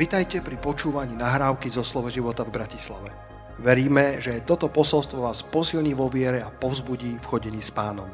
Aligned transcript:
Vitajte 0.00 0.40
pri 0.40 0.56
počúvaní 0.56 1.12
nahrávky 1.12 1.68
zo 1.68 1.84
Slovo 1.84 2.08
života 2.08 2.40
v 2.40 2.56
Bratislave. 2.56 3.12
Veríme, 3.60 4.16
že 4.16 4.40
toto 4.48 4.72
posolstvo 4.72 5.28
vás 5.28 5.44
posilní 5.44 5.92
vo 5.92 6.08
viere 6.08 6.40
a 6.40 6.48
povzbudí 6.48 7.20
v 7.20 7.28
chodení 7.28 7.60
s 7.60 7.68
pánom. 7.68 8.08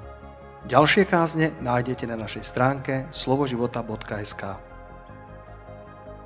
Ďalšie 0.66 1.06
kázne 1.06 1.54
nájdete 1.62 2.10
na 2.10 2.18
našej 2.18 2.42
stránke 2.42 3.06
slovoživota.sk 3.14 4.42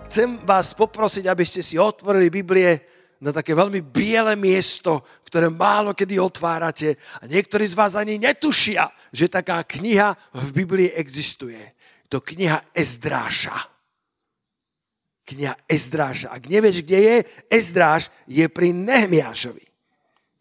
Chcem 0.09 0.41
vás 0.49 0.73
poprosiť, 0.73 1.29
aby 1.29 1.45
ste 1.45 1.61
si 1.61 1.77
otvorili 1.77 2.33
Biblie 2.33 2.81
na 3.21 3.29
také 3.29 3.53
veľmi 3.53 3.85
biele 3.85 4.41
miesto, 4.41 5.05
ktoré 5.29 5.53
málo 5.53 5.93
kedy 5.93 6.17
otvárate 6.17 6.97
a 7.21 7.29
niektorí 7.29 7.69
z 7.69 7.77
vás 7.77 8.01
ani 8.01 8.17
netušia, 8.17 8.89
že 9.13 9.29
taká 9.29 9.61
kniha 9.69 10.17
v 10.41 10.47
Biblii 10.57 10.97
existuje. 10.97 11.77
To 12.09 12.25
kniha 12.25 12.73
Ezdráša 12.73 13.70
kniha 15.31 15.55
Ezdráša. 15.71 16.35
Ak 16.35 16.51
nevieš, 16.51 16.83
kde 16.83 16.99
je, 16.99 17.17
Ezdráš 17.47 18.11
je 18.27 18.43
pri 18.51 18.75
Nehemiášovi. 18.75 19.63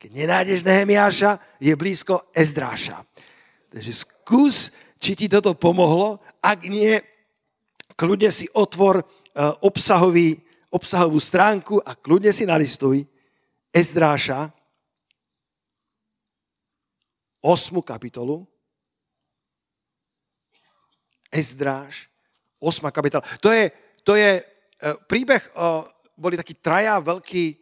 Keď 0.02 0.09
nenájdeš 0.09 0.66
Nehemiáša, 0.66 1.38
je 1.61 1.73
blízko 1.77 2.25
Ezdráša. 2.34 3.05
Takže 3.70 3.94
skús, 3.94 4.73
či 4.97 5.13
ti 5.13 5.30
toto 5.30 5.53
pomohlo. 5.53 6.17
Ak 6.41 6.66
nie, 6.66 6.97
kľudne 7.94 8.33
si 8.33 8.49
otvor 8.49 9.03
e, 9.03 9.05
obsahový, 9.61 10.41
obsahovú 10.73 11.21
stránku 11.21 11.77
a 11.85 11.94
kľudne 11.94 12.33
si 12.33 12.49
nalistuj 12.49 13.05
Ezdráša, 13.69 14.49
8. 17.39 17.80
kapitolu. 17.85 18.44
Ezdráš, 21.31 22.09
8. 22.59 22.91
kapitola. 22.91 23.23
To 23.39 23.53
je, 23.53 23.72
to 24.03 24.17
je 24.17 24.44
príbeh, 25.08 25.44
e, 25.44 25.52
boli 26.16 26.39
takí 26.39 26.55
traja 26.55 26.99
veľkí 27.03 27.55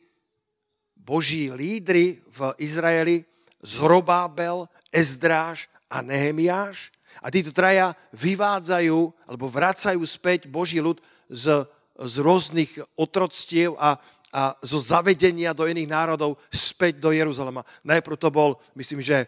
boží 0.98 1.50
lídry 1.50 2.22
v 2.26 2.40
Izraeli, 2.62 3.26
Zrobábel, 3.62 4.70
Ezdráž 4.94 5.66
a 5.90 6.06
Nehemiáš. 6.06 6.94
A 7.24 7.34
títo 7.34 7.50
traja 7.50 7.98
vyvádzajú 8.14 9.14
alebo 9.26 9.50
vracajú 9.50 9.98
späť 10.06 10.46
Boží 10.46 10.78
ľud 10.78 11.02
z, 11.26 11.66
z 11.98 12.16
rôznych 12.22 12.78
otroctiev 12.94 13.74
a, 13.82 13.98
a 14.30 14.54
zo 14.62 14.78
zavedenia 14.78 15.58
do 15.58 15.66
iných 15.66 15.90
národov 15.90 16.38
späť 16.54 17.02
do 17.02 17.10
Jeruzalema. 17.10 17.66
Najprv 17.82 18.18
to 18.22 18.30
bol, 18.30 18.62
myslím, 18.78 19.02
že 19.02 19.26
e, 19.26 19.28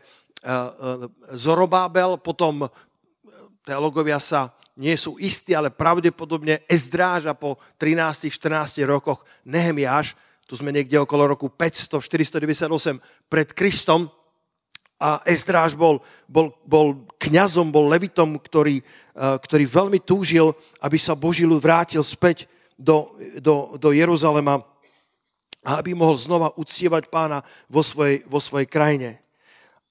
Zorobábel, 1.34 2.22
potom 2.22 2.70
teologovia 3.66 4.22
sa 4.22 4.54
nie 4.80 4.96
sú 4.96 5.20
istí, 5.20 5.52
ale 5.52 5.76
pravdepodobne 5.76 6.64
Ezdráž 6.72 7.28
a 7.28 7.36
po 7.36 7.60
13-14 7.76 8.80
rokoch 8.88 9.28
Nehemiáš, 9.44 10.16
tu 10.48 10.56
sme 10.56 10.72
niekde 10.72 10.96
okolo 10.96 11.36
roku 11.36 11.52
500, 11.52 12.00
498 12.00 13.04
pred 13.28 13.52
Kristom, 13.52 14.08
a 15.00 15.24
Ezdráž 15.24 15.80
bol, 15.80 16.04
bol, 16.28 16.52
bol 16.68 17.08
kňazom, 17.16 17.72
bol 17.72 17.88
levitom, 17.88 18.36
ktorý, 18.36 18.84
e, 18.84 18.84
ktorý 19.16 19.64
veľmi 19.64 20.04
túžil, 20.04 20.52
aby 20.84 21.00
sa 21.00 21.16
Boží 21.16 21.48
ľud 21.48 21.64
vrátil 21.64 22.04
späť 22.04 22.52
do, 22.76 23.16
do, 23.40 23.80
do 23.80 23.96
Jeruzalema 23.96 24.60
a 25.64 25.80
aby 25.80 25.96
mohol 25.96 26.20
znova 26.20 26.52
uctievať 26.60 27.08
pána 27.08 27.48
vo 27.72 27.80
svojej, 27.80 28.28
vo 28.28 28.44
svojej 28.44 28.68
krajine. 28.68 29.24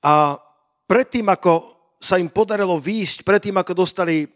A 0.04 0.36
predtým, 0.84 1.24
ako 1.32 1.72
sa 1.96 2.20
im 2.20 2.28
podarilo 2.28 2.76
výjsť, 2.76 3.24
predtým, 3.24 3.56
ako 3.56 3.72
dostali 3.72 4.28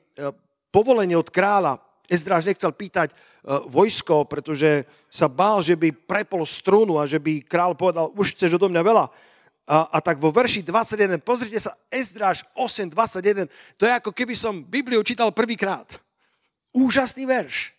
povolenie 0.71 1.19
od 1.19 1.29
kráľa. 1.29 1.83
Ezdráž 2.07 2.45
nechcel 2.45 2.71
pýtať 2.75 3.11
e, 3.11 3.15
vojsko, 3.73 4.29
pretože 4.29 4.85
sa 5.09 5.27
bál, 5.27 5.65
že 5.65 5.79
by 5.79 5.91
prepol 5.95 6.45
strunu 6.45 7.01
a 7.01 7.09
že 7.09 7.17
by 7.17 7.41
král 7.43 7.73
povedal, 7.73 8.13
už 8.13 8.37
chceš 8.37 8.61
odo 8.61 8.69
mňa 8.69 8.83
veľa. 8.85 9.07
A, 9.63 9.77
a 9.87 9.99
tak 10.03 10.19
vo 10.19 10.35
verši 10.35 10.67
21, 10.67 11.23
pozrite 11.23 11.57
sa, 11.63 11.79
Ezdráž 11.87 12.43
8.21, 12.59 13.47
to 13.79 13.87
je 13.87 13.93
ako 13.95 14.11
keby 14.11 14.35
som 14.35 14.61
Bibliu 14.67 15.01
čítal 15.07 15.31
prvýkrát. 15.31 15.87
Úžasný 16.75 17.25
verš. 17.25 17.71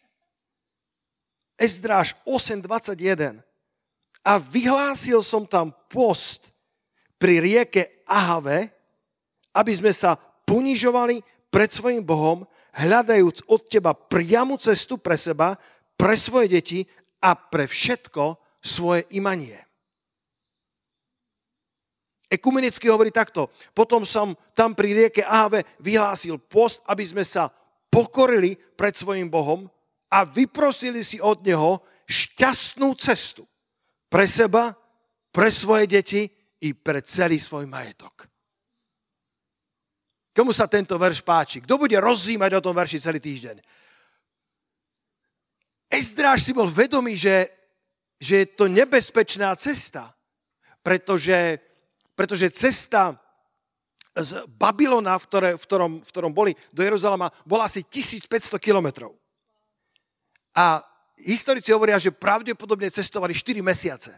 Ezdráž 1.60 2.16
8.21. 2.24 3.44
A 4.24 4.40
vyhlásil 4.40 5.20
som 5.20 5.44
tam 5.44 5.76
post 5.92 6.56
pri 7.20 7.44
rieke 7.44 8.04
Ahave, 8.08 8.72
aby 9.52 9.74
sme 9.76 9.92
sa 9.92 10.16
ponižovali 10.48 11.20
pred 11.54 11.70
svojim 11.70 12.02
Bohom, 12.02 12.50
hľadajúc 12.74 13.46
od 13.46 13.62
teba 13.70 13.94
priamu 13.94 14.58
cestu 14.58 14.98
pre 14.98 15.14
seba, 15.14 15.54
pre 15.94 16.18
svoje 16.18 16.58
deti 16.58 16.80
a 17.22 17.38
pre 17.38 17.70
všetko 17.70 18.42
svoje 18.58 19.06
imanie. 19.14 19.62
Ekumenicky 22.26 22.90
hovorí 22.90 23.14
takto. 23.14 23.54
Potom 23.78 24.02
som 24.02 24.34
tam 24.58 24.74
pri 24.74 25.06
rieke 25.06 25.22
Ahave 25.22 25.70
vyhlásil 25.78 26.42
post, 26.42 26.82
aby 26.90 27.06
sme 27.06 27.22
sa 27.22 27.54
pokorili 27.94 28.58
pred 28.58 28.98
svojim 28.98 29.30
Bohom 29.30 29.70
a 30.10 30.26
vyprosili 30.26 31.06
si 31.06 31.22
od 31.22 31.46
Neho 31.46 31.78
šťastnú 32.10 32.90
cestu 32.98 33.46
pre 34.10 34.26
seba, 34.26 34.74
pre 35.30 35.54
svoje 35.54 35.86
deti 35.86 36.26
i 36.66 36.74
pre 36.74 37.06
celý 37.06 37.38
svoj 37.38 37.70
majetok. 37.70 38.33
Komu 40.34 40.50
sa 40.50 40.66
tento 40.66 40.98
verš 40.98 41.22
páči? 41.22 41.62
Kto 41.62 41.78
bude 41.78 41.94
rozímať 42.02 42.58
o 42.58 42.64
tom 42.66 42.74
verši 42.74 42.98
celý 42.98 43.22
týždeň? 43.22 43.62
Ezdráž 45.94 46.42
si 46.42 46.58
bol 46.58 46.66
vedomý, 46.66 47.14
že, 47.14 47.54
že 48.18 48.42
je 48.42 48.48
to 48.58 48.66
nebezpečná 48.66 49.54
cesta, 49.54 50.10
pretože, 50.82 51.62
pretože 52.18 52.50
cesta 52.50 53.14
z 54.18 54.42
Babylona, 54.50 55.22
v, 55.22 55.26
ktoré, 55.30 55.50
v, 55.54 55.62
ktorom, 55.62 55.92
v 56.02 56.10
ktorom 56.10 56.34
boli, 56.34 56.58
do 56.74 56.82
Jeruzalema, 56.82 57.30
bola 57.46 57.70
asi 57.70 57.86
1500 57.86 58.58
kilometrov. 58.58 59.14
A 60.58 60.82
historici 61.22 61.74
hovoria, 61.74 62.02
že 62.02 62.14
pravdepodobne 62.14 62.90
cestovali 62.90 63.38
4 63.38 63.62
mesiace. 63.62 64.18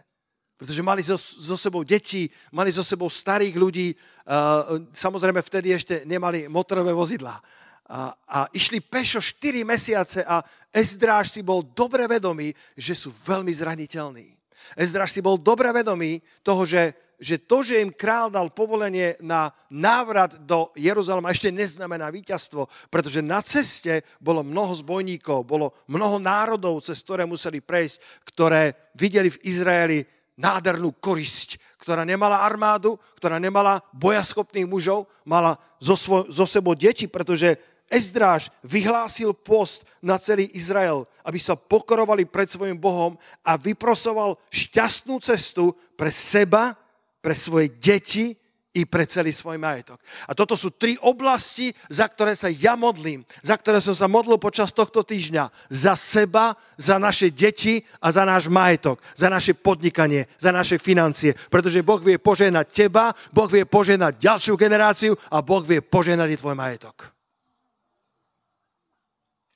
Pretože 0.56 0.82
mali 0.82 1.04
so, 1.04 1.20
so 1.20 1.60
sebou 1.60 1.84
deti, 1.84 2.32
mali 2.56 2.72
so 2.72 2.80
sebou 2.80 3.12
starých 3.12 3.56
ľudí, 3.60 3.92
uh, 3.92 4.88
samozrejme 4.96 5.44
vtedy 5.44 5.76
ešte 5.76 5.96
nemali 6.08 6.48
motorové 6.48 6.96
vozidlá. 6.96 7.44
A, 7.86 8.16
a 8.26 8.40
išli 8.50 8.82
pešo 8.82 9.22
4 9.22 9.62
mesiace 9.62 10.26
a 10.26 10.42
Ezdráž 10.76 11.32
si 11.32 11.40
bol 11.40 11.64
dobre 11.64 12.04
vedomý, 12.04 12.52
že 12.76 13.00
sú 13.00 13.16
veľmi 13.24 13.54
zraniteľní. 13.56 14.36
Ezdráž 14.76 15.16
si 15.16 15.24
bol 15.24 15.40
dobre 15.40 15.72
vedomý 15.72 16.20
toho, 16.44 16.68
že, 16.68 16.92
že 17.16 17.40
to, 17.40 17.64
že 17.64 17.80
im 17.80 17.96
král 17.96 18.28
dal 18.28 18.52
povolenie 18.52 19.16
na 19.24 19.56
návrat 19.72 20.36
do 20.44 20.76
Jeruzalema, 20.76 21.32
ešte 21.32 21.48
neznamená 21.48 22.12
víťazstvo, 22.12 22.68
pretože 22.92 23.24
na 23.24 23.40
ceste 23.40 24.04
bolo 24.20 24.44
mnoho 24.44 24.76
zbojníkov, 24.76 25.48
bolo 25.48 25.72
mnoho 25.88 26.20
národov, 26.20 26.84
cez 26.84 27.00
ktoré 27.00 27.24
museli 27.24 27.64
prejsť, 27.64 28.26
ktoré 28.28 28.92
videli 29.00 29.32
v 29.32 29.42
Izraeli 29.48 30.00
nádhernú 30.35 30.96
korisť, 31.00 31.57
ktorá 31.79 32.03
nemala 32.03 32.44
armádu, 32.44 33.00
ktorá 33.19 33.40
nemala 33.40 33.79
bojaschopných 33.96 34.68
mužov, 34.68 35.07
mala 35.23 35.59
zo, 35.79 35.96
svo, 35.96 36.28
zo 36.28 36.46
sebou 36.47 36.75
deti, 36.75 37.07
pretože 37.07 37.56
Ezdráž 37.85 38.50
vyhlásil 38.66 39.38
post 39.38 39.85
na 40.01 40.18
celý 40.18 40.50
Izrael, 40.57 41.06
aby 41.22 41.38
sa 41.38 41.53
pokorovali 41.53 42.25
pred 42.25 42.50
svojim 42.50 42.81
Bohom 42.81 43.13
a 43.46 43.62
vyprosoval 43.62 44.41
šťastnú 44.50 45.22
cestu 45.22 45.78
pre 45.94 46.09
seba, 46.09 46.73
pre 47.22 47.38
svoje 47.38 47.69
deti 47.78 48.34
i 48.75 48.84
pre 48.84 49.08
celý 49.08 49.31
svoj 49.31 49.56
majetok. 49.56 50.03
A 50.28 50.36
toto 50.36 50.59
sú 50.59 50.76
tri 50.76 51.00
oblasti, 51.00 51.72
za 51.88 52.11
ktoré 52.11 52.35
sa 52.35 52.52
ja 52.52 52.76
modlím, 52.76 53.23
za 53.40 53.55
ktoré 53.55 53.79
som 53.79 53.96
sa 53.96 54.11
modlil 54.11 54.35
počas 54.35 54.76
tohto 54.76 55.02
týždňa. 55.02 55.72
Za 55.72 55.96
seba, 55.96 56.59
za 56.76 57.00
naše 57.00 57.32
deti 57.32 57.79
a 58.03 58.11
za 58.11 58.28
náš 58.28 58.52
majetok, 58.52 59.00
za 59.16 59.32
naše 59.32 59.55
podnikanie, 59.55 60.28
za 60.35 60.52
naše 60.52 60.76
financie. 60.76 61.32
Pretože 61.47 61.88
Boh 61.88 62.03
vie 62.03 62.20
poženať 62.20 62.67
teba, 62.67 63.16
Boh 63.32 63.47
vie 63.47 63.64
poženať 63.64 64.20
ďalšiu 64.20 64.53
generáciu 64.59 65.16
a 65.32 65.40
Boh 65.40 65.64
vie 65.64 65.79
poženať 65.79 66.29
i 66.35 66.40
tvoj 66.40 66.55
majetok. 66.59 67.16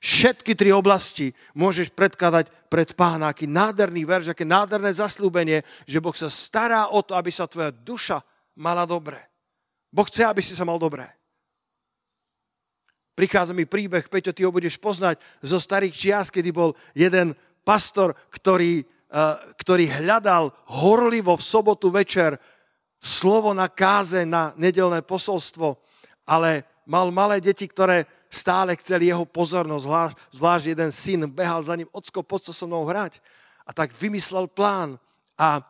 Všetky 0.00 0.56
tri 0.56 0.72
oblasti 0.72 1.36
môžeš 1.52 1.92
predkladať 1.92 2.48
pred 2.72 2.88
pána. 2.96 3.36
Aký 3.36 3.44
nádherný 3.44 4.08
verš, 4.08 4.32
aké 4.32 4.48
nádherné 4.48 4.96
zaslúbenie, 4.96 5.60
že 5.84 6.00
Boh 6.00 6.16
sa 6.16 6.32
stará 6.32 6.88
o 6.88 7.04
to, 7.04 7.12
aby 7.12 7.28
sa 7.28 7.44
tvoja 7.44 7.68
duša 7.68 8.24
mala 8.60 8.84
dobre. 8.84 9.16
Boh 9.88 10.04
chce, 10.04 10.28
aby 10.28 10.44
si 10.44 10.52
sa 10.52 10.68
mal 10.68 10.76
dobre. 10.76 11.08
Prichádza 13.16 13.56
mi 13.56 13.64
príbeh, 13.64 14.06
Peťo, 14.06 14.36
ty 14.36 14.44
ho 14.44 14.52
budeš 14.52 14.76
poznať 14.76 15.16
zo 15.40 15.56
starých 15.56 15.96
čias, 15.96 16.28
kedy 16.28 16.52
bol 16.52 16.76
jeden 16.92 17.32
pastor, 17.64 18.12
ktorý, 18.28 18.84
uh, 19.12 19.40
ktorý 19.56 19.88
hľadal 20.04 20.52
horlivo 20.68 21.34
v 21.36 21.44
sobotu 21.44 21.88
večer 21.88 22.36
slovo 23.00 23.56
na 23.56 23.66
káze, 23.66 24.28
na 24.28 24.52
nedelné 24.60 25.00
posolstvo, 25.00 25.80
ale 26.28 26.68
mal 26.84 27.08
malé 27.08 27.40
deti, 27.40 27.64
ktoré 27.64 28.04
stále 28.30 28.76
chcel 28.78 29.02
jeho 29.02 29.26
pozornosť, 29.26 29.84
zvlášť, 29.84 30.14
zvlášť 30.36 30.64
jeden 30.70 30.90
syn 30.94 31.20
behal 31.26 31.64
za 31.64 31.74
ním, 31.74 31.90
ocko, 31.90 32.22
poď 32.22 32.54
so 32.54 32.64
mnou 32.68 32.86
hrať. 32.86 33.18
A 33.66 33.74
tak 33.74 33.90
vymyslel 33.96 34.46
plán 34.46 35.00
a 35.34 35.64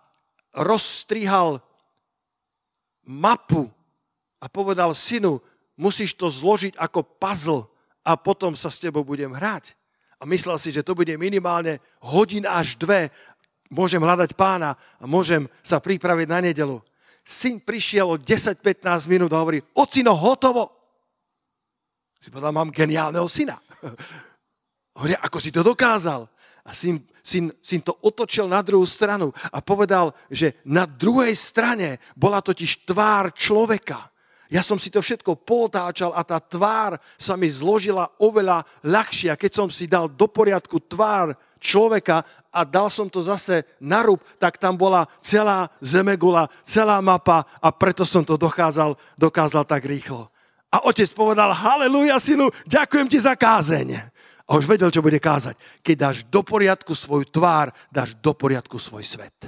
rozstrihal 0.52 1.62
mapu 3.10 3.66
a 4.38 4.46
povedal 4.46 4.94
synu, 4.94 5.42
musíš 5.74 6.14
to 6.14 6.30
zložiť 6.30 6.78
ako 6.78 7.02
puzzle 7.02 7.66
a 8.06 8.14
potom 8.14 8.54
sa 8.54 8.70
s 8.70 8.78
tebou 8.78 9.02
budem 9.02 9.34
hrať. 9.34 9.74
A 10.22 10.28
myslel 10.28 10.60
si, 10.62 10.70
že 10.70 10.86
to 10.86 10.94
bude 10.94 11.10
minimálne 11.18 11.82
hodin 11.98 12.46
až 12.46 12.78
dve. 12.78 13.10
Môžem 13.72 13.98
hľadať 13.98 14.36
pána 14.38 14.78
a 15.00 15.04
môžem 15.08 15.50
sa 15.64 15.82
pripraviť 15.82 16.28
na 16.30 16.38
nedelu. 16.44 16.78
Syn 17.24 17.58
prišiel 17.60 18.06
o 18.06 18.20
10-15 18.20 19.10
minút 19.10 19.32
a 19.32 19.40
hovorí, 19.40 19.64
ocino, 19.74 20.12
hotovo. 20.14 20.68
Si 22.20 22.28
povedal, 22.28 22.52
mám 22.52 22.68
geniálneho 22.68 23.24
syna. 23.28 23.56
Hovorí, 25.00 25.16
ako 25.16 25.38
si 25.40 25.48
to 25.48 25.64
dokázal? 25.64 26.28
A 26.64 26.76
syn, 26.76 27.00
syn, 27.24 27.52
syn 27.64 27.80
to 27.80 27.96
otočil 28.04 28.44
na 28.48 28.60
druhú 28.60 28.84
stranu 28.84 29.32
a 29.48 29.58
povedal, 29.64 30.12
že 30.28 30.60
na 30.64 30.84
druhej 30.84 31.32
strane 31.32 32.02
bola 32.12 32.44
totiž 32.44 32.84
tvár 32.84 33.32
človeka. 33.32 34.10
Ja 34.50 34.66
som 34.66 34.82
si 34.82 34.90
to 34.90 34.98
všetko 34.98 35.46
potáčal 35.46 36.10
a 36.10 36.26
tá 36.26 36.42
tvár 36.42 36.98
sa 37.14 37.38
mi 37.38 37.46
zložila 37.46 38.10
oveľa 38.18 38.66
ľahšie. 38.82 39.30
A 39.30 39.38
keď 39.38 39.62
som 39.62 39.68
si 39.70 39.86
dal 39.86 40.10
do 40.10 40.26
poriadku 40.26 40.82
tvár 40.82 41.38
človeka 41.62 42.26
a 42.50 42.66
dal 42.66 42.90
som 42.90 43.06
to 43.06 43.22
zase 43.22 43.62
na 43.78 44.02
rúb, 44.02 44.18
tak 44.42 44.58
tam 44.58 44.74
bola 44.74 45.06
celá 45.22 45.70
zemegula, 45.78 46.50
celá 46.66 46.98
mapa 46.98 47.46
a 47.62 47.70
preto 47.70 48.02
som 48.02 48.26
to 48.26 48.34
dokázal, 48.34 48.98
dokázal 49.14 49.62
tak 49.62 49.86
rýchlo. 49.86 50.26
A 50.70 50.82
otec 50.82 51.06
povedal, 51.14 51.54
haleluja 51.54 52.18
synu, 52.18 52.50
ďakujem 52.66 53.06
ti 53.06 53.18
za 53.22 53.38
kázeň. 53.38 54.02
A 54.50 54.58
už 54.58 54.66
vedel, 54.66 54.90
čo 54.90 54.98
bude 54.98 55.22
kázať. 55.22 55.54
Keď 55.78 55.96
dáš 55.96 56.16
do 56.26 56.42
poriadku 56.42 56.90
svoju 56.90 57.30
tvár, 57.30 57.70
dáš 57.86 58.18
do 58.18 58.34
poriadku 58.34 58.82
svoj 58.82 59.06
svet. 59.06 59.46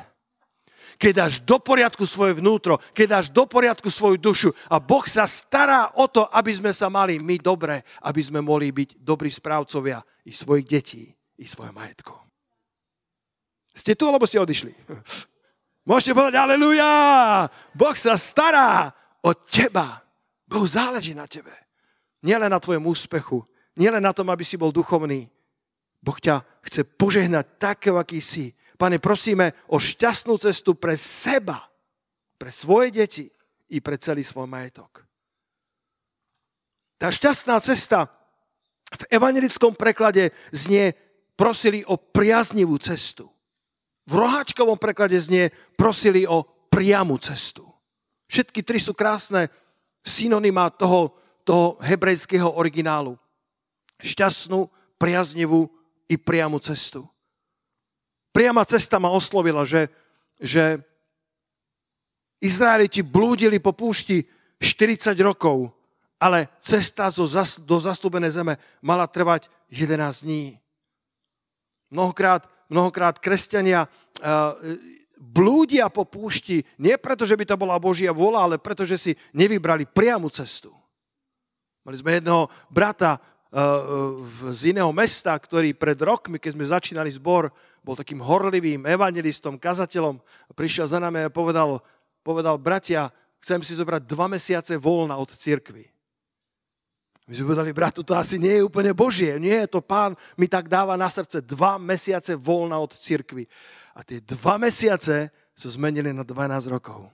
Keď 0.95 1.13
dáš 1.13 1.35
do 1.43 1.59
poriadku 1.59 2.07
svoje 2.07 2.39
vnútro, 2.39 2.79
keď 2.95 3.07
dáš 3.19 3.27
do 3.35 3.43
poriadku 3.43 3.91
svoju 3.91 4.23
dušu 4.23 4.55
a 4.71 4.79
Boh 4.79 5.03
sa 5.11 5.27
stará 5.27 5.91
o 5.99 6.07
to, 6.07 6.31
aby 6.31 6.55
sme 6.55 6.71
sa 6.71 6.87
mali 6.87 7.19
my 7.19 7.43
dobre, 7.43 7.83
aby 8.07 8.23
sme 8.23 8.39
mohli 8.39 8.71
byť 8.71 9.03
dobrí 9.03 9.27
správcovia 9.27 9.99
i 10.23 10.31
svojich 10.31 10.67
detí, 10.71 11.11
i 11.43 11.45
svoje 11.51 11.75
majetko. 11.75 12.23
Ste 13.75 13.99
tu, 13.99 14.07
alebo 14.07 14.29
ste 14.31 14.39
odišli? 14.39 14.71
Môžete 15.91 16.15
povedať, 16.15 16.39
aleluja! 16.39 16.93
Boh 17.75 17.97
sa 17.99 18.15
stará 18.15 18.95
o 19.27 19.35
teba. 19.35 20.07
Bohu 20.47 20.63
záleží 20.63 21.11
na 21.17 21.27
tebe. 21.27 21.51
Nielen 22.23 22.55
na 22.55 22.63
tvojom 22.63 22.87
úspechu, 22.87 23.43
nielen 23.77 24.03
na 24.03 24.13
tom, 24.13 24.29
aby 24.29 24.45
si 24.45 24.61
bol 24.61 24.75
duchovný. 24.75 25.29
Boh 26.03 26.19
ťa 26.19 26.43
chce 26.67 26.83
požehnať 26.83 27.63
takého, 27.63 27.97
aký 27.97 28.19
si. 28.19 28.51
Pane, 28.75 28.99
prosíme 28.99 29.55
o 29.71 29.79
šťastnú 29.79 30.35
cestu 30.43 30.75
pre 30.75 30.99
seba, 30.99 31.71
pre 32.35 32.51
svoje 32.51 32.91
deti 32.91 33.25
i 33.71 33.79
pre 33.79 33.95
celý 33.97 34.27
svoj 34.27 34.51
majetok. 34.51 35.07
Tá 36.99 37.11
šťastná 37.11 37.59
cesta 37.63 38.11
v 38.93 39.03
evangelickom 39.15 39.79
preklade 39.79 40.35
znie 40.51 40.95
prosili 41.39 41.87
o 41.87 41.97
priaznivú 41.97 42.77
cestu. 42.79 43.31
V 44.07 44.19
roháčkovom 44.19 44.77
preklade 44.77 45.15
znie 45.19 45.55
prosili 45.79 46.27
o 46.27 46.43
priamu 46.71 47.19
cestu. 47.23 47.67
Všetky 48.27 48.67
tri 48.67 48.83
sú 48.83 48.95
krásne 48.95 49.47
synonymá 50.03 50.75
toho, 50.75 51.15
toho 51.47 51.79
hebrejského 51.79 52.51
originálu. 52.51 53.15
Šťastnú, 54.03 54.67
priaznivú 54.99 55.67
i 56.07 56.15
priamu 56.15 56.59
cestu. 56.63 57.09
Priama 58.31 58.63
cesta 58.63 59.03
ma 59.03 59.11
oslovila, 59.11 59.67
že, 59.67 59.91
že 60.39 60.79
Izraeliti 62.39 63.03
blúdili 63.03 63.59
po 63.59 63.75
púšti 63.75 64.23
40 64.63 65.15
rokov, 65.21 65.75
ale 66.23 66.55
cesta 66.63 67.11
do 67.67 67.77
zastúbenej 67.83 68.31
zeme 68.31 68.55
mala 68.79 69.11
trvať 69.11 69.51
11 69.75 70.23
dní. 70.23 70.57
Mnohokrát, 71.91 72.47
mnohokrát 72.71 73.19
kresťania 73.19 73.91
blúdia 75.19 75.91
po 75.91 76.07
púšti, 76.07 76.63
nie 76.79 76.95
preto, 76.95 77.27
že 77.27 77.35
by 77.37 77.45
to 77.47 77.59
bola 77.59 77.83
Božia 77.83 78.15
vola, 78.15 78.47
ale 78.47 78.63
preto, 78.63 78.87
že 78.87 78.97
si 78.97 79.13
nevybrali 79.35 79.87
priamu 79.87 80.31
cestu. 80.31 80.71
Mali 81.83 81.99
sme 81.99 82.23
jedného 82.23 82.47
brata 82.71 83.19
uh, 83.19 83.31
z 84.49 84.61
iného 84.73 84.89
mesta, 84.97 85.37
ktorý 85.37 85.77
pred 85.77 86.01
rokmi, 86.01 86.41
keď 86.41 86.51
sme 86.57 86.73
začínali 86.73 87.13
zbor, 87.13 87.53
bol 87.85 87.93
takým 87.93 88.25
horlivým 88.25 88.89
evangelistom, 88.89 89.61
kazateľom. 89.61 90.17
Prišiel 90.57 90.89
za 90.89 90.97
nami 90.97 91.29
a 91.29 91.29
povedal, 91.29 91.85
povedal, 92.25 92.57
bratia, 92.57 93.13
chcem 93.45 93.61
si 93.61 93.77
zobrať 93.77 94.09
dva 94.09 94.31
mesiace 94.33 94.81
voľna 94.81 95.21
od 95.21 95.29
cirkvy. 95.37 95.85
My 97.29 97.33
sme 97.37 97.53
povedali, 97.53 97.71
bratu, 97.77 98.01
to 98.01 98.17
asi 98.17 98.41
nie 98.41 98.59
je 98.59 98.67
úplne 98.67 98.97
Božie. 98.97 99.37
Nie, 99.37 99.69
to 99.69 99.85
pán 99.85 100.17
mi 100.35 100.49
tak 100.49 100.67
dáva 100.67 100.97
na 100.97 101.11
srdce 101.13 101.45
dva 101.45 101.77
mesiace 101.77 102.35
voľna 102.35 102.81
od 102.81 102.97
cirkvy. 102.97 103.47
A 103.93 104.01
tie 104.01 104.25
dva 104.25 104.57
mesiace 104.57 105.29
sa 105.53 105.69
zmenili 105.69 106.11
na 106.15 106.25
12 106.25 106.73
rokov. 106.73 107.11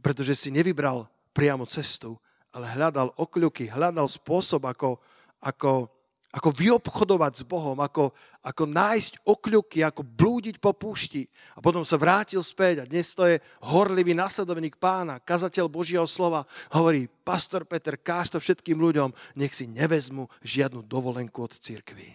Pretože 0.00 0.34
si 0.34 0.48
nevybral 0.48 1.06
priamo 1.36 1.68
cestu, 1.68 2.18
ale 2.52 2.66
hľadal 2.68 3.16
okľuky, 3.16 3.72
hľadal 3.72 4.04
spôsob, 4.04 4.68
ako, 4.68 5.00
ako, 5.40 5.88
ako 6.28 6.48
vyobchodovať 6.52 7.32
s 7.40 7.44
Bohom, 7.48 7.80
ako, 7.80 8.12
ako 8.44 8.64
nájsť 8.68 9.24
okľuky, 9.24 9.80
ako 9.80 10.04
blúdiť 10.04 10.60
po 10.60 10.76
púšti. 10.76 11.24
A 11.56 11.64
potom 11.64 11.80
sa 11.80 11.96
vrátil 11.96 12.44
späť 12.44 12.84
a 12.84 12.88
dnes 12.88 13.16
to 13.16 13.24
je 13.24 13.40
horlivý 13.64 14.12
nasledovník 14.12 14.76
pána, 14.76 15.16
kazateľ 15.16 15.72
Božieho 15.72 16.04
slova. 16.04 16.44
Hovorí, 16.76 17.08
pastor 17.08 17.64
Peter, 17.64 17.96
káž 17.96 18.36
to 18.36 18.38
všetkým 18.38 18.76
ľuďom, 18.76 19.16
nech 19.40 19.56
si 19.56 19.64
nevezmu 19.64 20.28
žiadnu 20.44 20.84
dovolenku 20.84 21.40
od 21.40 21.56
cirkvi. 21.56 22.12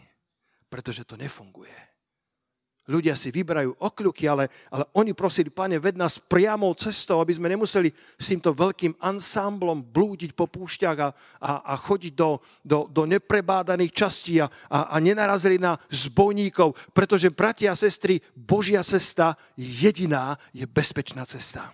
Pretože 0.69 1.01
to 1.01 1.17
nefunguje 1.17 1.96
ľudia 2.87 3.13
si 3.19 3.29
vyberajú 3.29 3.75
okľuky, 3.77 4.25
ale, 4.25 4.47
ale 4.71 4.87
oni 4.95 5.11
prosili, 5.11 5.51
pane, 5.51 5.75
ved 5.77 5.99
nás 5.99 6.17
priamou 6.17 6.71
cestou, 6.73 7.19
aby 7.19 7.35
sme 7.35 7.51
nemuseli 7.51 7.91
s 8.15 8.31
týmto 8.31 8.55
veľkým 8.55 8.95
ansámblom 8.97 9.83
blúdiť 9.83 10.31
po 10.33 10.47
púšťach 10.47 10.97
a, 11.03 11.09
a, 11.43 11.51
a 11.61 11.73
chodiť 11.75 12.13
do, 12.15 12.39
do, 12.63 12.87
do 12.87 13.03
neprebádaných 13.03 13.91
častí 13.91 14.39
a, 14.39 14.47
a, 14.71 14.95
a 14.95 14.95
nenarazili 15.03 15.59
na 15.59 15.75
zbojníkov, 15.91 16.73
pretože, 16.95 17.27
bratia 17.29 17.75
a 17.75 17.79
sestry, 17.79 18.23
Božia 18.33 18.81
cesta 18.81 19.35
jediná 19.59 20.39
je 20.55 20.63
bezpečná 20.63 21.27
cesta. 21.27 21.69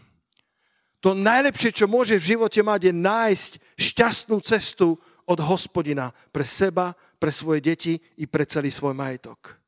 To 1.04 1.12
najlepšie, 1.12 1.76
čo 1.76 1.86
môže 1.86 2.16
v 2.16 2.36
živote 2.36 2.64
mať, 2.64 2.90
je 2.90 2.94
nájsť 2.96 3.52
šťastnú 3.76 4.40
cestu 4.40 4.96
od 5.28 5.40
hospodina 5.44 6.16
pre 6.32 6.48
seba, 6.48 6.96
pre 7.20 7.32
svoje 7.32 7.60
deti 7.60 7.94
i 8.20 8.26
pre 8.28 8.48
celý 8.48 8.72
svoj 8.72 8.96
majetok. 8.96 9.63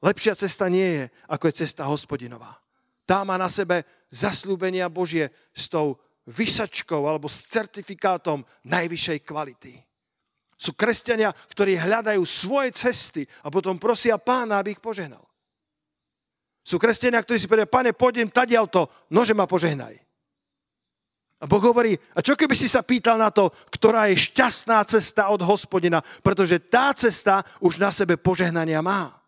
Lepšia 0.00 0.32
cesta 0.32 0.72
nie 0.72 0.84
je, 0.96 1.04
ako 1.28 1.44
je 1.48 1.60
cesta 1.60 1.84
hospodinová. 1.84 2.56
Tá 3.04 3.20
má 3.26 3.36
na 3.36 3.52
sebe 3.52 3.84
zaslúbenia 4.08 4.88
Božie 4.88 5.28
s 5.52 5.68
tou 5.68 6.00
vysačkou 6.24 7.04
alebo 7.04 7.28
s 7.28 7.44
certifikátom 7.48 8.40
najvyššej 8.64 9.18
kvality. 9.26 9.72
Sú 10.56 10.76
kresťania, 10.76 11.32
ktorí 11.32 11.76
hľadajú 11.76 12.20
svoje 12.24 12.76
cesty 12.76 13.24
a 13.44 13.48
potom 13.48 13.80
prosia 13.80 14.20
pána, 14.20 14.60
aby 14.60 14.76
ich 14.76 14.82
požehnal. 14.84 15.24
Sú 16.60 16.76
kresťania, 16.76 17.24
ktorí 17.24 17.40
si 17.40 17.48
povedia, 17.48 17.68
pane, 17.68 17.96
pôjdem 17.96 18.28
tadiaľ 18.28 18.68
to, 18.68 18.84
nože 19.08 19.32
ma 19.32 19.48
požehnaj. 19.48 19.96
A 21.40 21.48
Boh 21.48 21.64
hovorí, 21.64 21.96
a 22.12 22.20
čo 22.20 22.36
keby 22.36 22.52
si 22.52 22.68
sa 22.68 22.84
pýtal 22.84 23.16
na 23.16 23.32
to, 23.32 23.48
ktorá 23.72 24.12
je 24.12 24.28
šťastná 24.28 24.84
cesta 24.84 25.32
od 25.32 25.40
hospodina, 25.40 26.04
pretože 26.20 26.60
tá 26.68 26.92
cesta 26.92 27.40
už 27.64 27.80
na 27.80 27.88
sebe 27.88 28.20
požehnania 28.20 28.84
má. 28.84 29.19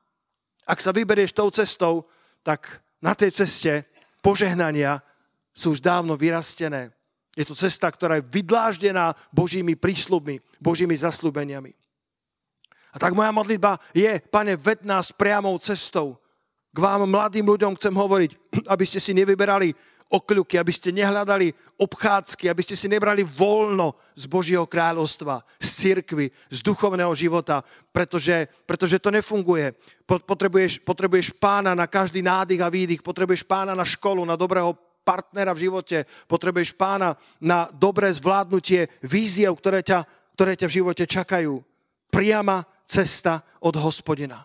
Ak 0.67 0.79
sa 0.79 0.95
vyberieš 0.95 1.35
tou 1.35 1.51
cestou, 1.51 2.07
tak 2.47 2.83
na 3.03 3.15
tej 3.19 3.35
ceste 3.35 3.87
požehnania 4.23 5.03
sú 5.51 5.75
už 5.75 5.83
dávno 5.83 6.15
vyrastené. 6.15 6.95
Je 7.33 7.49
to 7.49 7.57
cesta, 7.57 7.89
ktorá 7.89 8.21
je 8.21 8.29
vydláždená 8.29 9.17
Božími 9.33 9.75
prísľubmi, 9.75 10.39
Božími 10.61 10.93
zaslúbeniami. 10.95 11.73
A 12.93 12.97
tak 13.01 13.17
moja 13.17 13.33
modlitba 13.33 13.81
je, 13.97 14.21
pane, 14.29 14.53
ved 14.61 14.85
nás 14.85 15.17
priamou 15.17 15.57
cestou. 15.57 16.21
K 16.73 16.79
vám, 16.79 17.09
mladým 17.09 17.45
ľuďom, 17.49 17.77
chcem 17.81 17.93
hovoriť, 17.93 18.31
aby 18.73 18.85
ste 18.85 19.01
si 19.01 19.17
nevyberali 19.17 19.73
okľuky, 20.13 20.61
aby 20.61 20.69
ste 20.69 20.93
nehľadali 20.93 21.57
obchádzky, 21.81 22.53
aby 22.53 22.61
ste 22.61 22.77
si 22.77 22.85
nebrali 22.93 23.25
voľno 23.25 23.97
z 24.13 24.29
Božieho 24.29 24.69
kráľovstva, 24.69 25.41
z 25.57 25.69
cirkvy, 25.73 26.29
z 26.53 26.59
duchovného 26.61 27.17
života, 27.17 27.65
pretože, 27.89 28.53
pretože 28.69 29.01
to 29.01 29.09
nefunguje. 29.09 29.73
Potrebuješ, 30.05 30.85
potrebuješ 30.85 31.33
pána 31.41 31.73
na 31.73 31.89
každý 31.89 32.21
nádych 32.21 32.61
a 32.61 32.69
výdych, 32.69 33.01
potrebuješ 33.01 33.49
pána 33.49 33.73
na 33.73 33.89
školu, 33.89 34.21
na 34.29 34.37
dobrého 34.37 34.77
partnera 35.01 35.57
v 35.57 35.73
živote, 35.73 36.05
potrebuješ 36.29 36.77
pána 36.77 37.17
na 37.41 37.73
dobré 37.73 38.13
zvládnutie 38.13 38.87
víziev, 39.01 39.57
ktoré 39.59 39.81
ťa 39.81 40.23
ktoré 40.33 40.57
ťa 40.57 40.67
v 40.69 40.77
živote 40.83 41.05
čakajú. 41.05 41.61
Priama 42.09 42.65
cesta 42.89 43.41
od 43.61 43.77
hospodina. 43.81 44.45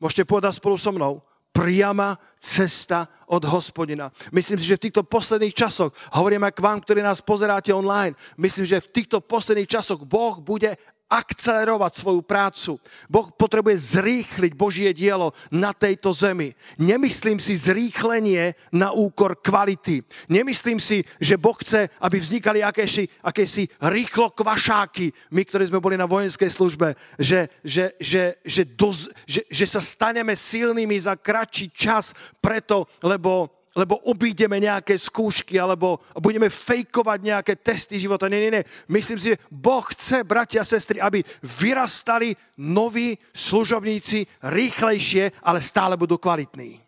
Môžete 0.00 0.28
povedať 0.28 0.60
spolu 0.60 0.76
so 0.76 0.92
mnou, 0.92 1.24
priama 1.56 2.20
cesta 2.36 3.08
od 3.24 3.40
hospodina. 3.48 4.12
Myslím 4.28 4.60
si, 4.60 4.68
že 4.68 4.76
v 4.76 4.84
týchto 4.88 5.02
posledných 5.08 5.56
časoch, 5.56 5.96
hovorím 6.12 6.44
aj 6.44 6.52
k 6.52 6.64
vám, 6.64 6.78
ktorí 6.84 7.00
nás 7.00 7.24
pozeráte 7.24 7.72
online, 7.72 8.12
myslím, 8.36 8.68
že 8.68 8.84
v 8.84 8.92
týchto 8.92 9.24
posledných 9.24 9.72
časoch 9.72 10.04
Boh 10.04 10.36
bude 10.44 10.76
akcelerovať 11.06 11.92
svoju 11.94 12.22
prácu. 12.22 12.82
Boh 13.06 13.30
potrebuje 13.30 13.98
zrýchliť 13.98 14.52
Božie 14.58 14.90
dielo 14.90 15.32
na 15.54 15.70
tejto 15.70 16.10
zemi. 16.10 16.52
Nemyslím 16.76 17.38
si 17.38 17.54
zrýchlenie 17.54 18.58
na 18.74 18.90
úkor 18.90 19.38
kvality. 19.38 20.02
Nemyslím 20.26 20.82
si, 20.82 21.06
že 21.22 21.38
Boh 21.38 21.54
chce, 21.54 21.88
aby 22.02 22.18
vznikali 22.18 22.60
akési, 22.60 23.06
akési 23.22 23.70
rýchlo 23.78 24.34
kvašáky, 24.34 25.14
my, 25.30 25.42
ktorí 25.46 25.70
sme 25.70 25.82
boli 25.82 25.94
na 25.94 26.10
vojenskej 26.10 26.50
službe, 26.50 26.98
že, 27.18 27.48
že, 27.62 27.94
že, 28.02 28.36
že, 28.42 28.62
doz, 28.66 29.06
že, 29.24 29.46
že 29.46 29.66
sa 29.66 29.78
staneme 29.78 30.34
silnými 30.34 30.98
za 30.98 31.14
kratší 31.14 31.70
čas 31.70 32.12
preto, 32.42 32.90
lebo 33.00 33.55
lebo 33.76 34.00
obídeme 34.08 34.56
nejaké 34.56 34.96
skúšky, 34.96 35.60
alebo 35.60 36.00
budeme 36.16 36.48
fejkovať 36.48 37.18
nejaké 37.20 37.52
testy 37.60 38.00
života. 38.00 38.24
Nie, 38.32 38.40
nie, 38.48 38.52
nie. 38.56 38.64
Myslím 38.88 39.20
si, 39.20 39.36
že 39.36 39.42
Boh 39.52 39.84
chce, 39.92 40.24
bratia 40.24 40.64
a 40.64 40.68
sestry, 40.68 40.96
aby 40.96 41.20
vyrastali 41.60 42.32
noví 42.56 43.20
služobníci 43.36 44.24
rýchlejšie, 44.48 45.44
ale 45.44 45.60
stále 45.60 46.00
budú 46.00 46.16
kvalitní. 46.16 46.80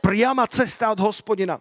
Priama 0.00 0.48
cesta 0.48 0.88
od 0.88 1.04
hospodina. 1.04 1.60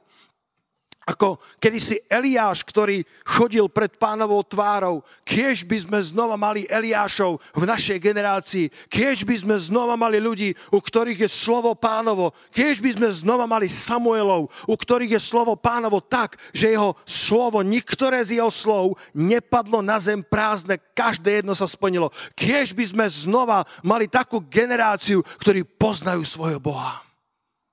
Ako 1.07 1.39
kedysi 1.63 2.03
Eliáš, 2.11 2.67
ktorý 2.67 2.99
chodil 3.23 3.71
pred 3.71 3.95
pánovou 3.95 4.43
tvárou, 4.43 5.07
kiež 5.23 5.63
by 5.63 5.79
sme 5.79 5.99
znova 6.03 6.35
mali 6.35 6.67
Eliášov 6.67 7.39
v 7.55 7.63
našej 7.63 7.95
generácii, 8.03 8.67
kiež 8.91 9.23
by 9.23 9.39
sme 9.39 9.55
znova 9.55 9.95
mali 9.95 10.19
ľudí, 10.19 10.51
u 10.67 10.83
ktorých 10.83 11.23
je 11.23 11.29
slovo 11.31 11.71
pánovo, 11.79 12.35
kiež 12.51 12.83
by 12.83 12.99
sme 12.99 13.07
znova 13.23 13.47
mali 13.47 13.71
Samuelov, 13.71 14.51
u 14.67 14.75
ktorých 14.75 15.15
je 15.15 15.21
slovo 15.23 15.55
pánovo 15.55 16.03
tak, 16.03 16.35
že 16.51 16.75
jeho 16.75 16.99
slovo, 17.07 17.63
niektoré 17.63 18.19
z 18.27 18.43
jeho 18.43 18.51
slov 18.51 18.99
nepadlo 19.15 19.79
na 19.79 20.03
zem 20.03 20.19
prázdne, 20.19 20.75
každé 20.91 21.39
jedno 21.39 21.55
sa 21.55 21.71
splnilo. 21.71 22.11
Kiež 22.35 22.75
by 22.75 22.83
sme 22.83 23.05
znova 23.07 23.63
mali 23.79 24.11
takú 24.11 24.43
generáciu, 24.43 25.23
ktorí 25.39 25.63
poznajú 25.63 26.27
svojho 26.27 26.59
Boha. 26.59 27.06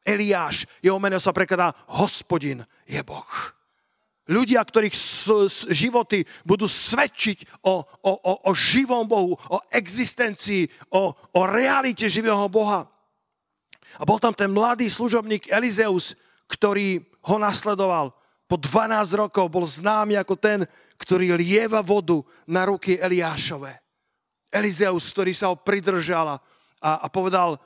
Eliáš, 0.04 0.68
jeho 0.84 1.00
meno 1.00 1.16
sa 1.16 1.32
prekladá 1.32 1.72
hospodin 1.88 2.60
je 2.84 3.00
Boh. 3.00 3.32
Ľudia, 4.24 4.64
ktorých 4.64 4.96
životy 5.68 6.24
budú 6.48 6.64
svedčiť 6.64 7.60
o, 7.60 7.84
o, 7.84 8.12
o, 8.24 8.32
o 8.48 8.50
živom 8.56 9.04
Bohu, 9.04 9.36
o 9.36 9.58
existencii, 9.68 10.68
o, 10.92 11.12
o 11.12 11.40
realite 11.44 12.08
živého 12.08 12.48
Boha. 12.48 12.88
A 14.00 14.02
bol 14.08 14.16
tam 14.16 14.32
ten 14.32 14.48
mladý 14.48 14.88
služobník 14.88 15.52
Elizeus, 15.52 16.16
ktorý 16.48 17.04
ho 17.28 17.36
nasledoval. 17.36 18.16
Po 18.48 18.56
12 18.56 19.12
rokov 19.16 19.48
bol 19.52 19.64
známy 19.68 20.16
ako 20.16 20.36
ten, 20.40 20.64
ktorý 20.96 21.36
lieva 21.36 21.84
vodu 21.84 22.20
na 22.48 22.64
ruky 22.64 22.96
Eliášove. 22.96 23.72
Elizeus, 24.48 25.12
ktorý 25.12 25.32
sa 25.36 25.52
ho 25.52 25.56
pridržal 25.60 26.36
a, 26.36 26.38
a 26.80 27.06
povedal, 27.12 27.60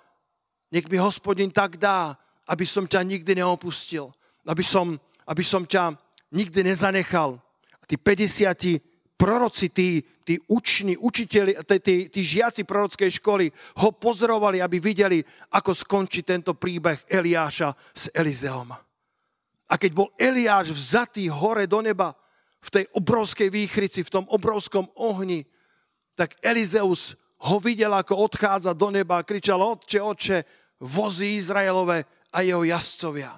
nech 0.74 0.90
mi 0.90 0.98
hospodin 0.98 1.54
tak 1.54 1.78
dá, 1.78 2.18
aby 2.48 2.64
som 2.64 2.88
ťa 2.88 3.04
nikdy 3.04 3.44
neopustil, 3.44 4.10
aby 4.48 4.64
som 4.64 4.96
aby 5.28 5.44
som 5.44 5.68
ťa 5.68 5.92
nikdy 6.32 6.64
nezanechal. 6.64 7.36
A 7.76 7.84
tí 7.84 8.00
50 8.00 8.80
proroci, 9.20 9.68
tí, 9.68 10.00
tí 10.24 10.40
učni, 10.48 10.96
učiteľi, 10.96 11.60
tí, 11.68 11.76
tí, 11.84 11.96
tí 12.08 12.20
žiaci 12.24 12.64
prorockej 12.64 13.20
školy 13.20 13.52
ho 13.84 13.88
pozorovali, 13.92 14.64
aby 14.64 14.80
videli, 14.80 15.20
ako 15.52 15.76
skončí 15.76 16.24
tento 16.24 16.56
príbeh 16.56 17.04
Eliáša 17.04 17.76
s 17.92 18.08
Elizeom. 18.16 18.72
A 19.68 19.74
keď 19.76 19.90
bol 19.92 20.08
Eliáš 20.16 20.72
vzatý 20.72 21.28
hore 21.28 21.68
do 21.68 21.84
neba, 21.84 22.16
v 22.58 22.74
tej 22.74 22.84
obrovskej 22.90 23.54
výchrici, 23.54 24.02
v 24.02 24.10
tom 24.10 24.26
obrovskom 24.26 24.90
ohni, 24.98 25.46
tak 26.18 26.34
Elizeus 26.42 27.14
ho 27.38 27.62
videl, 27.62 27.94
ako 27.94 28.18
odchádza 28.26 28.74
do 28.74 28.90
neba 28.90 29.22
a 29.22 29.26
kričal, 29.26 29.62
otče, 29.62 30.02
otče, 30.02 30.38
vozy 30.82 31.38
Izraelové 31.38 32.02
a 32.32 32.44
jeho 32.44 32.64
jazdcovia. 32.64 33.32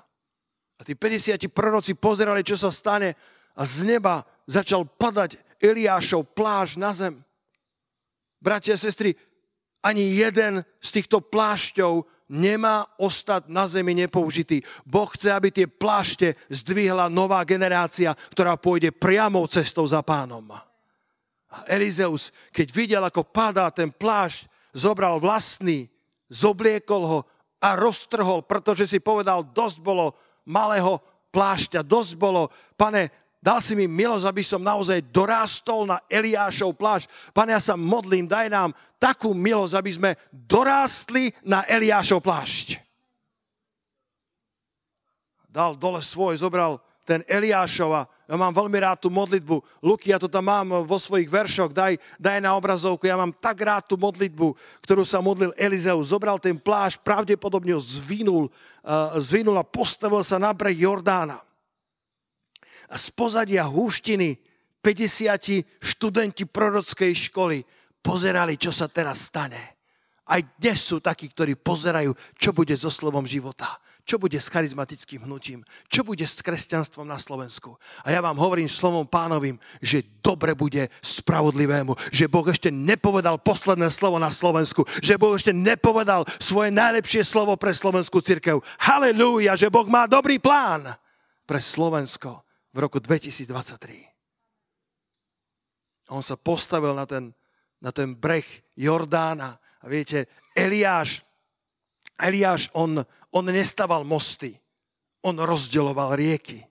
A 0.80 0.80
tí 0.82 0.96
50 0.96 1.52
proroci 1.52 1.92
pozerali, 1.92 2.40
čo 2.40 2.56
sa 2.56 2.72
stane 2.72 3.12
a 3.52 3.62
z 3.68 3.84
neba 3.84 4.24
začal 4.48 4.88
padať 4.88 5.36
Eliášov 5.60 6.32
pláž 6.32 6.80
na 6.80 6.96
zem. 6.96 7.20
Bratia 8.40 8.72
a 8.72 8.80
sestry, 8.80 9.12
ani 9.84 10.16
jeden 10.16 10.64
z 10.80 10.88
týchto 10.88 11.20
plášťov 11.20 12.08
nemá 12.30 12.86
ostať 12.96 13.50
na 13.52 13.68
zemi 13.68 13.92
nepoužitý. 13.92 14.64
Boh 14.86 15.10
chce, 15.10 15.34
aby 15.34 15.52
tie 15.52 15.66
plášte 15.68 16.38
zdvihla 16.48 17.12
nová 17.12 17.42
generácia, 17.44 18.16
ktorá 18.32 18.56
pôjde 18.56 18.94
priamou 18.94 19.44
cestou 19.50 19.84
za 19.84 20.00
pánom. 20.00 20.46
A 21.50 21.58
Elizeus, 21.66 22.30
keď 22.54 22.66
videl, 22.70 23.02
ako 23.02 23.26
padá 23.26 23.66
ten 23.74 23.90
plášť, 23.90 24.46
zobral 24.70 25.18
vlastný, 25.18 25.90
zobliekol 26.30 27.02
ho 27.02 27.18
a 27.60 27.76
roztrhol, 27.76 28.42
pretože 28.48 28.88
si 28.88 28.98
povedal, 28.98 29.44
dosť 29.44 29.84
bolo 29.84 30.16
malého 30.48 30.98
plášťa. 31.30 31.84
Dosť 31.84 32.16
bolo, 32.16 32.48
pane, 32.74 33.12
dal 33.38 33.60
si 33.60 33.76
mi 33.76 33.84
milosť, 33.84 34.24
aby 34.26 34.42
som 34.42 34.64
naozaj 34.64 35.12
dorástol 35.12 35.84
na 35.84 36.00
Eliášov 36.08 36.74
plášť. 36.74 37.06
Pane, 37.36 37.52
ja 37.52 37.60
sa 37.60 37.76
modlím, 37.76 38.24
daj 38.24 38.48
nám 38.48 38.72
takú 38.96 39.36
milosť, 39.36 39.74
aby 39.76 39.90
sme 39.92 40.10
dorástli 40.32 41.32
na 41.44 41.64
Eliášov 41.68 42.24
plášť. 42.24 42.80
Dal 45.50 45.74
dole 45.74 45.98
svoj, 46.00 46.38
zobral 46.38 46.78
ten 47.02 47.26
Eliášova. 47.26 48.06
Ja 48.30 48.38
mám 48.38 48.54
veľmi 48.54 48.78
rád 48.78 49.02
tú 49.02 49.10
modlitbu. 49.10 49.58
Luky, 49.82 50.14
ja 50.14 50.18
to 50.22 50.30
tam 50.30 50.46
mám 50.46 50.86
vo 50.86 50.98
svojich 51.02 51.26
veršoch, 51.26 51.74
daj, 51.74 51.98
daj 52.14 52.38
na 52.38 52.54
obrazovku. 52.54 53.02
Ja 53.10 53.18
mám 53.18 53.34
tak 53.34 53.58
rád 53.58 53.90
tú 53.90 53.98
modlitbu, 53.98 54.54
ktorú 54.86 55.02
sa 55.02 55.18
modlil 55.18 55.50
Elizeus. 55.58 56.14
Zobral 56.14 56.38
ten 56.38 56.54
pláž, 56.54 56.94
pravdepodobne 57.02 57.74
ho 57.74 57.82
zvinul, 57.82 58.46
uh, 58.46 59.18
zvinul 59.18 59.58
a 59.58 59.66
postavil 59.66 60.22
sa 60.22 60.38
na 60.38 60.54
breh 60.54 60.78
Jordána. 60.78 61.42
A 62.86 62.94
z 62.94 63.10
pozadia 63.10 63.66
húštiny 63.66 64.38
50 64.78 65.82
študenti 65.82 66.46
prorockej 66.46 67.34
školy 67.34 67.66
pozerali, 67.98 68.54
čo 68.54 68.70
sa 68.70 68.86
teraz 68.86 69.26
stane. 69.26 69.74
Aj 70.30 70.38
dnes 70.38 70.78
sú 70.78 71.02
takí, 71.02 71.26
ktorí 71.26 71.58
pozerajú, 71.58 72.14
čo 72.38 72.54
bude 72.54 72.78
so 72.78 72.94
slovom 72.94 73.26
života 73.26 73.74
čo 74.04 74.18
bude 74.18 74.36
s 74.40 74.48
charizmatickým 74.50 75.24
hnutím, 75.24 75.64
čo 75.88 76.04
bude 76.04 76.24
s 76.26 76.40
kresťanstvom 76.40 77.06
na 77.06 77.18
Slovensku. 77.20 77.76
A 78.04 78.12
ja 78.12 78.20
vám 78.20 78.36
hovorím 78.36 78.68
slovom 78.68 79.06
pánovým, 79.06 79.60
že 79.80 80.04
dobre 80.20 80.52
bude 80.56 80.88
spravodlivému, 81.00 81.96
že 82.10 82.28
Boh 82.28 82.46
ešte 82.48 82.72
nepovedal 82.72 83.40
posledné 83.40 83.88
slovo 83.92 84.18
na 84.18 84.32
Slovensku, 84.32 84.84
že 85.00 85.20
Boh 85.20 85.36
ešte 85.36 85.54
nepovedal 85.54 86.26
svoje 86.40 86.70
najlepšie 86.74 87.22
slovo 87.24 87.56
pre 87.56 87.72
slovenskú 87.72 88.20
církev. 88.20 88.60
Halelúja, 88.80 89.56
že 89.56 89.72
Boh 89.72 89.86
má 89.86 90.04
dobrý 90.10 90.40
plán 90.42 90.94
pre 91.48 91.58
Slovensko 91.58 92.44
v 92.70 92.78
roku 92.78 93.02
2023. 93.02 94.10
On 96.10 96.22
sa 96.22 96.34
postavil 96.34 96.90
na 96.94 97.06
ten, 97.06 97.30
na 97.78 97.94
ten 97.94 98.14
breh 98.14 98.46
Jordána 98.74 99.58
a 99.80 99.86
viete, 99.86 100.26
Eliáš, 100.52 101.22
Eliáš, 102.20 102.68
on, 102.72 103.04
on 103.32 103.44
nestaval 103.48 104.04
mosty, 104.04 104.56
on 105.24 105.36
rozdeloval 105.36 106.16
rieky. 106.16 106.64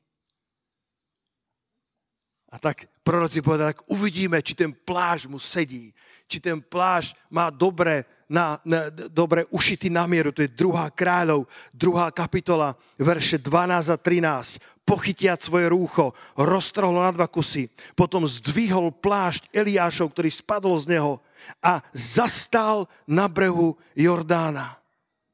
A 2.49 2.57
tak 2.57 2.89
proroci 3.05 3.45
povedali, 3.45 3.77
tak 3.77 3.85
uvidíme, 3.93 4.41
či 4.41 4.57
ten 4.57 4.73
pláž 4.73 5.29
mu 5.29 5.37
sedí, 5.37 5.93
či 6.25 6.41
ten 6.41 6.57
pláž 6.57 7.13
má 7.29 7.53
dobre, 7.53 8.09
na, 8.25 8.57
na, 8.65 8.89
dobre 8.89 9.45
ušitý 9.53 9.89
na 9.89 10.09
mieru. 10.09 10.33
To 10.33 10.41
je 10.41 10.49
druhá 10.49 10.89
kráľov, 10.89 11.45
druhá 11.69 12.09
kapitola, 12.09 12.73
verše 12.97 13.37
12 13.37 13.93
a 13.93 13.97
13. 13.97 14.57
Pochytiať 14.81 15.45
svoje 15.45 15.69
rúcho, 15.69 16.17
roztrhlo 16.33 16.97
na 16.97 17.13
dva 17.13 17.29
kusy, 17.29 17.69
potom 17.93 18.25
zdvihol 18.25 18.89
plášť 18.97 19.45
Eliášov, 19.53 20.09
ktorý 20.09 20.33
spadol 20.33 20.73
z 20.81 20.97
neho 20.97 21.21
a 21.61 21.85
zastal 21.93 22.89
na 23.05 23.29
brehu 23.29 23.77
Jordána. 23.93 24.78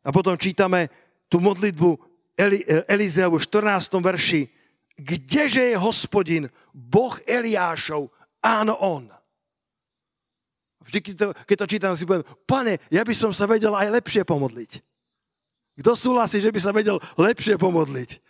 A 0.05 0.13
potom 0.13 0.37
čítame 0.37 0.87
tú 1.27 1.41
modlitbu 1.41 1.97
Eli, 2.37 2.61
Elizeu 2.85 3.33
v 3.33 3.41
14. 3.41 3.89
verši. 3.97 4.41
Kdeže 4.95 5.73
je 5.73 5.77
hospodin, 5.81 6.47
Boh 6.71 7.17
Eliášov? 7.25 8.13
Áno, 8.39 8.77
on. 8.79 9.11
Vždy, 10.85 10.99
keď 11.01 11.15
to, 11.17 11.27
keď 11.49 11.55
to 11.57 11.67
čítam, 11.67 11.93
si 11.97 12.05
poviem, 12.05 12.23
pane, 12.45 12.77
ja 12.93 13.01
by 13.01 13.15
som 13.17 13.33
sa 13.33 13.49
vedel 13.49 13.73
aj 13.73 13.89
lepšie 13.89 14.21
pomodliť. 14.21 14.71
Kto 15.81 15.91
súhlasí, 15.97 16.39
že 16.39 16.53
by 16.53 16.59
sa 16.61 16.71
vedel 16.71 17.01
lepšie 17.17 17.57
pomodliť? 17.57 18.21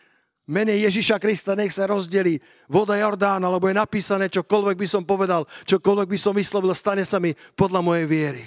mene 0.45 0.77
Ježiša 0.77 1.17
Krista 1.17 1.57
nech 1.57 1.73
sa 1.73 1.89
rozdeli 1.89 2.37
voda 2.69 2.93
Jordán, 2.95 3.41
alebo 3.41 3.65
je 3.65 3.75
napísané 3.75 4.29
čokoľvek 4.29 4.77
by 4.77 4.87
som 4.87 5.03
povedal, 5.03 5.49
čokoľvek 5.65 6.07
by 6.09 6.19
som 6.21 6.37
vyslovil, 6.37 6.71
stane 6.77 7.01
sa 7.01 7.17
mi 7.17 7.33
podľa 7.57 7.81
mojej 7.81 8.05
viery. 8.05 8.45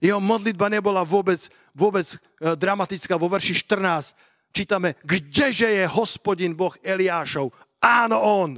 Jeho 0.00 0.16
modlitba 0.16 0.72
nebola 0.72 1.04
vôbec, 1.04 1.52
vôbec 1.76 2.08
e, 2.08 2.16
dramatická. 2.56 3.20
Vo 3.20 3.28
verši 3.28 3.52
14 3.52 4.16
čítame, 4.50 4.96
kdeže 5.04 5.68
je 5.68 5.84
hospodin 5.86 6.56
Boh 6.56 6.72
Eliášov? 6.80 7.52
Áno, 7.84 8.16
on. 8.16 8.50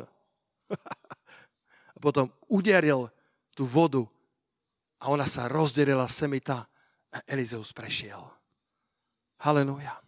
a 1.95 1.99
potom 1.99 2.31
uderil 2.47 3.11
tú 3.53 3.67
vodu 3.67 4.07
a 5.03 5.11
ona 5.11 5.27
sa 5.27 5.51
rozdelila 5.51 6.07
semita 6.07 6.65
a 7.13 7.19
Elizeus 7.27 7.75
prešiel. 7.75 8.23
Halelúja. 9.43 9.99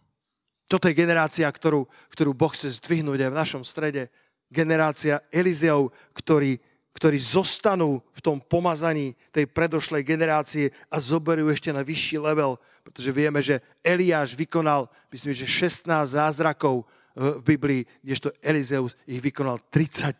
Toto 0.65 0.89
je 0.89 0.97
generácia, 0.97 1.45
ktorú, 1.45 1.85
ktorú 2.09 2.31
Boh 2.33 2.49
chce 2.49 2.81
zdvihnúť 2.81 3.27
aj 3.27 3.31
v 3.31 3.39
našom 3.43 3.63
strede. 3.67 4.09
Generácia 4.49 5.21
Elizeov, 5.29 5.93
ktorí, 6.17 6.57
ktorí 6.95 7.19
zostanú 7.19 7.99
v 8.15 8.19
tom 8.23 8.37
pomazaní 8.39 9.13
tej 9.35 9.51
predošlej 9.51 10.07
generácie 10.07 10.71
a 10.87 10.97
zoberú 10.97 11.51
ešte 11.51 11.75
na 11.75 11.83
vyšší 11.83 12.17
level, 12.23 12.55
pretože 12.87 13.11
vieme, 13.11 13.43
že 13.43 13.59
Eliáš 13.83 14.31
vykonal, 14.33 14.87
myslím, 15.11 15.35
že 15.35 15.43
16 15.43 15.85
zázrakov 16.15 16.87
v 17.15 17.39
Biblii, 17.43 17.81
kdežto 18.03 18.31
Elizeus 18.43 18.99
ich 19.07 19.23
vykonal 19.23 19.59
32. 19.71 20.19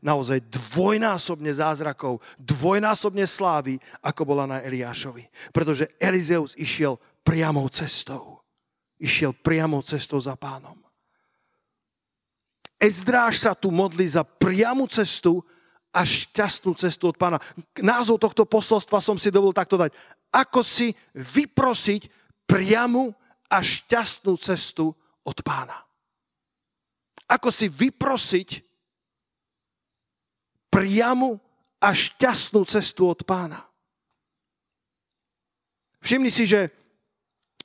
Naozaj 0.00 0.40
dvojnásobne 0.48 1.52
zázrakov, 1.52 2.24
dvojnásobne 2.40 3.28
slávy, 3.28 3.76
ako 4.00 4.22
bola 4.24 4.48
na 4.48 4.58
Eliášovi. 4.64 5.28
Pretože 5.52 5.92
Elizeus 6.00 6.56
išiel 6.56 6.96
priamou 7.20 7.68
cestou 7.68 8.40
išiel 9.00 9.32
priamo 9.32 9.80
cestou 9.80 10.20
za 10.20 10.36
pánom. 10.36 10.76
Ezdráž 12.76 13.40
sa 13.40 13.56
tu 13.56 13.72
modlí 13.72 14.04
za 14.04 14.24
priamu 14.24 14.84
cestu 14.88 15.40
a 15.90 16.06
šťastnú 16.06 16.74
cestu 16.78 17.10
od 17.10 17.16
pána. 17.18 17.42
Názov 17.82 18.22
tohto 18.22 18.46
posolstva 18.46 19.02
som 19.02 19.18
si 19.18 19.28
dovolil 19.34 19.54
takto 19.54 19.74
dať. 19.74 19.90
Ako 20.30 20.62
si 20.62 20.94
vyprosiť 21.14 22.06
priamu 22.46 23.10
a 23.50 23.58
šťastnú 23.58 24.38
cestu 24.38 24.94
od 25.26 25.38
pána. 25.42 25.82
Ako 27.26 27.50
si 27.50 27.66
vyprosiť 27.66 28.62
priamu 30.70 31.38
a 31.82 31.88
šťastnú 31.90 32.62
cestu 32.66 33.10
od 33.10 33.26
pána. 33.26 33.66
Všimni 36.00 36.30
si, 36.30 36.46
že 36.46 36.70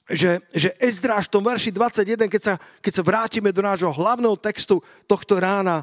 že, 0.05 0.38
že 0.53 0.70
Ezdráž 0.77 1.25
v 1.25 1.34
tom 1.34 1.41
verši 1.41 1.74
21, 1.74 2.29
keď 2.29 2.41
sa, 2.41 2.53
keď 2.77 2.94
sa 2.94 3.01
vrátime 3.01 3.50
do 3.50 3.65
nášho 3.65 3.89
hlavného 3.89 4.38
textu 4.38 4.77
tohto 5.10 5.41
rána, 5.41 5.82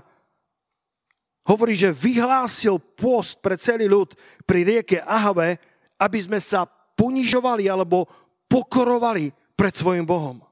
hovorí, 1.46 1.74
že 1.74 1.94
vyhlásil 1.94 2.78
post 2.78 3.42
pre 3.42 3.58
celý 3.58 3.90
ľud 3.90 4.14
pri 4.46 4.62
rieke 4.62 4.98
Ahave, 5.02 5.58
aby 5.98 6.18
sme 6.22 6.38
sa 6.38 6.66
ponižovali 6.94 7.66
alebo 7.66 8.06
pokorovali 8.46 9.30
pred 9.58 9.74
svojim 9.74 10.06
Bohom. 10.06 10.42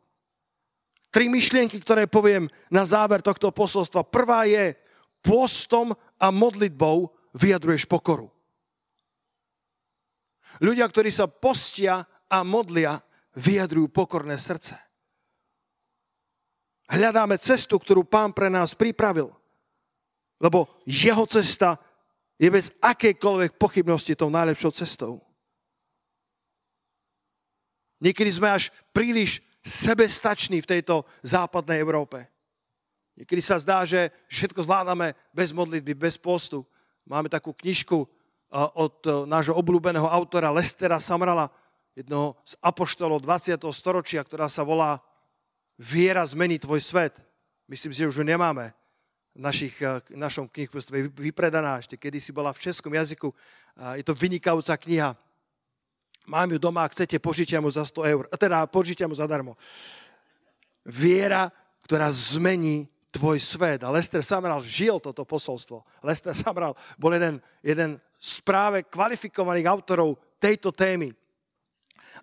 Tri 1.11 1.27
myšlienky, 1.27 1.83
ktoré 1.83 2.07
poviem 2.07 2.47
na 2.71 2.87
záver 2.87 3.19
tohto 3.19 3.51
posolstva. 3.51 4.07
Prvá 4.07 4.47
je, 4.47 4.79
postom 5.19 5.91
a 6.23 6.27
modlitbou 6.31 7.11
vyjadruješ 7.35 7.91
pokoru. 7.91 8.31
Ľudia, 10.63 10.87
ktorí 10.87 11.11
sa 11.11 11.27
postia 11.27 12.07
a 12.31 12.47
modlia, 12.47 13.03
vyjadrujú 13.35 13.91
pokorné 13.91 14.39
srdce. 14.39 14.79
Hľadáme 16.91 17.39
cestu, 17.39 17.79
ktorú 17.79 18.03
pán 18.03 18.35
pre 18.35 18.51
nás 18.51 18.75
pripravil. 18.75 19.40
Lebo 20.41 20.73
jeho 20.89 21.29
cesta 21.29 21.77
je 22.41 22.49
bez 22.49 22.73
akejkoľvek 22.81 23.61
pochybnosti 23.61 24.17
tou 24.17 24.33
najlepšou 24.33 24.73
cestou. 24.73 25.21
Niekedy 28.00 28.33
sme 28.33 28.49
až 28.49 28.73
príliš 28.97 29.45
sebestační 29.61 30.65
v 30.65 30.71
tejto 30.73 31.05
západnej 31.21 31.85
Európe. 31.85 32.25
Niekedy 33.21 33.45
sa 33.45 33.61
zdá, 33.61 33.85
že 33.85 34.09
všetko 34.33 34.65
zvládame 34.65 35.13
bez 35.37 35.53
modlitby, 35.53 35.93
bez 35.93 36.17
postu. 36.17 36.65
Máme 37.05 37.29
takú 37.29 37.53
knižku 37.53 38.09
od 38.73 38.97
nášho 39.29 39.53
obľúbeného 39.53 40.09
autora 40.09 40.49
Lestera 40.49 40.97
Samrala, 40.97 41.53
jednoho 41.93 42.41
z 42.49 42.57
apoštolov 42.65 43.21
20. 43.21 43.61
storočia, 43.76 44.25
ktorá 44.25 44.49
sa 44.49 44.65
volá 44.65 45.05
Viera 45.76 46.25
zmení 46.25 46.57
tvoj 46.57 46.81
svet. 46.81 47.21
Myslím 47.69 47.93
si, 47.93 48.00
že 48.00 48.09
už 48.09 48.17
ju 48.21 48.25
nemáme 48.25 48.73
našich, 49.34 49.76
eh, 49.82 50.00
našom 50.14 50.49
knihkustve 50.49 51.10
vypredaná, 51.10 51.78
ešte 51.78 51.97
kedysi 51.97 52.32
bola 52.32 52.52
v 52.52 52.62
českom 52.71 52.95
jazyku. 52.95 53.34
Je 53.97 54.04
to 54.04 54.12
vynikajúca 54.12 54.76
kniha. 54.76 55.16
Mám 56.28 56.52
ju 56.52 56.58
doma, 56.60 56.84
ak 56.84 56.93
chcete, 56.93 57.16
požičia 57.16 57.62
mu 57.64 57.71
za 57.73 57.86
100 57.86 58.04
eur. 58.04 58.28
Teda 58.36 58.66
požičia 58.69 59.08
mu 59.08 59.16
zadarmo. 59.16 59.56
Viera, 60.84 61.49
ktorá 61.86 62.12
zmení 62.12 62.90
tvoj 63.10 63.43
svet. 63.43 63.82
A 63.82 63.90
Lester 63.90 64.23
Samral 64.23 64.62
žil 64.62 65.02
toto 65.02 65.26
posolstvo. 65.26 65.82
Lester 66.04 66.34
Samral 66.34 66.78
bol 67.00 67.14
jeden, 67.14 67.43
jeden 67.64 67.99
z 68.21 68.38
práve 68.45 68.86
kvalifikovaných 68.86 69.66
autorov 69.66 70.21
tejto 70.38 70.71
témy 70.71 71.10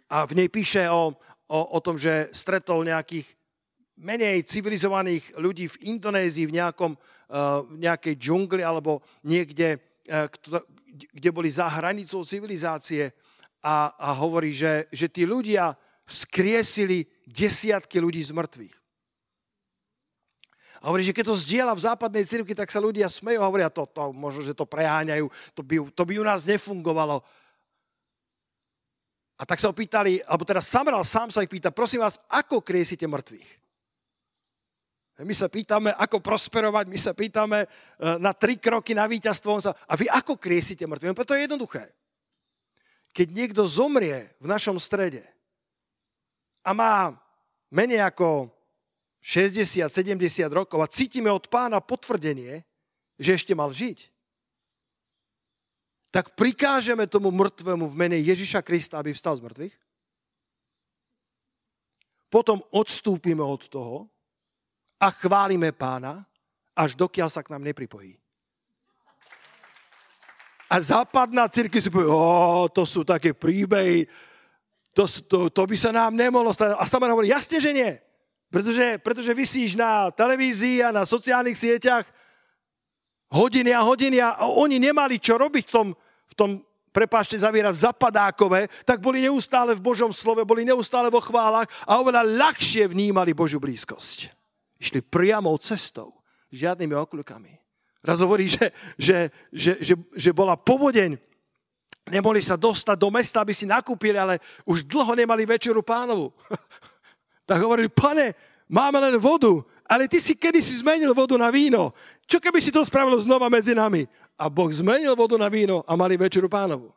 a 0.08 0.24
v 0.24 0.40
nej 0.40 0.48
píše 0.48 0.88
o, 0.88 1.12
o, 1.48 1.60
o 1.76 1.80
tom, 1.84 2.00
že 2.00 2.32
stretol 2.32 2.88
nejakých 2.88 3.28
menej 3.98 4.46
civilizovaných 4.46 5.38
ľudí 5.42 5.66
v 5.68 5.98
Indonézii, 5.98 6.46
v, 6.46 6.58
nejakom, 6.62 6.94
uh, 6.94 7.66
v 7.66 7.78
nejakej 7.82 8.14
džungli 8.18 8.62
alebo 8.62 9.02
niekde, 9.26 9.82
uh, 10.08 10.30
kde 11.14 11.30
boli 11.34 11.50
za 11.50 11.66
hranicou 11.66 12.22
civilizácie 12.22 13.10
a, 13.62 13.94
a 13.98 14.10
hovorí, 14.18 14.54
že, 14.54 14.86
že 14.94 15.10
tí 15.10 15.26
ľudia 15.26 15.74
skriesili 16.08 17.04
desiatky 17.28 18.00
ľudí 18.00 18.24
z 18.24 18.32
mŕtvych. 18.32 18.76
A 20.78 20.94
hovorí, 20.94 21.02
že 21.02 21.12
keď 21.12 21.34
to 21.34 21.42
zdieľa 21.42 21.74
v 21.74 21.86
západnej 21.90 22.24
cirkvi, 22.24 22.54
tak 22.54 22.70
sa 22.70 22.78
ľudia 22.78 23.10
smejú 23.10 23.42
a 23.42 23.50
hovoria, 23.50 23.74
to, 23.74 23.90
to, 23.90 24.14
možno, 24.14 24.46
že 24.46 24.54
to 24.54 24.64
preháňajú, 24.64 25.26
to 25.58 25.62
by, 25.66 25.76
to 25.90 26.04
by 26.06 26.14
u 26.22 26.26
nás 26.26 26.46
nefungovalo. 26.46 27.26
A 29.38 29.44
tak 29.46 29.58
sa 29.58 29.74
opýtali, 29.74 30.22
alebo 30.26 30.46
teda 30.46 30.62
Samral 30.62 31.02
sám 31.02 31.34
sa 31.34 31.42
ich 31.42 31.50
pýta, 31.50 31.74
prosím 31.74 32.06
vás, 32.06 32.22
ako 32.30 32.62
kriesite 32.62 33.10
mŕtvych? 33.10 33.67
My 35.18 35.34
sa 35.34 35.50
pýtame, 35.50 35.90
ako 35.98 36.22
prosperovať, 36.22 36.86
my 36.86 37.00
sa 37.02 37.18
pýtame 37.18 37.66
e, 37.66 37.68
na 38.22 38.38
tri 38.38 38.62
kroky 38.62 38.94
na 38.94 39.10
víťazstvo. 39.10 39.66
A 39.66 39.94
vy 39.98 40.06
ako 40.06 40.38
kriesite 40.38 40.86
mŕtvych? 40.86 41.18
Preto 41.18 41.34
je 41.34 41.46
jednoduché. 41.50 41.90
Keď 43.18 43.28
niekto 43.34 43.66
zomrie 43.66 44.30
v 44.38 44.46
našom 44.46 44.78
strede 44.78 45.26
a 46.62 46.70
má 46.70 47.18
menej 47.74 48.06
ako 48.06 48.54
60-70 49.26 50.54
rokov 50.54 50.86
a 50.86 50.92
cítime 50.92 51.34
od 51.34 51.50
pána 51.50 51.82
potvrdenie, 51.82 52.62
že 53.18 53.42
ešte 53.42 53.58
mal 53.58 53.74
žiť, 53.74 54.14
tak 56.14 56.38
prikážeme 56.38 57.10
tomu 57.10 57.34
mŕtvemu 57.34 57.90
v 57.90 57.96
mene 57.98 58.18
Ježiša 58.22 58.62
Krista, 58.62 59.02
aby 59.02 59.18
vstal 59.18 59.34
z 59.34 59.44
mŕtvych. 59.50 59.76
Potom 62.30 62.62
odstúpime 62.70 63.42
od 63.42 63.66
toho 63.66 64.06
a 64.98 65.08
chválime 65.14 65.72
pána, 65.74 66.26
až 66.78 66.98
dokiaľ 66.98 67.30
sa 67.30 67.42
k 67.46 67.54
nám 67.54 67.66
nepripojí. 67.66 68.18
A 70.68 70.76
západná 70.84 71.48
církev 71.48 71.80
si 71.80 71.88
povie, 71.88 72.12
to 72.76 72.84
sú 72.84 73.08
také 73.08 73.32
príbehy, 73.32 74.04
to, 74.92 75.08
to, 75.08 75.38
to 75.54 75.62
by 75.64 75.78
sa 75.78 75.94
nám 75.94 76.18
nemohlo 76.18 76.52
stať. 76.52 76.76
A 76.76 76.84
sama 76.90 77.08
hovorí, 77.08 77.30
jasne, 77.30 77.62
že 77.62 77.72
nie. 77.72 77.92
Pretože, 78.50 78.98
pretože 79.00 79.32
vysíš 79.32 79.78
na 79.78 80.10
televízii 80.10 80.82
a 80.82 80.90
na 80.90 81.06
sociálnych 81.06 81.56
sieťach 81.56 82.10
hodiny 83.30 83.72
a 83.76 83.86
hodiny 83.86 84.18
a 84.24 84.50
oni 84.50 84.82
nemali 84.82 85.22
čo 85.22 85.38
robiť 85.38 85.64
v 85.70 85.74
tom, 85.74 85.88
v 86.28 86.34
tom, 86.34 86.50
prepáčte 86.92 87.38
za 87.38 87.54
zapadákové, 87.54 88.68
tak 88.84 89.04
boli 89.04 89.22
neustále 89.22 89.78
v 89.78 89.84
Božom 89.84 90.10
slove, 90.10 90.42
boli 90.48 90.66
neustále 90.66 91.14
vo 91.14 91.22
chválach 91.22 91.70
a 91.86 92.02
oveľa 92.02 92.26
ľahšie 92.26 92.90
vnímali 92.90 93.38
Božiu 93.38 93.62
blízkosť. 93.62 94.37
Išli 94.78 95.02
priamou 95.02 95.58
cestou, 95.58 96.14
žiadnymi 96.54 96.94
okľukami. 96.94 97.54
Raz 98.06 98.22
hovorí, 98.22 98.48
že, 98.48 98.72
že, 98.96 99.34
že, 99.52 99.72
že, 99.82 99.94
že 99.98 100.32
bola 100.32 100.56
povodeň, 100.56 101.18
nemohli 102.08 102.40
sa 102.40 102.56
dostať 102.56 102.96
do 102.96 103.10
mesta, 103.12 103.42
aby 103.44 103.52
si 103.52 103.68
nakúpili, 103.68 104.16
ale 104.16 104.40
už 104.64 104.86
dlho 104.88 105.18
nemali 105.18 105.44
večeru 105.44 105.84
pánovu. 105.84 106.32
tak 107.50 107.60
hovorili, 107.60 107.90
pane, 107.90 108.38
máme 108.70 109.02
len 109.02 109.18
vodu, 109.18 109.60
ale 109.84 110.08
ty 110.08 110.22
si 110.22 110.38
kedy 110.38 110.62
si 110.62 110.80
zmenil 110.80 111.12
vodu 111.12 111.36
na 111.36 111.52
víno. 111.52 111.92
Čo 112.30 112.40
keby 112.40 112.60
si 112.62 112.72
to 112.72 112.86
spravil 112.86 113.18
znova 113.20 113.52
medzi 113.52 113.76
nami? 113.76 114.08
a 114.38 114.46
Boh 114.54 114.70
zmenil 114.70 115.18
vodu 115.18 115.34
na 115.36 115.50
víno 115.50 115.82
a 115.90 115.98
mali 115.98 116.14
večeru 116.14 116.46
pánovu. 116.46 116.94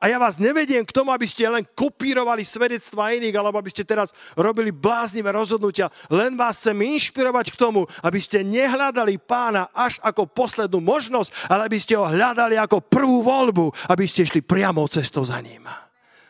A 0.00 0.08
ja 0.08 0.16
vás 0.16 0.40
nevediem 0.40 0.80
k 0.80 0.96
tomu, 0.96 1.12
aby 1.12 1.28
ste 1.28 1.44
len 1.44 1.60
kopírovali 1.76 2.40
svedectva 2.40 3.12
iných, 3.12 3.36
alebo 3.36 3.60
aby 3.60 3.68
ste 3.68 3.84
teraz 3.84 4.16
robili 4.32 4.72
bláznivé 4.72 5.28
rozhodnutia. 5.28 5.92
Len 6.08 6.40
vás 6.40 6.56
chcem 6.56 6.72
inšpirovať 6.72 7.52
k 7.52 7.60
tomu, 7.60 7.84
aby 8.00 8.16
ste 8.16 8.40
nehľadali 8.40 9.20
pána 9.20 9.68
až 9.76 10.00
ako 10.00 10.24
poslednú 10.24 10.80
možnosť, 10.80 11.52
ale 11.52 11.68
aby 11.68 11.76
ste 11.76 12.00
ho 12.00 12.08
hľadali 12.08 12.56
ako 12.56 12.80
prvú 12.80 13.20
voľbu, 13.20 13.92
aby 13.92 14.08
ste 14.08 14.24
išli 14.24 14.40
priamo 14.40 14.88
cestou 14.88 15.20
za 15.20 15.36
ním. 15.44 15.68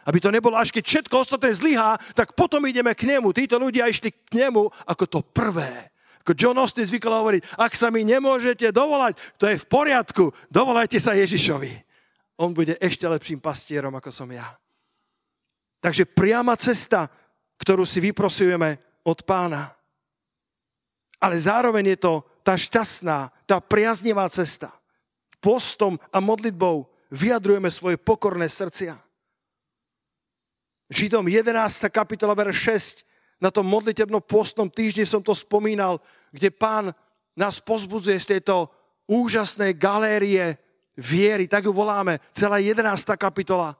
Aby 0.02 0.18
to 0.18 0.35
nebolo, 0.35 0.59
až 0.59 0.74
keď 0.74 0.90
všetko 0.90 1.14
ostatné 1.22 1.54
zlyhá, 1.54 1.94
tak 2.18 2.35
potom 2.35 2.66
ideme 2.66 2.90
k 2.98 3.06
nemu. 3.06 3.30
Títo 3.30 3.54
ľudia 3.54 3.87
išli 3.87 4.11
k 4.11 4.35
nemu 4.35 4.66
ako 4.66 5.04
to 5.06 5.20
prvé. 5.22 5.94
Ako 6.26 6.35
John 6.35 6.59
Austin 6.59 6.90
zvykol 6.90 7.14
hovoriť, 7.22 7.54
ak 7.54 7.72
sa 7.78 7.94
mi 7.94 8.02
nemôžete 8.02 8.74
dovolať, 8.74 9.14
to 9.38 9.46
je 9.46 9.62
v 9.62 9.68
poriadku, 9.70 10.35
dovolajte 10.50 10.98
sa 10.98 11.14
Ježišovi 11.14 11.89
on 12.40 12.57
bude 12.57 12.81
ešte 12.81 13.05
lepším 13.05 13.38
pastierom, 13.44 13.92
ako 13.92 14.09
som 14.09 14.29
ja. 14.33 14.57
Takže 15.81 16.09
priama 16.09 16.57
cesta, 16.57 17.09
ktorú 17.61 17.85
si 17.85 18.00
vyprosujeme 18.00 18.81
od 19.05 19.20
pána. 19.29 19.76
Ale 21.20 21.37
zároveň 21.37 21.96
je 21.96 21.98
to 22.00 22.12
tá 22.40 22.57
šťastná, 22.57 23.29
tá 23.44 23.61
priaznivá 23.61 24.24
cesta. 24.33 24.72
Postom 25.40 26.00
a 26.09 26.20
modlitbou 26.20 26.88
vyjadrujeme 27.12 27.68
svoje 27.68 28.00
pokorné 28.00 28.48
srdcia. 28.48 28.96
Židom 30.90 31.29
11. 31.29 31.92
kapitola, 31.92 32.33
verš 32.33 32.57
6, 33.05 33.40
na 33.40 33.53
tom 33.53 33.68
modlitebnom 33.68 34.20
postnom 34.24 34.68
týždni 34.68 35.05
som 35.05 35.20
to 35.24 35.33
spomínal, 35.37 36.00
kde 36.33 36.53
pán 36.53 36.92
nás 37.37 37.61
pozbudzuje 37.61 38.20
z 38.20 38.37
tejto 38.37 38.68
úžasnej 39.09 39.76
galérie 39.76 40.61
viery, 41.01 41.49
tak 41.49 41.65
ju 41.65 41.73
voláme, 41.73 42.21
celá 42.37 42.61
11. 42.61 42.85
kapitola. 43.17 43.73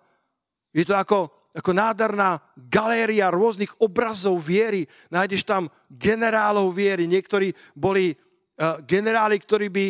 Je 0.73 0.89
to 0.89 0.97
ako, 0.97 1.29
ako 1.53 1.71
nádherná 1.77 2.41
galéria 2.57 3.29
rôznych 3.29 3.77
obrazov 3.77 4.41
viery. 4.41 4.89
Nájdeš 5.13 5.45
tam 5.45 5.69
generálov 5.93 6.73
viery. 6.73 7.05
Niektorí 7.05 7.53
boli 7.77 8.17
uh, 8.17 8.81
generáli, 8.89 9.37
ktorí 9.37 9.69
by 9.69 9.87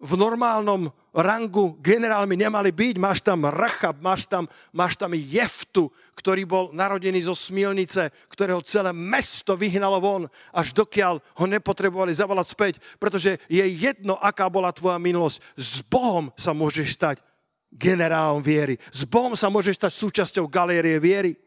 v 0.00 0.12
normálnom 0.16 0.88
rangu 1.14 1.78
generálmi 1.78 2.34
nemali 2.34 2.74
byť. 2.74 2.94
Máš 2.98 3.22
tam 3.22 3.46
Rachab, 3.46 4.02
máš 4.02 4.26
tam, 4.26 4.50
máš 4.74 4.98
tam 4.98 5.14
Jeftu, 5.14 5.94
ktorý 6.18 6.42
bol 6.42 6.64
narodený 6.74 7.30
zo 7.30 7.38
Smilnice, 7.38 8.10
ktorého 8.26 8.58
celé 8.66 8.90
mesto 8.90 9.54
vyhnalo 9.54 10.02
von, 10.02 10.22
až 10.50 10.74
dokiaľ 10.74 11.22
ho 11.22 11.44
nepotrebovali 11.46 12.10
zavolať 12.10 12.46
späť, 12.50 12.74
pretože 12.98 13.38
je 13.46 13.62
jedno, 13.62 14.18
aká 14.18 14.50
bola 14.50 14.74
tvoja 14.74 14.98
minulosť. 14.98 15.38
S 15.54 15.78
Bohom 15.86 16.34
sa 16.34 16.50
môžeš 16.50 16.88
stať 16.98 17.16
generálom 17.70 18.42
viery. 18.42 18.78
S 18.90 19.06
Bohom 19.06 19.34
sa 19.34 19.50
môžeš 19.50 19.78
stať 19.78 19.92
súčasťou 19.94 20.46
galérie 20.50 20.98
viery. 20.98 21.43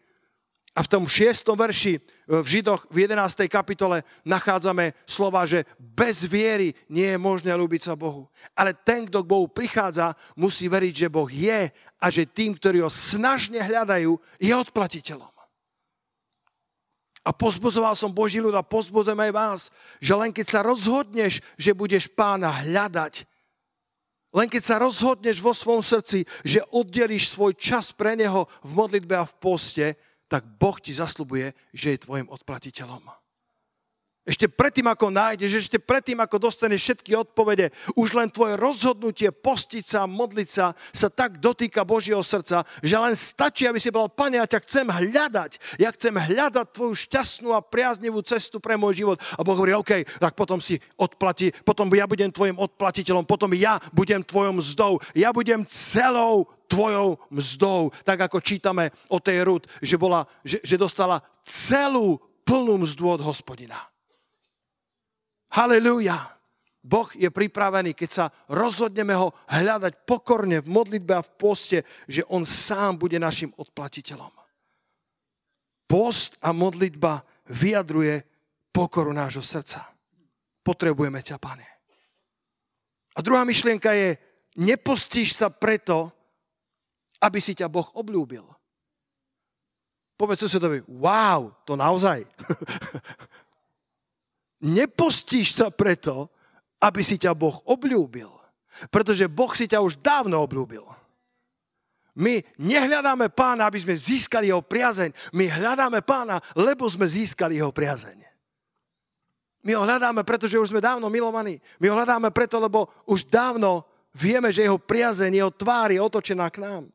A 0.78 0.86
v 0.86 0.92
tom 0.94 1.10
šiestom 1.10 1.58
verši 1.58 1.98
v 2.30 2.46
Židoch 2.46 2.86
v 2.94 3.10
11. 3.10 3.50
kapitole 3.50 4.06
nachádzame 4.22 4.94
slova, 5.10 5.42
že 5.42 5.66
bez 5.82 6.22
viery 6.22 6.70
nie 6.86 7.10
je 7.10 7.18
možné 7.18 7.50
ľúbiť 7.58 7.90
sa 7.90 7.98
Bohu. 7.98 8.30
Ale 8.54 8.78
ten, 8.78 9.10
kto 9.10 9.26
k 9.26 9.32
Bohu 9.34 9.50
prichádza, 9.50 10.13
musí 10.38 10.70
veriť, 10.70 10.94
že 10.94 11.08
Boh 11.10 11.26
je 11.26 11.74
a 11.74 12.06
že 12.13 12.30
tým, 12.30 12.54
ktorí 12.54 12.86
ho 12.86 12.94
snažne 12.94 13.58
hľadajú, 13.58 14.22
je 14.38 14.54
odplatiteľom. 14.54 15.34
A 17.26 17.34
pozbudzoval 17.34 17.98
som 17.98 18.13
Boží 18.13 18.38
ľud 18.38 18.54
a 18.54 18.62
pozbudzujem 18.62 19.18
aj 19.18 19.32
vás, 19.34 19.60
že 19.98 20.13
len 20.13 20.30
keď 20.30 20.46
sa 20.46 20.60
rozhodneš, 20.62 21.42
že 21.58 21.74
budeš 21.74 22.06
pána 22.06 22.54
hľadať, 22.54 23.26
len 24.30 24.46
keď 24.46 24.62
sa 24.62 24.78
rozhodneš 24.78 25.42
vo 25.42 25.58
svojom 25.58 25.82
srdci, 25.82 26.22
že 26.46 26.62
oddelíš 26.70 27.34
svoj 27.34 27.58
čas 27.58 27.90
pre 27.90 28.13
neho 28.13 28.46
v 28.62 28.72
modlitbe 28.78 29.18
a 29.18 29.26
v 29.26 29.34
poste, 29.42 29.98
tak 30.28 30.44
Boh 30.60 30.76
ti 30.80 30.92
zaslubuje, 30.92 31.56
že 31.72 31.96
je 31.96 32.04
tvojim 32.04 32.28
odplatiteľom. 32.28 33.28
Ešte 34.28 34.52
predtým, 34.52 34.84
ako 34.92 35.08
nájdeš, 35.08 35.63
ešte 35.63 35.80
predtým, 35.80 36.20
ako 36.20 36.52
dostaneš 36.52 36.84
všetky 36.84 37.16
odpovede, 37.16 37.72
už 37.96 38.12
len 38.12 38.28
tvoje 38.28 38.60
rozhodnutie 38.60 39.32
postiť 39.32 39.88
sa, 39.88 40.04
modliť 40.04 40.50
sa, 40.52 40.76
sa 40.92 41.08
tak 41.08 41.40
dotýka 41.40 41.88
Božieho 41.88 42.20
srdca, 42.20 42.68
že 42.84 43.00
len 43.00 43.16
stačí, 43.16 43.63
aby 43.63 43.80
si 43.80 43.88
bol, 43.88 44.12
pane, 44.12 44.36
ja 44.36 44.44
ťa 44.44 44.60
chcem 44.68 44.84
hľadať. 44.84 45.80
Ja 45.80 45.96
chcem 45.96 46.12
hľadať 46.12 46.76
tvoju 46.76 47.08
šťastnú 47.08 47.56
a 47.56 47.63
priaznivú 47.63 48.20
cestu 48.20 48.60
pre 48.60 48.76
môj 48.76 49.00
život. 49.00 49.18
A 49.40 49.48
Boh 49.48 49.56
hovorí, 49.56 49.72
OK, 49.72 50.04
tak 50.20 50.36
potom 50.36 50.60
si 50.60 50.76
odplatí, 51.00 51.56
potom 51.63 51.88
ja 51.96 52.04
budem 52.04 52.28
tvojim 52.28 52.60
odplatiteľom, 52.60 53.24
potom 53.24 53.56
ja 53.56 53.80
budem 53.96 54.20
tvojom 54.20 54.60
mzdou, 54.60 55.00
ja 55.16 55.32
budem 55.32 55.63
celou 55.72 56.52
tvojou 56.68 57.18
mzdou, 57.32 57.92
tak 58.04 58.28
ako 58.28 58.44
čítame 58.44 58.92
o 59.08 59.20
tej 59.20 59.44
Rud, 59.48 59.64
že, 59.82 59.96
bola, 59.96 60.28
že, 60.44 60.60
že 60.64 60.76
dostala 60.76 61.24
celú 61.42 62.20
plnú 62.44 62.84
mzdu 62.84 63.20
od 63.20 63.22
hospodina. 63.24 63.80
Halelúja. 65.52 66.38
Boh 66.88 67.12
je 67.12 67.28
pripravený, 67.28 67.92
keď 67.92 68.10
sa 68.12 68.26
rozhodneme 68.48 69.12
ho 69.12 69.36
hľadať 69.52 70.08
pokorne 70.08 70.64
v 70.64 70.72
modlitbe 70.72 71.20
a 71.20 71.26
v 71.26 71.34
poste, 71.36 71.78
že 72.08 72.24
on 72.32 72.48
sám 72.48 72.96
bude 72.96 73.20
našim 73.20 73.52
odplatiteľom. 73.60 74.32
Post 75.88 76.40
a 76.40 76.56
modlitba 76.56 77.28
vyjadruje 77.52 78.24
pokoru 78.72 79.12
nášho 79.12 79.44
srdca. 79.44 79.84
Potrebujeme 80.64 81.20
ťa, 81.20 81.36
pane. 81.40 81.68
A 83.16 83.20
druhá 83.20 83.44
myšlienka 83.44 83.92
je, 83.92 84.16
nepostíš 84.60 85.36
sa 85.36 85.52
preto, 85.52 86.14
aby 87.22 87.40
si 87.42 87.58
ťa 87.58 87.68
Boh 87.70 87.88
obľúbil. 87.94 88.46
Povedz 90.18 90.50
susedovi, 90.50 90.82
wow, 90.90 91.54
to 91.62 91.78
naozaj. 91.78 92.26
Nepostíš 94.78 95.54
sa 95.54 95.70
preto, 95.70 96.34
aby 96.82 97.06
si 97.06 97.22
ťa 97.22 97.38
Boh 97.38 97.62
obľúbil. 97.70 98.30
Pretože 98.90 99.30
Boh 99.30 99.54
si 99.54 99.70
ťa 99.70 99.82
už 99.82 100.02
dávno 100.02 100.42
obľúbil. 100.42 100.86
My 102.18 102.42
nehľadáme 102.58 103.30
pána, 103.30 103.70
aby 103.70 103.78
sme 103.78 103.94
získali 103.94 104.50
jeho 104.50 104.66
priazeň. 104.66 105.14
My 105.38 105.46
hľadáme 105.46 106.02
pána, 106.02 106.42
lebo 106.58 106.90
sme 106.90 107.06
získali 107.06 107.62
jeho 107.62 107.70
priazeň. 107.70 108.18
My 109.62 109.78
ho 109.78 109.86
hľadáme, 109.86 110.26
pretože 110.26 110.58
už 110.58 110.74
sme 110.74 110.82
dávno 110.82 111.14
milovaní. 111.14 111.62
My 111.78 111.94
ho 111.94 111.98
hľadáme 111.98 112.34
preto, 112.34 112.58
lebo 112.58 112.90
už 113.06 113.30
dávno 113.30 113.86
vieme, 114.18 114.50
že 114.50 114.66
jeho 114.66 114.82
priazeň, 114.82 115.30
jeho 115.30 115.54
tvár 115.54 115.94
je 115.94 116.02
otočená 116.02 116.50
k 116.50 116.66
nám. 116.66 116.90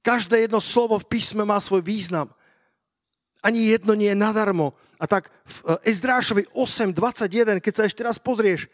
Každé 0.00 0.48
jedno 0.48 0.60
slovo 0.60 0.96
v 0.96 1.08
písme 1.08 1.44
má 1.44 1.60
svoj 1.60 1.84
význam. 1.84 2.32
Ani 3.40 3.72
jedno 3.72 3.96
nie 3.96 4.12
je 4.12 4.18
nadarmo. 4.18 4.76
A 5.00 5.08
tak 5.08 5.32
v 5.44 5.56
e, 5.80 5.92
Ezdrášovi 5.92 6.44
8.21, 6.52 7.60
keď 7.64 7.72
sa 7.72 7.84
ešte 7.88 8.04
raz 8.04 8.20
pozrieš, 8.20 8.68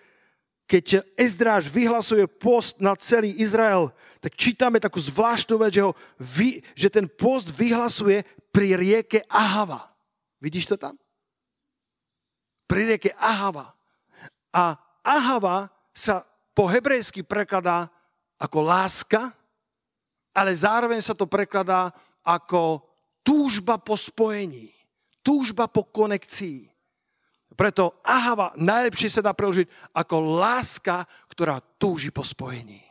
keď 0.66 1.06
Ezdráš 1.14 1.70
vyhlasuje 1.70 2.26
post 2.26 2.82
na 2.82 2.98
celý 2.98 3.38
Izrael, 3.38 3.94
tak 4.18 4.34
čítame 4.34 4.82
takú 4.82 4.98
zvláštnu 4.98 5.62
vec, 5.62 5.78
že, 5.78 5.86
ho 5.86 5.94
vy, 6.18 6.58
že 6.74 6.90
ten 6.90 7.06
post 7.06 7.54
vyhlasuje 7.54 8.26
pri 8.50 8.74
rieke 8.74 9.22
Ahava. 9.30 9.94
Vidíš 10.42 10.74
to 10.74 10.76
tam? 10.76 10.98
Pri 12.66 12.90
rieke 12.90 13.14
Ahava. 13.14 13.78
A 14.50 14.74
Ahava 15.06 15.70
sa 15.94 16.26
po 16.50 16.66
hebrejsky 16.66 17.22
prekladá 17.22 17.86
ako 18.42 18.66
láska, 18.66 19.30
ale 20.36 20.52
zároveň 20.52 21.00
sa 21.00 21.16
to 21.16 21.24
prekladá 21.24 21.88
ako 22.20 22.84
túžba 23.24 23.80
po 23.80 23.96
spojení, 23.96 24.68
túžba 25.24 25.64
po 25.64 25.88
konekcii. 25.88 26.68
Preto 27.56 27.96
ahava 28.04 28.52
najlepšie 28.60 29.08
sa 29.08 29.24
dá 29.24 29.32
preložiť 29.32 29.96
ako 29.96 30.36
láska, 30.36 31.08
ktorá 31.32 31.56
túži 31.80 32.12
po 32.12 32.20
spojení. 32.20 32.84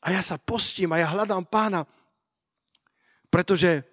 A 0.00 0.16
ja 0.16 0.24
sa 0.24 0.40
postím 0.40 0.96
a 0.96 0.98
ja 0.98 1.12
hľadám 1.12 1.44
pána, 1.44 1.84
pretože, 3.28 3.84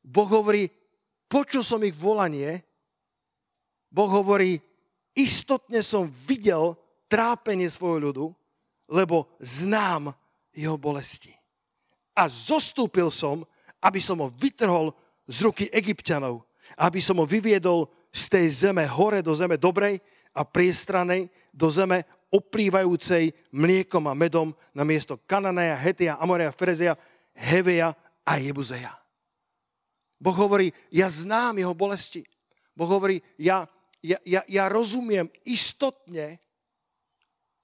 Boh 0.05 0.29
hovorí, 0.29 0.69
počul 1.29 1.65
som 1.65 1.81
ich 1.81 1.97
volanie, 1.97 2.61
Boh 3.89 4.11
hovorí, 4.11 4.59
istotne 5.15 5.81
som 5.81 6.11
videl 6.27 6.75
trápenie 7.07 7.71
svojho 7.71 8.11
ľudu, 8.11 8.27
lebo 8.91 9.31
znám 9.39 10.13
jeho 10.51 10.75
bolesti. 10.75 11.33
A 12.19 12.27
zostúpil 12.27 13.09
som, 13.15 13.47
aby 13.81 14.03
som 14.03 14.19
ho 14.21 14.29
vytrhol 14.35 14.91
z 15.31 15.47
ruky 15.47 15.65
egyptianov, 15.71 16.45
aby 16.77 16.99
som 16.99 17.23
ho 17.23 17.27
vyviedol 17.27 17.87
z 18.11 18.25
tej 18.31 18.47
zeme 18.51 18.85
hore 18.87 19.23
do 19.23 19.35
zeme 19.35 19.59
dobrej 19.59 19.99
a 20.35 20.43
priestranej, 20.43 21.31
do 21.55 21.71
zeme 21.71 22.03
oplývajúcej 22.35 23.31
mliekom 23.55 24.11
a 24.11 24.15
medom 24.19 24.51
na 24.75 24.83
miesto 24.83 25.19
Kananeja, 25.23 25.79
Hetia, 25.79 26.19
Amorea, 26.19 26.51
Ferezia, 26.51 26.99
Heveja 27.35 27.95
a 28.25 28.41
Jebuzeja. 28.41 28.93
Boh 30.21 30.37
hovorí, 30.37 30.73
ja 30.89 31.13
znám 31.13 31.61
jeho 31.61 31.77
bolesti. 31.77 32.25
Boh 32.73 32.89
hovorí, 32.89 33.21
ja, 33.37 33.69
ja, 34.01 34.17
ja, 34.25 34.41
ja 34.49 34.65
rozumiem, 34.73 35.29
istotne 35.45 36.41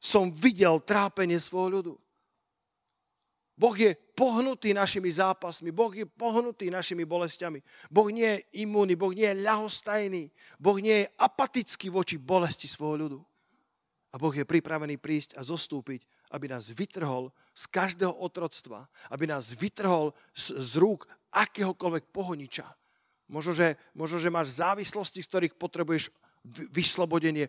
som 0.00 0.32
videl 0.32 0.80
trápenie 0.80 1.40
svojho 1.40 1.80
ľudu. 1.80 1.94
Boh 3.60 3.76
je 3.76 3.92
pohnutý 4.16 4.72
našimi 4.72 5.12
zápasmi, 5.12 5.68
Boh 5.68 5.92
je 5.92 6.08
pohnutý 6.08 6.72
našimi 6.72 7.04
bolestiami. 7.04 7.60
Boh 7.92 8.08
nie 8.08 8.24
je 8.24 8.64
imúny, 8.64 8.96
Boh 8.96 9.12
nie 9.12 9.28
je 9.28 9.44
ľahostajný, 9.44 10.32
Boh 10.56 10.80
nie 10.80 11.04
je 11.04 11.10
apatický 11.20 11.92
voči 11.92 12.16
bolesti 12.16 12.64
svojho 12.64 12.96
ľudu. 13.04 13.20
A 14.10 14.16
Boh 14.16 14.32
je 14.32 14.48
pripravený 14.48 14.96
prísť 14.96 15.36
a 15.36 15.44
zostúpiť, 15.44 16.08
aby 16.30 16.46
nás 16.46 16.70
vytrhol 16.70 17.34
z 17.54 17.66
každého 17.66 18.14
otroctva, 18.14 18.86
aby 19.10 19.26
nás 19.26 19.52
vytrhol 19.52 20.14
z, 20.30 20.54
z 20.56 20.72
rúk 20.78 21.04
akéhokoľvek 21.34 22.10
pohoniča. 22.14 22.66
Možno 23.30 23.54
že, 23.54 23.78
možno, 23.94 24.18
že 24.18 24.30
máš 24.30 24.58
závislosti, 24.58 25.22
z 25.22 25.30
ktorých 25.30 25.54
potrebuješ 25.54 26.10
vyslobodenie. 26.74 27.46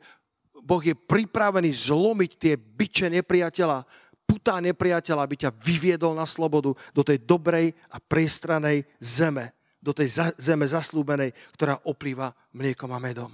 Boh 0.62 0.84
je 0.84 0.94
pripravený 0.94 1.74
zlomiť 1.74 2.32
tie 2.38 2.54
byče 2.58 3.08
nepriateľa, 3.22 3.82
putá 4.30 4.62
nepriateľa, 4.62 5.26
aby 5.26 5.36
ťa 5.48 5.58
vyviedol 5.58 6.14
na 6.14 6.30
slobodu 6.30 6.76
do 6.94 7.02
tej 7.02 7.24
dobrej 7.26 7.74
a 7.90 7.98
priestranej 7.98 8.86
zeme, 9.02 9.58
do 9.82 9.96
tej 9.96 10.08
za, 10.12 10.26
zeme 10.38 10.70
zaslúbenej, 10.70 11.34
ktorá 11.58 11.82
oplýva 11.90 12.30
mliekom 12.54 12.92
a 12.94 13.00
medom. 13.02 13.34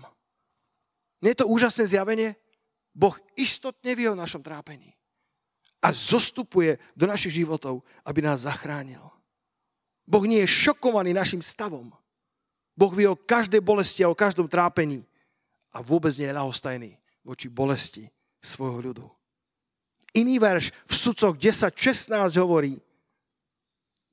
Nie 1.19 1.33
je 1.35 1.43
to 1.43 1.51
úžasné 1.51 1.89
zjavenie? 1.89 2.37
Boh 2.93 3.17
istotne 3.35 3.91
vie 3.97 4.07
o 4.07 4.17
našom 4.17 4.39
trápení 4.39 4.97
a 5.81 5.93
zostupuje 5.93 6.81
do 6.97 7.05
našich 7.05 7.43
životov, 7.43 7.85
aby 8.01 8.25
nás 8.25 8.49
zachránil. 8.49 9.03
Boh 10.07 10.23
nie 10.23 10.41
je 10.41 10.49
šokovaný 10.49 11.11
našim 11.11 11.43
stavom. 11.43 11.91
Boh 12.77 12.93
vie 12.93 13.09
o 13.09 13.17
každej 13.17 13.59
bolesti 13.59 14.01
a 14.05 14.11
o 14.11 14.17
každom 14.17 14.47
trápení 14.47 15.03
a 15.73 15.83
vôbec 15.83 16.13
nie 16.15 16.29
je 16.29 16.37
ľahostajný 16.37 16.91
voči 17.25 17.51
bolesti 17.51 18.07
svojho 18.39 18.79
ľudu. 18.91 19.05
Iný 20.15 20.39
verš 20.39 20.71
v 20.87 20.93
sudcoch 20.93 21.35
10.16 21.35 22.13
hovorí, 22.39 22.79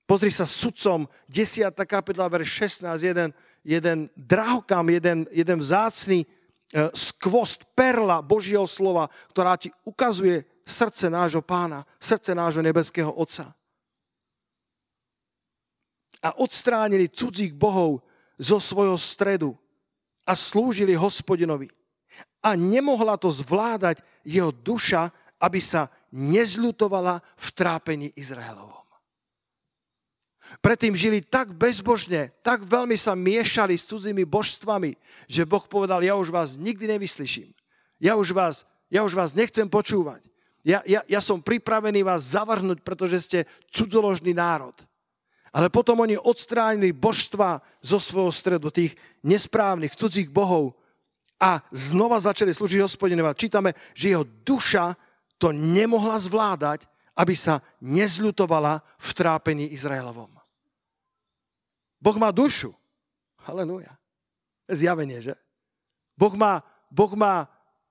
pozri 0.04 0.34
sa 0.34 0.44
sudcom 0.44 1.06
10. 1.30 1.70
kapitola 1.86 2.28
verš 2.28 2.82
16, 2.84 2.98
jeden, 3.00 3.30
jeden 3.62 3.98
drahokam, 4.18 4.90
jeden, 4.90 5.24
jeden 5.30 5.58
vzácný 5.62 6.24
e, 6.24 6.28
skvost, 6.92 7.64
perla 7.72 8.20
Božieho 8.20 8.66
slova, 8.66 9.08
ktorá 9.30 9.54
ti 9.56 9.70
ukazuje 9.86 10.44
srdce 10.66 11.10
nášho 11.10 11.44
pána, 11.44 11.86
srdce 12.00 12.34
nášho 12.34 12.62
nebeského 12.64 13.12
Otca. 13.12 13.54
A 16.24 16.32
odstránili 16.40 17.12
cudzích 17.12 17.52
bohov 17.52 18.00
zo 18.40 18.56
svojho 18.56 18.96
stredu 18.96 19.52
a 20.24 20.32
slúžili 20.32 20.96
hospodinovi. 20.96 21.68
A 22.40 22.56
nemohla 22.56 23.16
to 23.20 23.28
zvládať 23.28 24.00
jeho 24.24 24.52
duša, 24.52 25.12
aby 25.40 25.60
sa 25.60 25.92
nezľutovala 26.12 27.20
v 27.20 27.46
trápení 27.52 28.08
Izraelovom. 28.16 28.84
Predtým 30.60 30.94
žili 30.94 31.24
tak 31.24 31.56
bezbožne, 31.56 32.30
tak 32.44 32.62
veľmi 32.68 32.94
sa 32.94 33.16
miešali 33.16 33.74
s 33.74 33.88
cudzími 33.90 34.22
božstvami, 34.28 34.94
že 35.26 35.48
Boh 35.48 35.64
povedal, 35.66 36.04
ja 36.04 36.14
už 36.14 36.30
vás 36.30 36.54
nikdy 36.60 36.94
nevyslyším. 36.94 37.50
Ja 37.98 38.14
už 38.14 38.36
vás, 38.36 38.68
ja 38.92 39.02
už 39.02 39.16
vás 39.16 39.32
nechcem 39.32 39.66
počúvať. 39.66 40.22
Ja, 40.64 40.80
ja, 40.88 41.04
ja 41.04 41.20
som 41.20 41.44
pripravený 41.44 42.00
vás 42.00 42.32
zavrhnúť, 42.32 42.80
pretože 42.80 43.20
ste 43.20 43.38
cudzoložný 43.68 44.32
národ. 44.32 44.72
Ale 45.54 45.70
potom 45.70 46.00
oni 46.02 46.18
odstránili 46.18 46.90
božstva 46.90 47.62
zo 47.78 48.00
svojho 48.00 48.32
stredu, 48.32 48.72
tých 48.72 48.96
nesprávnych, 49.22 49.94
cudzích 49.94 50.26
bohov 50.32 50.74
a 51.38 51.62
znova 51.70 52.18
začali 52.18 52.50
slúžiť 52.50 52.80
hospodinova. 52.80 53.36
Čítame, 53.36 53.76
že 53.92 54.16
jeho 54.16 54.24
duša 54.24 54.96
to 55.38 55.52
nemohla 55.52 56.16
zvládať, 56.16 56.88
aby 57.14 57.36
sa 57.36 57.62
nezľutovala 57.78 58.82
v 58.98 59.08
trápení 59.14 59.70
Izraelovom. 59.70 60.32
Boh 62.02 62.16
má 62.18 62.32
dušu. 62.34 62.74
Halelúja. 63.44 63.94
Zjavenie, 64.66 65.20
že? 65.20 65.36
Boh 66.16 66.32
má, 66.34 66.64
boh, 66.88 67.12
má, 67.14 67.46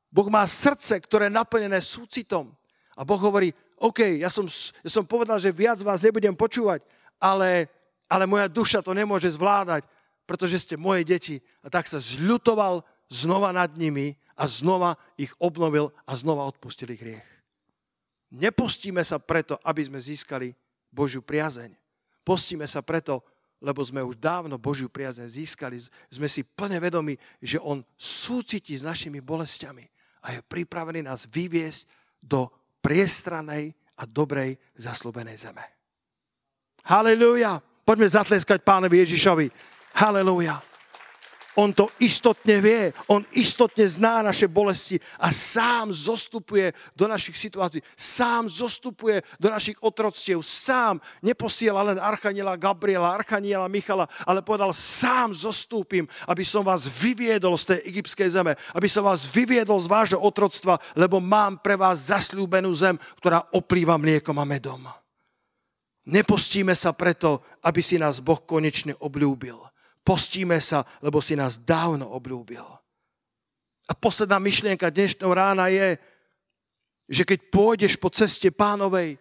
boh 0.10 0.28
má 0.28 0.44
srdce, 0.50 0.98
ktoré 1.00 1.30
je 1.30 1.38
naplnené 1.38 1.80
súcitom. 1.80 2.52
A 2.94 3.02
Boh 3.02 3.18
hovorí, 3.18 3.54
OK, 3.82 4.22
ja 4.22 4.30
som, 4.30 4.46
ja 4.82 4.90
som 4.90 5.04
povedal, 5.04 5.42
že 5.42 5.50
viac 5.50 5.82
vás 5.82 6.06
nebudem 6.06 6.34
počúvať, 6.38 6.86
ale, 7.18 7.68
ale 8.06 8.24
moja 8.30 8.46
duša 8.46 8.86
to 8.86 8.94
nemôže 8.94 9.34
zvládať, 9.34 9.90
pretože 10.24 10.64
ste 10.64 10.76
moje 10.80 11.04
deti. 11.04 11.36
A 11.66 11.68
tak 11.68 11.90
sa 11.90 11.98
zľutoval 12.00 12.86
znova 13.10 13.52
nad 13.52 13.74
nimi 13.76 14.16
a 14.38 14.48
znova 14.48 14.98
ich 15.20 15.34
obnovil 15.38 15.92
a 16.06 16.16
znova 16.18 16.46
odpustil 16.48 16.94
ich 16.94 17.02
hriech. 17.02 17.30
Nepostíme 18.34 19.06
sa 19.06 19.22
preto, 19.22 19.62
aby 19.62 19.86
sme 19.86 20.02
získali 20.02 20.58
Božiu 20.90 21.22
priazeň. 21.22 21.70
Postíme 22.26 22.66
sa 22.66 22.82
preto, 22.82 23.22
lebo 23.62 23.86
sme 23.86 24.02
už 24.02 24.18
dávno 24.18 24.58
Božiu 24.58 24.90
priazeň 24.90 25.30
získali. 25.30 25.78
Sme 26.10 26.26
si 26.26 26.42
plne 26.42 26.82
vedomi, 26.82 27.14
že 27.38 27.62
On 27.62 27.86
súciti 27.94 28.74
s 28.74 28.82
našimi 28.82 29.22
bolestiami 29.22 29.86
a 30.26 30.34
je 30.34 30.40
pripravený 30.50 31.06
nás 31.06 31.30
vyviesť 31.30 31.86
do 32.24 32.50
priestranej 32.84 33.72
a 33.96 34.04
dobrej 34.04 34.60
zaslúbenej 34.76 35.40
zeme. 35.40 35.64
Halelúja. 36.84 37.64
Poďme 37.84 38.12
zatleskať 38.12 38.60
pánovi 38.64 39.00
Ježišovi. 39.08 39.48
Halelúja. 39.96 40.60
On 41.54 41.70
to 41.70 41.90
istotne 42.02 42.58
vie, 42.58 42.90
on 43.06 43.22
istotne 43.38 43.86
zná 43.86 44.26
naše 44.26 44.50
bolesti 44.50 44.98
a 45.22 45.30
sám 45.30 45.94
zostupuje 45.94 46.74
do 46.98 47.06
našich 47.06 47.38
situácií, 47.38 47.86
sám 47.94 48.50
zostupuje 48.50 49.22
do 49.38 49.54
našich 49.54 49.78
otroctiev, 49.78 50.42
sám 50.42 50.98
neposiela 51.22 51.86
len 51.86 52.02
Archaniela 52.02 52.58
Gabriela, 52.58 53.14
Archaniela 53.14 53.70
Michala, 53.70 54.10
ale 54.26 54.42
povedal, 54.42 54.74
sám 54.74 55.34
zostúpim, 55.34 56.10
aby 56.26 56.42
som 56.42 56.66
vás 56.66 56.90
vyviedol 56.90 57.54
z 57.54 57.78
tej 57.78 57.80
egyptskej 57.94 58.30
zeme, 58.34 58.58
aby 58.74 58.90
som 58.90 59.06
vás 59.06 59.30
vyviedol 59.30 59.78
z 59.78 59.92
vášho 59.92 60.20
otroctva, 60.22 60.82
lebo 60.98 61.22
mám 61.22 61.62
pre 61.62 61.78
vás 61.78 62.10
zasľúbenú 62.10 62.74
zem, 62.74 62.98
ktorá 63.22 63.46
oplýva 63.54 64.02
mliekom 64.02 64.38
a 64.42 64.46
medom. 64.46 64.90
Nepostíme 66.04 66.76
sa 66.76 66.92
preto, 66.92 67.46
aby 67.64 67.80
si 67.80 67.96
nás 67.96 68.20
Boh 68.20 68.42
konečne 68.44 68.92
obľúbil. 69.00 69.73
Postíme 70.04 70.60
sa, 70.60 70.84
lebo 71.00 71.24
si 71.24 71.34
nás 71.40 71.56
dávno 71.56 72.12
obľúbil. 72.12 72.64
A 73.88 73.94
posledná 73.96 74.40
myšlienka 74.40 74.92
dnešného 74.92 75.32
rána 75.32 75.72
je, 75.72 75.96
že 77.08 77.24
keď 77.24 77.40
pôjdeš 77.52 77.96
po 78.00 78.12
ceste 78.12 78.52
pánovej, 78.52 79.20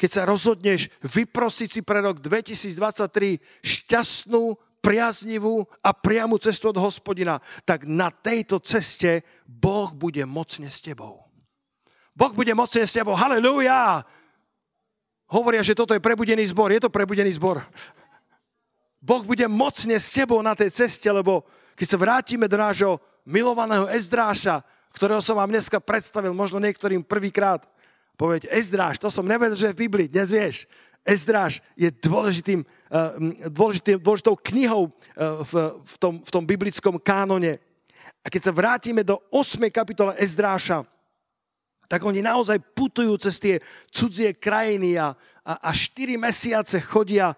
keď 0.00 0.10
sa 0.10 0.22
rozhodneš 0.24 0.88
vyprosiť 1.04 1.68
si 1.68 1.80
pre 1.84 2.00
rok 2.00 2.24
2023 2.24 3.40
šťastnú, 3.60 4.56
priaznivú 4.80 5.68
a 5.84 5.92
priamu 5.92 6.40
cestu 6.40 6.72
od 6.72 6.80
hospodina, 6.80 7.36
tak 7.68 7.84
na 7.84 8.08
tejto 8.08 8.56
ceste 8.64 9.20
Boh 9.44 9.92
bude 9.92 10.24
mocne 10.24 10.72
s 10.72 10.80
tebou. 10.80 11.28
Boh 12.16 12.32
bude 12.32 12.52
mocne 12.56 12.88
s 12.88 12.96
tebou. 12.96 13.12
Halelúja! 13.12 14.00
Hovoria, 15.30 15.62
že 15.62 15.78
toto 15.78 15.94
je 15.94 16.02
prebudený 16.02 16.48
zbor. 16.50 16.74
Je 16.74 16.82
to 16.82 16.90
prebudený 16.90 17.30
zbor. 17.36 17.62
Boh 19.00 19.24
bude 19.24 19.48
mocne 19.48 19.96
s 19.96 20.12
tebou 20.12 20.44
na 20.44 20.52
tej 20.52 20.68
ceste, 20.68 21.08
lebo 21.08 21.48
keď 21.72 21.86
sa 21.88 21.98
vrátime 21.98 22.44
do 22.44 22.60
nášho 22.60 23.00
milovaného 23.24 23.88
Ezdráša, 23.88 24.60
ktorého 24.92 25.24
som 25.24 25.40
vám 25.40 25.48
dneska 25.48 25.80
predstavil, 25.80 26.36
možno 26.36 26.60
niektorým 26.60 27.00
prvýkrát, 27.00 27.64
povedať, 28.20 28.52
Ezdráš, 28.52 29.00
to 29.00 29.08
som 29.08 29.24
nevedel, 29.24 29.56
že 29.56 29.72
je 29.72 29.76
v 29.76 29.82
Biblii, 29.88 30.12
dnes 30.12 30.28
vieš. 30.28 30.68
Ezdráš 31.00 31.64
je 31.72 31.88
dôležitým, 31.88 32.60
eh, 32.60 33.48
dôležitým, 33.48 33.96
dôležitou 34.04 34.36
knihou 34.36 34.92
eh, 34.92 34.92
v, 35.48 35.52
v, 35.80 35.94
tom, 35.96 36.14
v 36.20 36.30
tom 36.30 36.44
biblickom 36.44 37.00
kánone. 37.00 37.56
A 38.20 38.28
keď 38.28 38.52
sa 38.52 38.52
vrátime 38.52 39.00
do 39.00 39.16
8. 39.32 39.72
kapitole 39.72 40.12
Ezdráša, 40.20 40.84
tak 41.90 42.04
oni 42.04 42.20
naozaj 42.22 42.60
putujú 42.76 43.16
cez 43.18 43.40
tie 43.40 43.58
cudzie 43.90 44.36
krajiny 44.36 44.94
a, 45.00 45.16
a, 45.46 45.68
a 45.68 45.70
4 45.72 46.20
mesiace 46.20 46.80
chodia 46.80 47.32
e, 47.32 47.36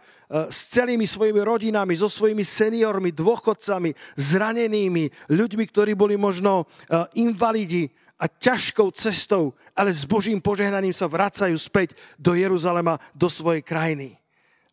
s 0.50 0.72
celými 0.72 1.06
svojimi 1.06 1.40
rodinami, 1.40 1.94
so 1.94 2.10
svojimi 2.10 2.42
seniormi, 2.42 3.14
dôchodcami, 3.14 3.94
zranenými, 4.18 5.30
ľuďmi, 5.30 5.64
ktorí 5.70 5.92
boli 5.94 6.18
možno 6.18 6.64
e, 6.64 6.98
invalidi 7.18 7.90
a 8.18 8.30
ťažkou 8.30 8.90
cestou, 8.94 9.54
ale 9.74 9.90
s 9.90 10.06
Božím 10.06 10.38
požehnaním 10.38 10.94
sa 10.94 11.10
vracajú 11.10 11.58
späť 11.58 11.98
do 12.18 12.38
Jeruzalema, 12.38 12.98
do 13.14 13.26
svojej 13.26 13.66
krajiny. 13.66 14.18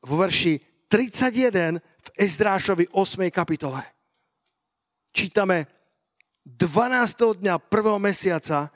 Vo 0.05 0.21
verši 0.21 0.61
31 0.87 1.81
v 1.81 2.09
Ezdrášovi 2.17 2.89
8. 2.93 3.29
kapitole 3.33 3.81
čítame 5.11 5.67
12. 6.45 7.43
dňa 7.43 7.55
1. 7.59 7.99
mesiaca 8.01 8.71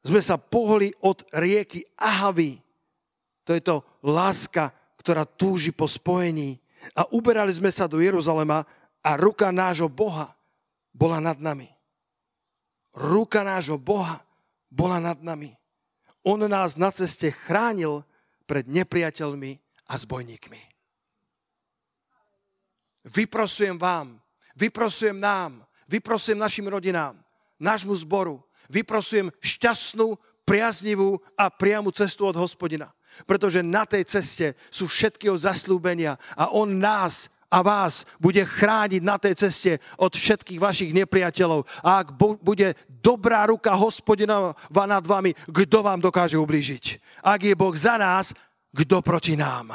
sme 0.00 0.20
sa 0.20 0.36
pohli 0.36 0.92
od 1.04 1.24
rieky 1.32 1.84
Ahavy. 1.96 2.60
To 3.50 3.58
je 3.58 3.66
to 3.66 3.82
láska, 4.06 4.70
ktorá 5.02 5.26
túži 5.26 5.74
po 5.74 5.90
spojení. 5.90 6.62
A 6.94 7.02
uberali 7.10 7.50
sme 7.50 7.66
sa 7.74 7.90
do 7.90 7.98
Jeruzalema 7.98 8.62
a 9.02 9.10
ruka 9.18 9.50
nášho 9.50 9.90
Boha 9.90 10.38
bola 10.94 11.18
nad 11.18 11.34
nami. 11.42 11.66
Ruka 12.94 13.42
nášho 13.42 13.74
Boha 13.74 14.22
bola 14.70 15.02
nad 15.02 15.18
nami. 15.18 15.58
On 16.22 16.38
nás 16.38 16.78
na 16.78 16.94
ceste 16.94 17.34
chránil 17.34 18.06
pred 18.46 18.70
nepriateľmi 18.70 19.58
a 19.90 19.98
zbojníkmi. 19.98 20.60
Vyprosujem 23.10 23.74
vám, 23.74 24.22
vyprosujem 24.54 25.18
nám, 25.18 25.66
vyprosujem 25.90 26.38
našim 26.38 26.70
rodinám, 26.70 27.18
nášmu 27.58 27.98
zboru, 27.98 28.46
vyprosujem 28.70 29.34
šťastnú, 29.42 30.14
priaznivú 30.46 31.18
a 31.34 31.50
priamu 31.50 31.90
cestu 31.90 32.30
od 32.30 32.38
hospodina. 32.38 32.94
Pretože 33.24 33.64
na 33.64 33.86
tej 33.86 34.06
ceste 34.06 34.58
sú 34.68 34.86
všetky 34.86 35.28
jeho 35.28 35.38
zaslúbenia 35.38 36.18
a 36.38 36.50
on 36.50 36.80
nás 36.80 37.28
a 37.50 37.66
vás 37.66 38.06
bude 38.22 38.46
chrániť 38.46 39.02
na 39.02 39.18
tej 39.18 39.34
ceste 39.34 39.82
od 39.98 40.14
všetkých 40.14 40.62
vašich 40.62 40.94
nepriateľov. 40.94 41.66
A 41.82 42.06
ak 42.06 42.14
bude 42.38 42.78
dobrá 42.86 43.42
ruka 43.50 43.74
hospodina 43.74 44.54
nad 44.70 45.04
vami, 45.04 45.34
kto 45.50 45.82
vám 45.82 45.98
dokáže 45.98 46.38
ublížiť? 46.38 47.02
Ak 47.26 47.42
je 47.42 47.58
Boh 47.58 47.74
za 47.74 47.98
nás, 47.98 48.30
kto 48.70 49.02
proti 49.02 49.34
nám? 49.34 49.74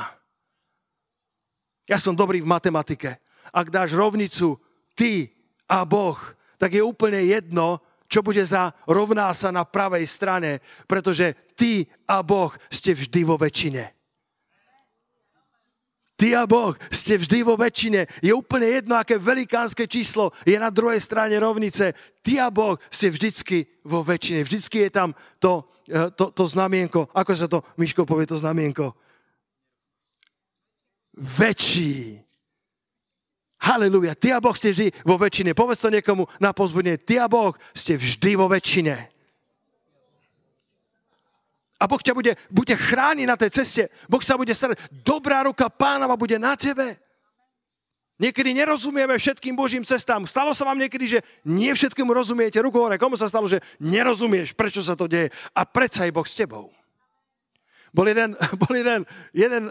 Ja 1.86 2.00
som 2.00 2.16
dobrý 2.16 2.40
v 2.42 2.50
matematike. 2.50 3.20
Ak 3.52 3.70
dáš 3.70 3.94
rovnicu 3.94 4.58
ty 4.96 5.30
a 5.68 5.84
Boh, 5.84 6.18
tak 6.56 6.74
je 6.74 6.82
úplne 6.82 7.20
jedno, 7.28 7.84
čo 8.06 8.22
bude 8.22 8.42
za 8.46 8.74
rovná 8.86 9.34
sa 9.34 9.50
na 9.50 9.66
pravej 9.66 10.06
strane, 10.06 10.62
pretože 10.86 11.34
ty 11.58 11.90
a 12.06 12.22
Boh 12.22 12.54
ste 12.70 12.94
vždy 12.94 13.22
vo 13.26 13.36
väčšine. 13.38 13.96
Ty 16.16 16.28
a 16.40 16.44
Boh 16.48 16.72
ste 16.88 17.20
vždy 17.20 17.44
vo 17.44 17.60
väčšine. 17.60 18.08
Je 18.24 18.32
úplne 18.32 18.72
jedno, 18.72 18.96
aké 18.96 19.20
velikánske 19.20 19.84
číslo 19.84 20.32
je 20.48 20.56
na 20.56 20.72
druhej 20.72 21.04
strane 21.04 21.36
rovnice. 21.36 21.92
Ty 22.24 22.34
a 22.40 22.48
Boh 22.48 22.80
ste 22.88 23.12
vždycky 23.12 23.68
vo 23.84 24.00
väčšine. 24.00 24.48
Vždycky 24.48 24.88
je 24.88 24.92
tam 24.96 25.12
to, 25.44 25.68
eh, 25.92 26.08
to, 26.16 26.32
to 26.32 26.48
znamienko. 26.48 27.12
Ako 27.12 27.32
sa 27.36 27.52
to, 27.52 27.68
Miško 27.76 28.08
povie, 28.08 28.32
to 28.32 28.40
znamienko? 28.40 28.96
Väčší. 31.20 32.25
Haleluja. 33.66 34.14
Ty 34.14 34.38
a 34.38 34.44
Boh 34.44 34.54
ste 34.54 34.70
vždy 34.70 34.94
vo 35.02 35.18
väčšine. 35.18 35.58
Povedz 35.58 35.82
to 35.82 35.90
niekomu 35.90 36.30
na 36.38 36.54
pozbudenie. 36.54 37.02
Ty 37.02 37.26
a 37.26 37.28
Boh 37.28 37.58
ste 37.74 37.98
vždy 37.98 38.38
vo 38.38 38.46
väčšine. 38.46 38.94
A 41.82 41.84
Boh 41.90 41.98
ťa 41.98 42.14
bude, 42.14 42.38
bude 42.54 42.76
chrániť 42.78 43.26
na 43.26 43.34
tej 43.34 43.50
ceste. 43.58 43.90
Boh 44.06 44.22
sa 44.22 44.38
bude 44.38 44.54
starať. 44.54 44.78
Dobrá 45.02 45.42
ruka 45.42 45.66
pánova 45.74 46.14
bude 46.14 46.38
na 46.38 46.54
tebe. 46.54 47.02
Niekedy 48.16 48.56
nerozumieme 48.56 49.18
všetkým 49.18 49.58
Božím 49.58 49.84
cestám. 49.84 50.24
Stalo 50.24 50.56
sa 50.56 50.64
vám 50.64 50.80
niekedy, 50.80 51.18
že 51.18 51.20
nie 51.44 51.74
všetkému 51.74 52.08
rozumiete. 52.16 52.62
Ruku 52.64 52.80
hore, 52.80 52.96
komu 52.96 53.20
sa 53.20 53.28
stalo, 53.28 53.50
že 53.50 53.60
nerozumieš, 53.82 54.56
prečo 54.56 54.80
sa 54.80 54.96
to 54.96 55.10
deje. 55.10 55.34
A 55.52 55.68
predsa 55.68 56.08
je 56.08 56.16
Boh 56.16 56.24
s 56.24 56.38
tebou. 56.38 56.72
Bol 57.92 58.14
jeden, 58.14 58.38
bol 58.62 58.72
jeden, 58.78 59.04
jeden, 59.36 59.64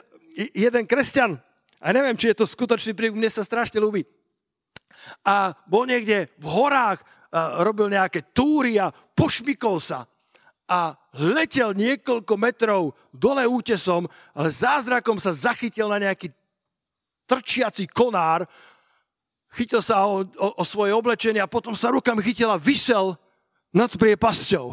jeden 0.52 0.84
kresťan, 0.84 1.40
a 1.84 1.92
neviem, 1.92 2.16
či 2.16 2.32
je 2.32 2.40
to 2.40 2.48
skutočný 2.48 2.96
príbeh, 2.96 3.12
mne 3.12 3.28
sa 3.28 3.44
strašne 3.44 3.76
ľúbi. 3.76 4.08
A 5.20 5.52
bol 5.68 5.84
niekde 5.84 6.32
v 6.40 6.46
horách, 6.48 7.04
robil 7.60 7.92
nejaké 7.92 8.24
túry 8.32 8.80
a 8.80 8.88
pošmykol 8.88 9.76
sa 9.82 10.08
a 10.64 10.96
letel 11.20 11.76
niekoľko 11.76 12.34
metrov 12.40 12.96
dole 13.12 13.44
útesom, 13.44 14.08
ale 14.32 14.48
zázrakom 14.48 15.20
sa 15.20 15.36
zachytil 15.36 15.92
na 15.92 16.00
nejaký 16.00 16.32
trčiaci 17.28 17.84
konár, 17.92 18.48
chytil 19.52 19.84
sa 19.84 20.08
o, 20.08 20.24
o, 20.24 20.48
o 20.56 20.64
svoje 20.64 20.96
oblečenie 20.96 21.44
a 21.44 21.50
potom 21.50 21.76
sa 21.76 21.92
rukami 21.92 22.24
chytil 22.24 22.48
a 22.48 22.56
vysel 22.56 23.12
nad 23.76 23.92
priepasťou. 23.92 24.72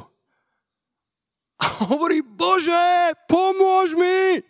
A 1.61 1.65
hovorí, 1.91 2.23
Bože, 2.23 3.13
pomôž 3.27 3.93
mi! 3.99 4.41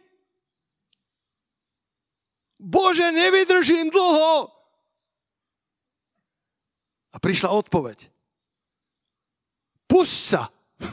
Bože, 2.62 3.10
nevydržím 3.10 3.89
dlho. 3.89 4.54
A 7.12 7.17
prišla 7.17 7.50
odpoveď. 7.50 8.06
Pusť 9.89 10.17
sa. 10.21 10.47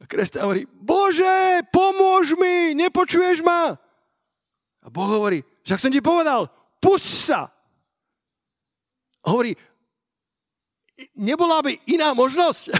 A 0.00 0.04
kresťan 0.06 0.46
hovorí, 0.46 0.62
Bože, 0.70 1.66
pomôž 1.74 2.38
mi, 2.38 2.78
nepočuješ 2.78 3.42
ma? 3.42 3.74
A 4.84 4.86
Boh 4.86 5.10
hovorí, 5.18 5.42
však 5.66 5.82
som 5.82 5.90
ti 5.90 5.98
povedal, 5.98 6.46
pusť 6.78 7.10
sa. 7.10 7.50
A 9.26 9.26
hovorí, 9.34 9.58
nebola 11.18 11.58
by 11.58 11.74
iná 11.90 12.14
možnosť? 12.14 12.70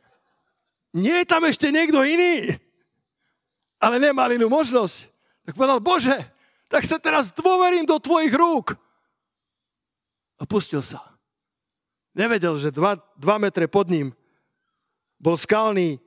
Nie 1.04 1.20
je 1.20 1.28
tam 1.28 1.44
ešte 1.44 1.68
niekto 1.68 2.00
iný, 2.00 2.56
ale 3.76 4.00
nemal 4.00 4.32
inú 4.32 4.48
možnosť. 4.48 5.15
Tak 5.46 5.54
povedal, 5.54 5.78
Bože, 5.78 6.18
tak 6.66 6.82
sa 6.82 6.98
teraz 6.98 7.30
dôverím 7.30 7.86
do 7.86 8.02
tvojich 8.02 8.34
rúk. 8.34 8.74
A 10.36 10.44
pustil 10.44 10.82
sa. 10.82 11.14
Nevedel, 12.12 12.58
že 12.58 12.74
dva, 12.74 12.98
metre 13.38 13.70
pod 13.70 13.86
ním 13.86 14.10
bol 15.16 15.38
skalný 15.38 16.02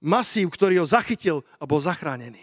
masív, 0.00 0.50
ktorý 0.54 0.80
ho 0.82 0.86
zachytil 0.88 1.44
a 1.60 1.68
bol 1.68 1.78
zachránený. 1.78 2.42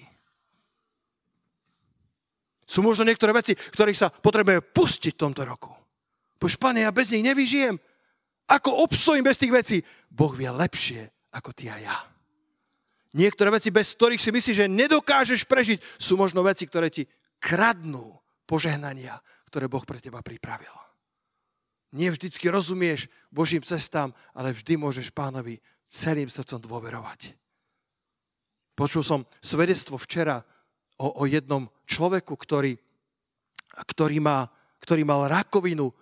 Sú 2.64 2.86
možno 2.86 3.04
niektoré 3.04 3.36
veci, 3.36 3.58
ktorých 3.58 4.00
sa 4.00 4.08
potrebuje 4.08 4.64
pustiť 4.72 5.14
v 5.18 5.22
tomto 5.28 5.44
roku. 5.44 5.74
Bož, 6.40 6.56
pane, 6.56 6.84
ja 6.86 6.92
bez 6.96 7.12
nich 7.12 7.24
nevyžijem. 7.24 7.76
Ako 8.48 8.84
obstojím 8.84 9.26
bez 9.26 9.40
tých 9.40 9.52
vecí? 9.52 9.78
Boh 10.12 10.32
vie 10.36 10.52
lepšie 10.52 11.10
ako 11.34 11.50
ty 11.56 11.72
a 11.72 11.80
ja. 11.80 11.98
Niektoré 13.14 13.54
veci, 13.54 13.70
bez 13.70 13.94
ktorých 13.94 14.22
si 14.22 14.34
myslíš, 14.34 14.58
že 14.66 14.68
nedokážeš 14.68 15.46
prežiť, 15.46 15.78
sú 16.02 16.18
možno 16.18 16.42
veci, 16.42 16.66
ktoré 16.66 16.90
ti 16.90 17.06
kradnú 17.38 18.18
požehnania, 18.50 19.22
ktoré 19.50 19.70
Boh 19.70 19.86
pre 19.86 20.02
teba 20.02 20.26
pripravil. 20.26 20.74
Nie 21.94 22.10
vždycky 22.10 22.50
rozumieš 22.50 23.06
Božím 23.30 23.62
cestám, 23.62 24.18
ale 24.34 24.50
vždy 24.50 24.82
môžeš 24.82 25.14
pánovi 25.14 25.62
celým 25.86 26.26
srdcom 26.26 26.58
dôverovať. 26.58 27.38
Počul 28.74 29.06
som 29.06 29.30
svedectvo 29.38 30.02
včera 30.02 30.42
o, 30.98 31.22
o 31.22 31.30
jednom 31.30 31.70
človeku, 31.86 32.34
ktorý, 32.34 32.74
ktorý, 33.94 34.18
má, 34.18 34.50
ktorý 34.82 35.06
mal 35.06 35.30
rakovinu 35.30 35.94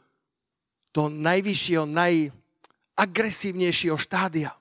do 0.95 1.12
najvyššieho, 1.12 1.84
najagresívnejšieho 1.91 3.99
štádia. 3.99 4.55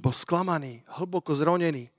Bol 0.00 0.14
sklamaný, 0.14 0.84
hlboko 0.98 1.36
zronený, 1.36 1.90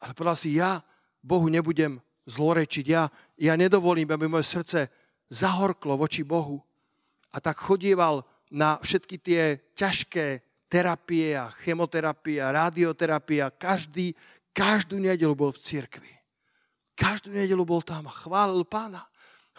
ale 0.00 0.12
povedal 0.14 0.38
si, 0.38 0.56
ja 0.56 0.80
Bohu 1.20 1.50
nebudem 1.50 1.98
zlorečiť, 2.28 2.86
ja, 2.86 3.10
ja 3.36 3.54
nedovolím, 3.58 4.08
aby 4.08 4.30
moje 4.30 4.48
srdce 4.48 4.86
zahorklo 5.28 5.98
voči 5.98 6.22
Bohu. 6.22 6.62
A 7.30 7.38
tak 7.38 7.62
chodieval 7.62 8.26
na 8.50 8.78
všetky 8.82 9.16
tie 9.22 9.42
ťažké 9.78 10.42
terapie 10.70 11.34
a 11.38 11.50
chemoterapie 11.50 12.42
a 12.42 12.54
radioterapia. 12.54 13.50
Každý, 13.54 14.14
Každú 14.50 14.98
nedelu 14.98 15.34
bol 15.38 15.54
v 15.54 15.62
cirkvi. 15.62 16.12
Každú 16.98 17.30
nedelu 17.30 17.62
bol 17.62 17.80
tam 17.80 18.10
a 18.10 18.12
chválil 18.12 18.66
pána. 18.66 19.06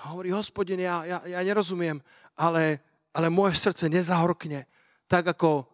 A 0.03 0.11
hovorí, 0.11 0.35
hospodin, 0.35 0.83
ja, 0.83 1.07
ja, 1.07 1.19
ja 1.25 1.39
nerozumiem, 1.41 2.03
ale, 2.35 2.83
ale 3.15 3.31
moje 3.31 3.55
srdce 3.55 3.87
nezahorkne. 3.87 4.67
Tak 5.07 5.31
ako 5.37 5.70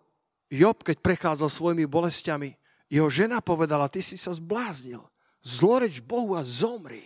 Job, 0.47 0.79
keď 0.83 1.03
prechádzal 1.03 1.51
svojimi 1.51 1.83
bolestiami, 1.83 2.55
jeho 2.87 3.11
žena 3.11 3.43
povedala, 3.43 3.91
ty 3.91 3.99
si 3.99 4.15
sa 4.15 4.31
zbláznil. 4.31 5.03
Zloreč 5.43 5.99
Bohu 5.99 6.39
a 6.39 6.43
zomri. 6.43 7.03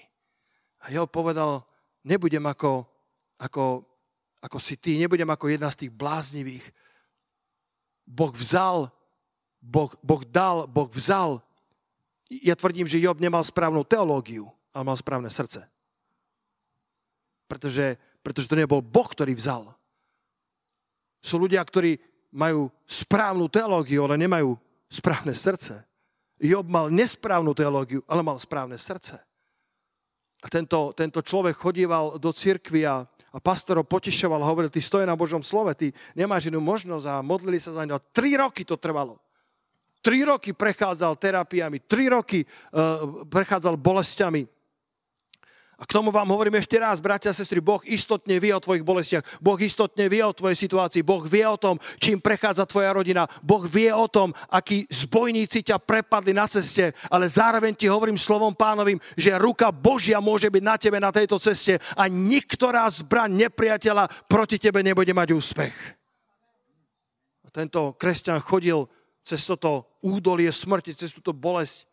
A 0.82 0.94
Job 0.94 1.10
povedal, 1.10 1.66
nebudem 2.06 2.42
ako, 2.46 2.86
ako, 3.42 3.86
ako 4.42 4.58
si 4.62 4.78
ty, 4.78 5.02
nebudem 5.02 5.30
ako 5.30 5.50
jedna 5.50 5.74
z 5.74 5.86
tých 5.86 5.92
bláznivých. 5.94 6.66
Boh 8.06 8.34
vzal, 8.34 8.94
boh, 9.58 9.94
boh 10.06 10.22
dal, 10.26 10.70
Boh 10.70 10.90
vzal 10.90 11.42
ja 12.40 12.56
tvrdím, 12.56 12.88
že 12.88 13.04
Job 13.04 13.20
nemal 13.20 13.44
správnu 13.44 13.84
teológiu, 13.84 14.48
ale 14.72 14.88
mal 14.88 14.96
správne 14.96 15.28
srdce. 15.28 15.68
Pretože, 17.52 18.00
pretože 18.24 18.48
to 18.48 18.56
nebol 18.56 18.80
Boh, 18.80 19.04
ktorý 19.04 19.36
vzal. 19.36 19.76
Sú 21.20 21.36
ľudia, 21.36 21.60
ktorí 21.60 22.00
majú 22.32 22.72
správnu 22.88 23.52
teológiu, 23.52 24.08
ale 24.08 24.16
nemajú 24.16 24.56
správne 24.88 25.36
srdce. 25.36 25.84
Job 26.42 26.66
mal 26.66 26.90
nesprávnu 26.90 27.54
teológiu, 27.54 28.02
ale 28.10 28.26
mal 28.26 28.40
správne 28.42 28.80
srdce. 28.80 29.22
A 30.42 30.48
tento, 30.50 30.90
tento 30.98 31.22
človek 31.22 31.54
chodíval 31.54 32.18
do 32.18 32.34
cirkvi 32.34 32.82
a, 32.82 33.06
a 33.06 33.38
pastor 33.38 33.78
ho 33.78 33.86
potešoval 33.86 34.42
a 34.42 34.50
hovoril, 34.50 34.74
ty 34.74 34.82
stojí 34.82 35.06
na 35.06 35.14
Božom 35.14 35.46
slove, 35.46 35.70
ty 35.78 35.94
nemáš 36.18 36.50
inú 36.50 36.58
možnosť 36.58 37.06
a 37.06 37.22
modlili 37.22 37.62
sa 37.62 37.78
za 37.78 37.86
ňo. 37.86 38.02
Tri 38.10 38.34
roky 38.42 38.66
to 38.66 38.74
trvalo. 38.74 39.22
Tri 40.02 40.26
roky 40.26 40.50
prechádzal 40.50 41.14
terapiami, 41.22 41.86
tri 41.86 42.10
roky 42.10 42.42
uh, 42.42 43.22
prechádzal 43.30 43.78
bolestiami. 43.78 44.50
A 45.82 45.84
k 45.90 45.98
tomu 45.98 46.14
vám 46.14 46.30
hovorím 46.30 46.62
ešte 46.62 46.78
raz, 46.78 47.02
bratia 47.02 47.34
a 47.34 47.38
sestry, 47.38 47.58
Boh 47.58 47.82
istotne 47.90 48.38
vie 48.38 48.54
o 48.54 48.62
tvojich 48.62 48.86
bolestiach, 48.86 49.42
Boh 49.42 49.58
istotne 49.58 50.06
vie 50.06 50.22
o 50.22 50.30
tvojej 50.30 50.54
situácii, 50.54 51.02
Boh 51.02 51.26
vie 51.26 51.42
o 51.42 51.58
tom, 51.58 51.82
čím 51.98 52.22
prechádza 52.22 52.70
tvoja 52.70 52.94
rodina, 52.94 53.26
Boh 53.42 53.66
vie 53.66 53.90
o 53.90 54.06
tom, 54.06 54.30
akí 54.54 54.86
zbojníci 54.86 55.66
ťa 55.66 55.82
prepadli 55.82 56.38
na 56.38 56.46
ceste, 56.46 56.94
ale 57.10 57.26
zároveň 57.26 57.74
ti 57.74 57.90
hovorím 57.90 58.22
slovom 58.22 58.54
pánovým, 58.54 59.02
že 59.18 59.34
ruka 59.42 59.74
Božia 59.74 60.22
môže 60.22 60.54
byť 60.54 60.62
na 60.62 60.76
tebe 60.78 61.02
na 61.02 61.10
tejto 61.10 61.42
ceste 61.42 61.82
a 61.98 62.06
niktorá 62.06 62.86
zbraň 62.86 63.50
nepriateľa 63.50 64.30
proti 64.30 64.62
tebe 64.62 64.86
nebude 64.86 65.18
mať 65.18 65.34
úspech. 65.34 65.74
A 67.42 67.50
tento 67.50 67.98
kresťan 67.98 68.38
chodil 68.38 68.86
cez 69.26 69.42
toto 69.50 69.98
údolie 70.06 70.54
smrti, 70.54 70.94
cez 70.94 71.10
túto 71.10 71.34
bolesť. 71.34 71.91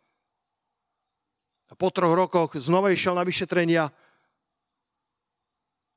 A 1.69 1.77
po 1.77 1.93
troch 1.93 2.17
rokoch 2.17 2.57
znova 2.57 2.89
išiel 2.89 3.13
na 3.13 3.25
vyšetrenia. 3.25 3.93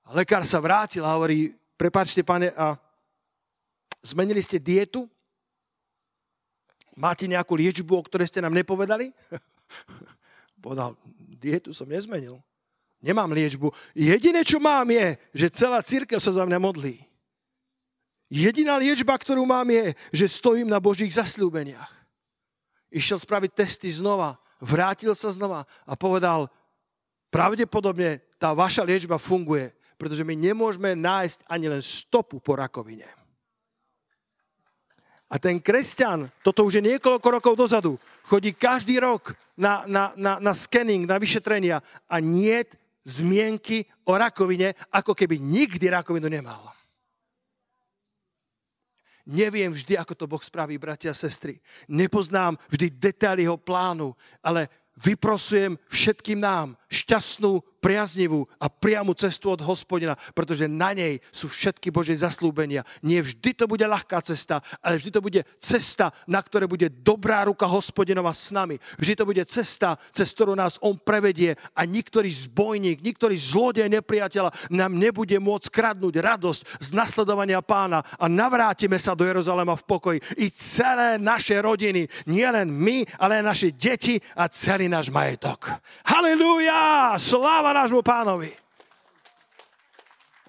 A 0.04 0.10
lekár 0.12 0.44
sa 0.44 0.60
vrátil 0.60 1.04
a 1.08 1.16
hovorí, 1.16 1.56
prepáčte, 1.80 2.20
pane, 2.22 2.52
a 2.60 2.76
zmenili 4.04 4.44
ste 4.44 4.60
dietu? 4.60 5.08
Máte 6.92 7.24
nejakú 7.24 7.56
liečbu, 7.56 7.96
o 7.96 8.04
ktorej 8.04 8.28
ste 8.28 8.44
nám 8.44 8.52
nepovedali? 8.52 9.16
Povedal, 10.66 11.00
dietu 11.40 11.72
som 11.72 11.88
nezmenil. 11.88 12.44
Nemám 13.02 13.32
liečbu. 13.34 13.72
Jediné, 13.96 14.46
čo 14.46 14.62
mám, 14.62 14.86
je, 14.92 15.18
že 15.34 15.48
celá 15.50 15.82
církev 15.82 16.22
sa 16.22 16.36
za 16.36 16.44
mňa 16.46 16.60
modlí. 16.62 17.02
Jediná 18.32 18.78
liečba, 18.78 19.18
ktorú 19.18 19.44
mám, 19.44 19.68
je, 19.68 19.96
že 20.14 20.38
stojím 20.40 20.70
na 20.70 20.78
Božích 20.78 21.12
zasľúbeniach. 21.12 21.92
Išiel 22.92 23.20
spraviť 23.20 23.52
testy 23.56 23.90
znova, 23.92 24.38
vrátil 24.62 25.18
sa 25.18 25.34
znova 25.34 25.66
a 25.84 25.98
povedal, 25.98 26.48
pravdepodobne 27.34 28.22
tá 28.38 28.54
vaša 28.54 28.86
liečba 28.86 29.18
funguje, 29.18 29.74
pretože 29.98 30.22
my 30.22 30.38
nemôžeme 30.38 30.94
nájsť 30.94 31.46
ani 31.50 31.68
len 31.68 31.82
stopu 31.82 32.38
po 32.38 32.54
rakovine. 32.54 33.10
A 35.32 35.40
ten 35.40 35.64
kresťan, 35.64 36.28
toto 36.44 36.68
už 36.68 36.80
je 36.80 36.88
niekoľko 36.92 37.28
rokov 37.40 37.54
dozadu, 37.56 37.96
chodí 38.28 38.52
každý 38.52 39.00
rok 39.00 39.32
na, 39.56 39.88
na, 39.88 40.12
na, 40.20 40.44
na 40.44 40.52
scanning, 40.52 41.08
na 41.08 41.16
vyšetrenia 41.16 41.80
a 42.12 42.20
nie 42.20 42.60
zmienky 43.08 43.88
o 44.04 44.14
rakovine, 44.14 44.76
ako 44.92 45.16
keby 45.16 45.40
nikdy 45.40 45.88
rakovinu 45.88 46.28
nemal. 46.28 46.76
Neviem 49.32 49.72
vždy, 49.72 49.96
ako 49.96 50.12
to 50.12 50.28
Boh 50.28 50.44
spraví, 50.44 50.76
bratia 50.76 51.16
a 51.16 51.18
sestry. 51.18 51.56
Nepoznám 51.88 52.60
vždy 52.68 52.92
detaily 52.92 53.48
jeho 53.48 53.56
plánu, 53.56 54.12
ale 54.44 54.68
vyprosujem 55.00 55.80
všetkým 55.88 56.44
nám 56.44 56.76
šťastnú 56.92 57.64
priaznivú 57.82 58.46
a 58.62 58.70
priamu 58.70 59.18
cestu 59.18 59.50
od 59.50 59.66
hospodina, 59.66 60.14
pretože 60.38 60.70
na 60.70 60.94
nej 60.94 61.18
sú 61.34 61.50
všetky 61.50 61.90
Božie 61.90 62.14
zaslúbenia. 62.14 62.86
Nie 63.02 63.26
vždy 63.26 63.58
to 63.58 63.66
bude 63.66 63.82
ľahká 63.82 64.22
cesta, 64.22 64.62
ale 64.84 65.02
vždy 65.02 65.10
to 65.10 65.24
bude 65.24 65.42
cesta, 65.58 66.14
na 66.30 66.44
ktoré 66.44 66.70
bude 66.70 66.92
dobrá 66.92 67.42
ruka 67.48 67.66
hospodinova 67.66 68.30
s 68.36 68.54
nami. 68.54 68.78
Vždy 69.02 69.14
to 69.18 69.26
bude 69.26 69.42
cesta, 69.50 69.98
cez 70.14 70.30
ktorú 70.36 70.54
nás 70.54 70.78
on 70.86 71.00
prevedie 71.02 71.58
a 71.74 71.82
niktorý 71.90 72.30
zbojník, 72.30 73.02
niktorý 73.02 73.34
zlodej 73.40 73.90
nepriateľa 73.90 74.54
nám 74.70 74.94
nebude 74.94 75.42
môcť 75.42 75.74
kradnúť 75.74 76.22
radosť 76.22 76.62
z 76.78 76.90
nasledovania 76.94 77.66
pána 77.66 78.06
a 78.20 78.30
navrátime 78.30 79.02
sa 79.02 79.18
do 79.18 79.26
Jeruzalema 79.26 79.74
v 79.74 79.88
pokoji. 79.88 80.20
I 80.38 80.54
celé 80.54 81.18
naše 81.18 81.58
rodiny, 81.58 82.06
nielen 82.30 82.70
my, 82.70 83.08
ale 83.18 83.42
aj 83.42 83.44
naše 83.48 83.70
deti 83.74 84.22
a 84.38 84.46
celý 84.52 84.86
náš 84.86 85.10
majetok. 85.10 85.72
Halelúja! 86.06 86.81
Sláva 87.20 87.76
nášmu 87.76 88.00
pánovi. 88.00 88.56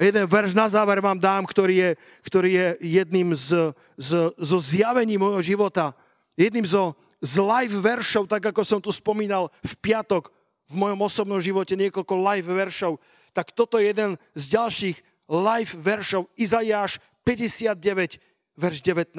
Jeden 0.00 0.26
verš 0.26 0.56
na 0.56 0.66
záver 0.66 0.98
vám 0.98 1.20
dám, 1.20 1.46
ktorý 1.46 1.74
je, 1.78 1.90
ktorý 2.26 2.50
je 2.50 2.68
jedným 2.80 3.36
z, 3.36 3.70
z, 4.00 4.34
zo 4.34 4.58
zjavení 4.58 5.20
môjho 5.20 5.42
života. 5.44 5.94
Jedným 6.34 6.66
zo, 6.66 6.98
z 7.22 7.38
live 7.38 7.76
veršov, 7.78 8.26
tak 8.26 8.42
ako 8.50 8.62
som 8.66 8.80
tu 8.82 8.90
spomínal 8.90 9.52
v 9.62 9.72
piatok 9.78 10.34
v 10.66 10.74
mojom 10.74 11.00
osobnom 11.04 11.38
živote 11.38 11.76
niekoľko 11.76 12.14
live 12.18 12.50
veršov, 12.50 12.96
tak 13.36 13.52
toto 13.52 13.76
je 13.76 13.92
jeden 13.92 14.16
z 14.32 14.44
ďalších 14.56 14.96
live 15.28 15.72
veršov. 15.76 16.26
Izajáš 16.34 16.98
59, 17.22 18.18
verš 18.56 18.78
19. 18.80 19.14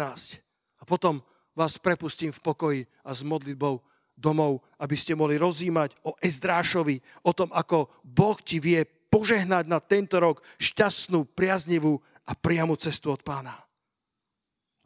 A 0.79 0.83
potom 0.83 1.21
vás 1.53 1.77
prepustím 1.77 2.33
v 2.33 2.43
pokoji 2.43 2.81
a 3.05 3.13
s 3.13 3.21
modlitbou 3.21 3.79
domov, 4.13 4.61
aby 4.79 4.95
ste 4.95 5.17
mohli 5.17 5.35
rozímať 5.37 5.97
o 6.05 6.15
Ezdrášovi, 6.21 7.01
o 7.25 7.31
tom, 7.33 7.49
ako 7.51 7.89
Boh 8.05 8.37
ti 8.39 8.61
vie 8.61 8.85
požehnať 8.85 9.65
na 9.69 9.77
tento 9.77 10.17
rok 10.17 10.41
šťastnú, 10.57 11.29
priaznivú 11.37 12.01
a 12.25 12.33
priamu 12.33 12.73
cestu 12.79 13.13
od 13.13 13.21
pána. 13.21 13.53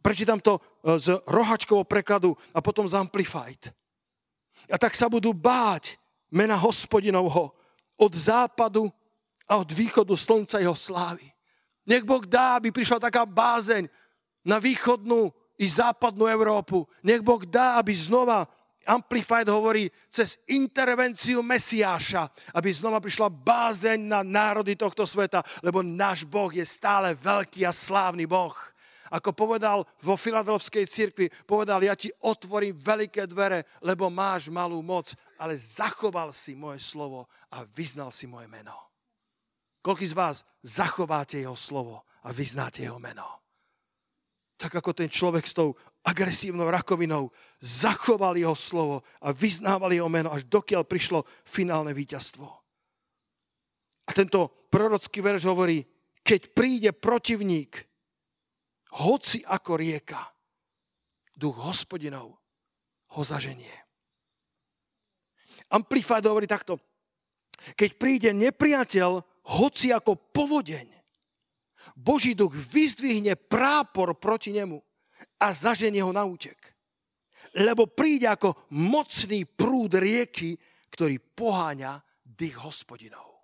Prečítam 0.03 0.39
to 0.39 0.57
e, 0.57 0.61
z 0.99 1.19
rohačkového 1.27 1.87
prekladu 1.87 2.35
a 2.55 2.59
potom 2.63 2.87
z 2.87 2.95
Amplified. 2.95 3.71
A 4.71 4.75
tak 4.79 4.95
sa 4.95 5.07
budú 5.11 5.31
báť 5.31 5.99
mena 6.31 6.57
hospodinovho 6.59 7.55
od 7.95 8.11
západu 8.15 8.91
a 9.47 9.59
od 9.59 9.69
východu 9.71 10.11
slnca 10.15 10.59
jeho 10.59 10.75
slávy. 10.75 11.27
Nech 11.87 12.03
Boh 12.03 12.23
dá, 12.27 12.59
aby 12.59 12.71
prišla 12.71 12.99
taká 12.99 13.23
bázeň 13.23 13.87
na 14.43 14.59
východnú 14.59 15.31
i 15.55 15.65
západnú 15.65 16.27
Európu. 16.27 16.83
Nech 16.99 17.23
Boh 17.23 17.41
dá, 17.47 17.79
aby 17.79 17.95
znova 17.95 18.45
Amplified 18.87 19.51
hovorí 19.51 19.91
cez 20.07 20.39
intervenciu 20.47 21.43
Mesiáša, 21.43 22.31
aby 22.55 22.71
znova 22.71 23.03
prišla 23.03 23.27
bázeň 23.27 23.99
na 23.99 24.23
národy 24.23 24.79
tohto 24.79 25.03
sveta, 25.03 25.43
lebo 25.59 25.83
náš 25.83 26.23
Boh 26.23 26.47
je 26.47 26.63
stále 26.63 27.11
veľký 27.11 27.67
a 27.67 27.75
slávny 27.75 28.23
Boh. 28.23 28.55
Ako 29.11 29.31
povedal 29.35 29.83
vo 30.03 30.15
Filadelfskej 30.15 30.87
cirkvi, 30.87 31.27
povedal, 31.47 31.83
ja 31.83 31.95
ti 31.95 32.11
otvorím 32.23 32.79
veľké 32.79 33.27
dvere, 33.27 33.67
lebo 33.83 34.07
máš 34.07 34.47
malú 34.47 34.79
moc, 34.83 35.11
ale 35.39 35.59
zachoval 35.59 36.31
si 36.31 36.55
moje 36.55 36.79
slovo 36.83 37.27
a 37.51 37.63
vyznal 37.67 38.11
si 38.11 38.27
moje 38.27 38.47
meno. 38.47 38.75
Koľký 39.83 40.07
z 40.07 40.15
vás 40.15 40.37
zachováte 40.63 41.39
jeho 41.39 41.55
slovo 41.55 42.03
a 42.23 42.35
vyznáte 42.35 42.83
jeho 42.83 42.99
meno? 42.99 43.23
Tak 44.59 44.79
ako 44.79 44.91
ten 44.91 45.07
človek 45.07 45.47
s 45.47 45.55
tou 45.55 45.77
agresívnou 46.07 46.71
rakovinou 46.71 47.27
zachoval 47.59 48.39
jeho 48.39 48.55
slovo 48.55 49.03
a 49.19 49.35
vyznával 49.35 49.91
jeho 49.91 50.07
meno, 50.07 50.31
až 50.31 50.47
dokiaľ 50.47 50.87
prišlo 50.87 51.27
finálne 51.43 51.91
víťazstvo. 51.91 52.47
A 54.07 54.11
tento 54.15 54.71
prorocký 54.71 55.19
verš 55.19 55.51
hovorí, 55.51 55.83
keď 56.23 56.41
príde 56.55 56.89
protivník, 56.95 57.83
hoci 59.03 59.43
ako 59.43 59.75
rieka, 59.75 60.23
duch 61.35 61.59
hospodinov 61.59 62.39
ho 63.11 63.21
zaženie. 63.21 63.75
Amplified 65.67 66.23
hovorí 66.23 66.47
takto, 66.47 66.79
keď 67.75 67.89
príde 67.99 68.29
nepriateľ, 68.31 69.19
hoci 69.59 69.91
ako 69.91 70.15
povodeň, 70.31 70.87
Boží 71.99 72.35
duch 72.35 72.55
vyzdvihne 72.55 73.35
prápor 73.35 74.15
proti 74.15 74.55
nemu 74.55 74.86
a 75.35 75.53
zaženie 75.53 76.01
ho 76.01 76.15
na 76.15 76.25
útek. 76.25 76.57
Lebo 77.57 77.89
príde 77.89 78.29
ako 78.29 78.69
mocný 78.73 79.45
prúd 79.45 79.97
rieky, 79.97 80.57
ktorý 80.93 81.19
poháňa 81.19 81.99
dých 82.23 82.57
hospodinov. 82.61 83.37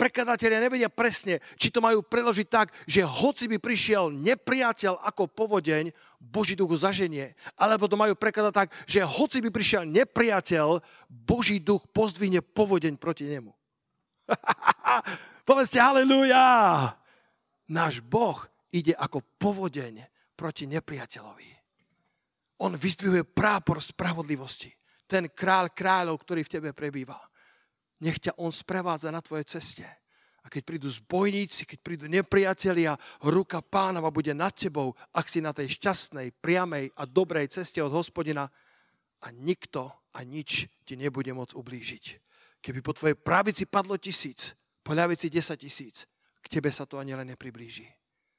Prekladatelia 0.00 0.64
nevedia 0.64 0.88
presne, 0.88 1.44
či 1.60 1.68
to 1.68 1.84
majú 1.84 2.00
preložiť 2.00 2.48
tak, 2.48 2.72
že 2.88 3.04
hoci 3.04 3.52
by 3.52 3.60
prišiel 3.60 4.08
nepriateľ 4.08 4.96
ako 4.96 5.28
povodeň, 5.28 5.92
Boží 6.16 6.56
duch 6.56 6.72
zaženie. 6.80 7.36
Alebo 7.52 7.84
to 7.84 8.00
majú 8.00 8.16
prekladať 8.16 8.52
tak, 8.52 8.68
že 8.88 9.04
hoci 9.04 9.44
by 9.44 9.52
prišiel 9.52 9.84
nepriateľ, 9.84 10.80
Boží 11.04 11.60
duch 11.60 11.84
pozdvihne 11.92 12.40
povodeň 12.40 12.96
proti 12.96 13.28
nemu. 13.28 13.52
Povedzte 15.48 15.84
halleluja! 15.84 16.96
Náš 17.68 18.00
Boh 18.00 18.40
ide 18.72 18.96
ako 18.96 19.20
povodeň 19.36 20.09
proti 20.40 20.64
nepriateľovi. 20.64 21.60
On 22.64 22.72
vyzdvihuje 22.72 23.28
prápor 23.28 23.84
spravodlivosti. 23.84 24.72
Ten 25.04 25.28
kráľ 25.28 25.76
kráľov, 25.76 26.16
ktorý 26.24 26.48
v 26.48 26.52
tebe 26.56 26.70
prebýva. 26.72 27.20
Nech 28.00 28.16
ťa 28.16 28.40
on 28.40 28.48
sprevádza 28.48 29.12
na 29.12 29.20
tvojej 29.20 29.44
ceste. 29.44 29.84
A 30.40 30.48
keď 30.48 30.64
prídu 30.64 30.88
zbojníci, 30.88 31.68
keď 31.68 31.78
prídu 31.84 32.06
nepriatelia, 32.08 32.96
ruka 33.20 33.60
pánova 33.60 34.08
bude 34.08 34.32
nad 34.32 34.56
tebou, 34.56 34.96
ak 35.12 35.28
si 35.28 35.44
na 35.44 35.52
tej 35.52 35.76
šťastnej, 35.76 36.32
priamej 36.40 36.88
a 36.96 37.04
dobrej 37.04 37.52
ceste 37.52 37.84
od 37.84 37.92
hospodina 37.92 38.48
a 39.20 39.26
nikto 39.36 39.92
a 40.16 40.24
nič 40.24 40.64
ti 40.88 40.96
nebude 40.96 41.36
môcť 41.36 41.52
ublížiť. 41.52 42.04
Keby 42.64 42.80
po 42.80 42.96
tvojej 42.96 43.16
pravici 43.20 43.68
padlo 43.68 44.00
tisíc, 44.00 44.56
po 44.80 44.96
ľavici 44.96 45.28
desať 45.28 45.68
tisíc, 45.68 46.08
k 46.40 46.46
tebe 46.48 46.72
sa 46.72 46.88
to 46.88 46.96
ani 46.96 47.12
len 47.12 47.28
nepriblíži. 47.36 47.84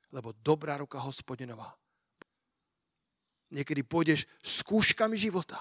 Lebo 0.10 0.34
dobrá 0.34 0.82
ruka 0.82 0.98
hospodinová 0.98 1.81
Niekedy 3.52 3.84
pôjdeš 3.84 4.26
skúškami 4.42 5.20
života. 5.20 5.60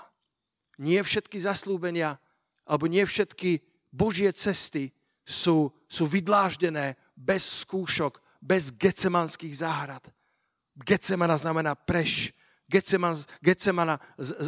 Nie 0.78 1.02
všetky 1.02 1.36
zaslúbenia, 1.42 2.16
alebo 2.64 2.86
nie 2.86 3.02
všetky 3.02 3.60
Božie 3.90 4.30
cesty 4.30 4.94
sú, 5.26 5.74
sú 5.90 6.06
vydláždené 6.06 6.94
bez 7.18 7.66
skúšok, 7.66 8.22
bez 8.40 8.70
gecemanských 8.72 9.52
záhrad. 9.52 10.06
Gecemana 10.78 11.36
znamená 11.36 11.74
preš. 11.74 12.32
Geceman, 12.70 13.18
Gecemana 13.42 13.98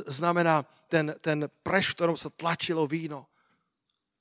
znamená 0.07 0.63
ten, 0.87 1.13
ten 1.19 1.51
preš, 1.67 1.93
v 1.93 1.97
ktorom 1.99 2.17
sa 2.17 2.31
tlačilo 2.31 2.87
víno. 2.87 3.27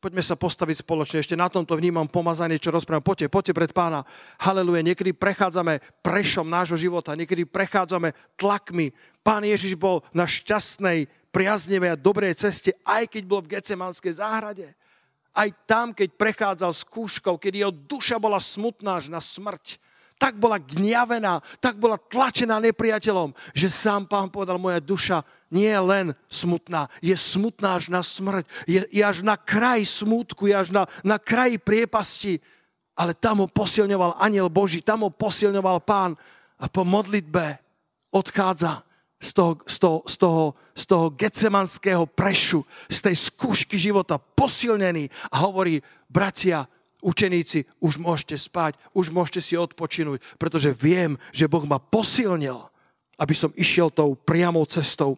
Poďme 0.01 0.25
sa 0.25 0.33
postaviť 0.33 0.81
spoločne. 0.81 1.21
Ešte 1.21 1.37
na 1.37 1.45
tomto 1.45 1.77
vnímam 1.77 2.09
pomazanie, 2.09 2.57
čo 2.57 2.73
rozprávam. 2.73 3.05
Poďte, 3.05 3.29
poďte 3.29 3.53
pred 3.53 3.69
pána. 3.69 4.01
Haleluje. 4.41 4.81
Niekedy 4.81 5.13
prechádzame 5.13 5.77
prešom 6.01 6.49
nášho 6.49 6.73
života. 6.73 7.13
Niekedy 7.13 7.45
prechádzame 7.45 8.17
tlakmi. 8.33 8.97
Pán 9.21 9.45
Ježiš 9.45 9.77
bol 9.77 10.01
na 10.09 10.25
šťastnej, 10.25 11.05
priaznevej 11.29 11.93
a 11.93 12.01
dobrej 12.01 12.33
ceste, 12.33 12.73
aj 12.81 13.13
keď 13.13 13.23
bol 13.29 13.45
v 13.45 13.53
Gecemanskej 13.53 14.17
záhrade. 14.17 14.73
Aj 15.37 15.47
tam, 15.69 15.93
keď 15.93 16.17
prechádzal 16.17 16.73
skúškou, 16.73 17.37
keď 17.37 17.53
jeho 17.61 17.71
duša 17.71 18.17
bola 18.17 18.41
smutná 18.41 18.97
až 18.97 19.13
na 19.13 19.21
smrť 19.21 19.77
tak 20.21 20.37
bola 20.37 20.61
gňavená, 20.61 21.41
tak 21.57 21.81
bola 21.81 21.97
tlačená 21.97 22.61
nepriateľom, 22.61 23.33
že 23.57 23.73
sám 23.73 24.05
pán 24.05 24.29
povedal, 24.29 24.61
moja 24.61 24.77
duša 24.77 25.25
nie 25.51 25.67
je 25.67 25.81
len 25.83 26.07
smutná, 26.31 26.87
je 27.03 27.13
smutná 27.13 27.75
až 27.75 27.91
na 27.91 27.99
smrť, 27.99 28.47
je, 28.65 28.81
je 28.87 29.03
až 29.03 29.21
na 29.21 29.35
kraj 29.35 29.83
smutku, 29.83 30.47
je 30.47 30.55
až 30.55 30.69
na, 30.71 30.87
na 31.03 31.19
kraji 31.19 31.59
priepasti, 31.59 32.39
ale 32.95 33.11
tam 33.11 33.43
ho 33.43 33.47
posilňoval 33.51 34.17
aniel 34.17 34.47
Boží, 34.47 34.79
tam 34.79 35.03
ho 35.03 35.11
posilňoval 35.11 35.83
pán. 35.83 36.15
A 36.61 36.69
po 36.71 36.87
modlitbe 36.87 37.59
odchádza 38.13 38.85
z 39.21 39.29
toho, 39.33 39.51
z 39.67 39.77
toho, 39.77 39.97
z 40.07 40.15
toho, 40.17 40.43
z 40.73 40.83
toho 40.85 41.05
gecemanského 41.13 42.05
prešu, 42.09 42.65
z 42.89 42.99
tej 43.11 43.15
skúšky 43.17 43.77
života 43.77 44.17
posilnený 44.17 45.09
a 45.29 45.45
hovorí, 45.45 45.81
bratia, 46.09 46.65
učeníci, 47.01 47.65
už 47.81 47.97
môžete 47.97 48.37
spať, 48.37 48.77
už 48.93 49.09
môžete 49.09 49.41
si 49.41 49.53
odpočinúť, 49.57 50.21
pretože 50.37 50.73
viem, 50.73 51.17
že 51.33 51.49
Boh 51.49 51.65
ma 51.65 51.81
posilnil, 51.81 52.57
aby 53.17 53.33
som 53.37 53.53
išiel 53.53 53.93
tou 53.93 54.17
priamou 54.17 54.65
cestou, 54.65 55.17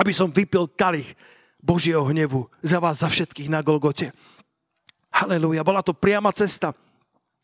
aby 0.00 0.16
som 0.16 0.32
vypil 0.32 0.64
kalich 0.72 1.12
Božieho 1.60 2.00
hnevu 2.08 2.48
za 2.64 2.80
vás, 2.80 3.04
za 3.04 3.08
všetkých 3.12 3.52
na 3.52 3.60
Golgote. 3.60 4.16
Halelúja, 5.12 5.60
bola 5.60 5.84
to 5.84 5.92
priama 5.92 6.32
cesta. 6.32 6.72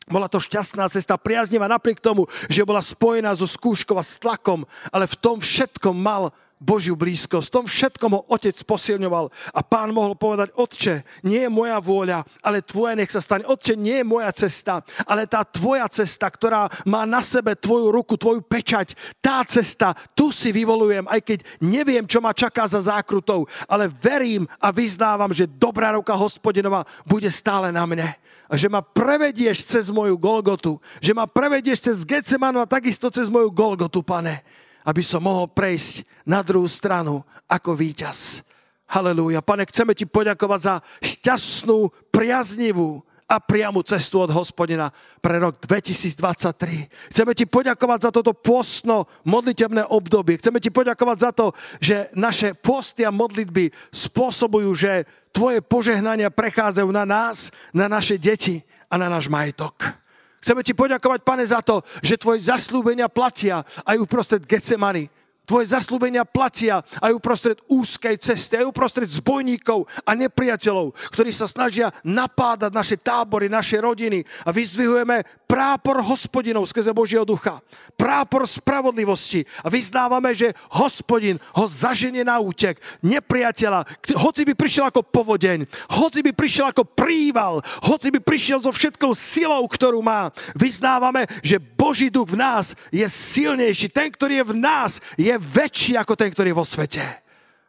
Bola 0.07 0.25
to 0.31 0.41
šťastná 0.41 0.87
cesta, 0.89 1.19
priaznivá 1.19 1.67
napriek 1.69 2.01
tomu, 2.01 2.25
že 2.47 2.63
bola 2.63 2.79
spojená 2.79 3.35
so 3.35 3.43
skúškou 3.43 3.99
a 3.99 4.03
s 4.07 4.15
tlakom, 4.17 4.63
ale 4.89 5.03
v 5.05 5.19
tom 5.19 5.37
všetkom 5.37 5.93
mal 5.93 6.31
Božiu 6.57 6.97
blízkosť. 6.97 7.47
V 7.49 7.55
tom 7.61 7.65
všetkom 7.69 8.11
ho 8.17 8.21
otec 8.33 8.57
posilňoval. 8.65 9.29
A 9.53 9.61
pán 9.61 9.93
mohol 9.93 10.17
povedať, 10.17 10.49
otče, 10.57 11.05
nie 11.21 11.45
je 11.45 11.51
moja 11.53 11.77
vôľa, 11.77 12.25
ale 12.41 12.65
tvoje 12.65 12.97
nech 12.97 13.13
sa 13.13 13.21
stane. 13.21 13.45
Otče, 13.45 13.77
nie 13.77 14.01
je 14.01 14.05
moja 14.05 14.33
cesta, 14.33 14.81
ale 15.05 15.29
tá 15.29 15.45
tvoja 15.45 15.85
cesta, 15.85 16.25
ktorá 16.27 16.65
má 16.89 17.05
na 17.05 17.21
sebe 17.21 17.53
tvoju 17.53 17.93
ruku, 17.93 18.17
tvoju 18.17 18.41
pečať, 18.41 18.97
tá 19.21 19.45
cesta, 19.45 19.93
tu 20.17 20.33
si 20.33 20.49
vyvolujem, 20.49 21.05
aj 21.05 21.21
keď 21.21 21.39
neviem, 21.61 22.09
čo 22.09 22.17
ma 22.17 22.33
čaká 22.33 22.65
za 22.65 22.81
zákrutou, 22.81 23.45
ale 23.69 23.85
verím 23.87 24.49
a 24.57 24.73
vyznávam, 24.73 25.29
že 25.29 25.45
dobrá 25.45 25.93
ruka 25.93 26.17
hospodinova 26.17 26.89
bude 27.05 27.29
stále 27.29 27.69
na 27.69 27.85
mne 27.85 28.09
a 28.47 28.53
že 28.55 28.71
ma 28.71 28.79
prevedieš 28.79 29.67
cez 29.67 29.91
moju 29.91 30.15
Golgotu, 30.15 30.79
že 31.03 31.11
ma 31.11 31.27
prevedieš 31.27 31.83
cez 31.83 32.07
Getsemanu 32.07 32.63
a 32.63 32.69
takisto 32.69 33.11
cez 33.11 33.27
moju 33.27 33.51
Golgotu, 33.51 33.99
pane 34.01 34.41
aby 34.87 35.03
som 35.03 35.19
mohol 35.19 35.51
prejsť 35.51 36.07
na 36.23 36.39
druhú 36.39 36.71
stranu 36.71 37.19
ako 37.51 37.75
víťaz. 37.75 38.47
Halelúja. 38.87 39.43
Pane, 39.43 39.67
chceme 39.67 39.91
ti 39.91 40.07
poďakovať 40.07 40.59
za 40.63 40.75
šťastnú, 41.03 41.91
priaznivú 42.07 43.03
a 43.27 43.43
priamu 43.43 43.83
cestu 43.83 44.23
od 44.23 44.31
hospodina 44.31 44.87
pre 45.19 45.43
rok 45.43 45.59
2023. 45.59 46.87
Chceme 47.11 47.35
ti 47.35 47.43
poďakovať 47.43 48.07
za 48.07 48.11
toto 48.15 48.31
pôstno 48.31 49.11
modlitebné 49.27 49.83
obdobie. 49.91 50.39
Chceme 50.39 50.63
ti 50.63 50.71
poďakovať 50.71 51.17
za 51.19 51.31
to, 51.35 51.51
že 51.83 52.07
naše 52.15 52.55
posty 52.55 53.03
a 53.03 53.11
modlitby 53.11 53.75
spôsobujú, 53.91 54.71
že 54.71 55.03
tvoje 55.35 55.59
požehnania 55.59 56.31
prechádzajú 56.31 56.87
na 56.95 57.03
nás, 57.03 57.51
na 57.75 57.91
naše 57.91 58.15
deti 58.15 58.63
a 58.87 58.95
na 58.95 59.11
náš 59.11 59.27
majetok. 59.27 60.06
Chceme 60.41 60.61
ti 60.61 60.77
poďakovať, 60.77 61.19
pane, 61.25 61.43
za 61.45 61.65
to, 61.65 61.81
že 62.05 62.21
tvoje 62.21 62.45
zaslúbenia 62.45 63.09
platia 63.09 63.65
aj 63.85 63.97
uprostred 63.97 64.45
Getsemany. 64.45 65.09
Tvoje 65.47 65.71
zaslúbenia 65.71 66.27
platia 66.27 66.83
aj 66.99 67.15
uprostred 67.15 67.63
úzkej 67.71 68.19
cesty, 68.19 68.59
aj 68.59 68.67
uprostred 68.67 69.07
zbojníkov 69.07 69.87
a 70.03 70.11
nepriateľov, 70.11 70.91
ktorí 71.15 71.31
sa 71.31 71.47
snažia 71.47 71.87
napádať 72.03 72.75
naše 72.75 72.99
tábory, 72.99 73.47
naše 73.47 73.79
rodiny. 73.79 74.27
A 74.43 74.51
vyzdvihujeme 74.51 75.23
prápor 75.47 76.03
hospodinov 76.03 76.67
skrze 76.67 76.91
Božieho 76.91 77.23
ducha. 77.23 77.63
Prápor 77.95 78.43
spravodlivosti. 78.43 79.47
A 79.63 79.71
vyznávame, 79.71 80.35
že 80.35 80.51
hospodin 80.75 81.39
ho 81.55 81.63
zaženie 81.63 82.27
na 82.27 82.43
útek. 82.43 82.83
Nepriateľa, 82.99 83.87
hoci 84.19 84.43
by 84.43 84.51
prišiel 84.51 84.91
ako 84.91 85.07
povodeň, 85.07 85.63
hoci 85.95 86.27
by 86.27 86.35
prišiel 86.35 86.75
ako 86.75 86.83
príval, 86.83 87.63
hoci 87.87 88.11
by 88.11 88.19
prišiel 88.19 88.59
so 88.59 88.75
všetkou 88.75 89.15
silou, 89.15 89.63
ktorú 89.63 90.03
má. 90.03 90.35
Vyznávame, 90.59 91.23
že 91.39 91.55
Boží 91.63 92.11
duch 92.11 92.35
v 92.35 92.43
nás 92.43 92.75
je 92.91 93.07
silnejší. 93.07 93.87
Ten, 93.87 94.11
ktorý 94.11 94.43
je 94.43 94.49
v 94.51 94.55
nás, 94.59 94.99
je 95.15 95.36
väčší 95.39 95.93
ako 95.97 96.13
ten, 96.17 96.29
ktorý 96.33 96.51
je 96.51 96.59
vo 96.59 96.65
svete. 96.67 97.27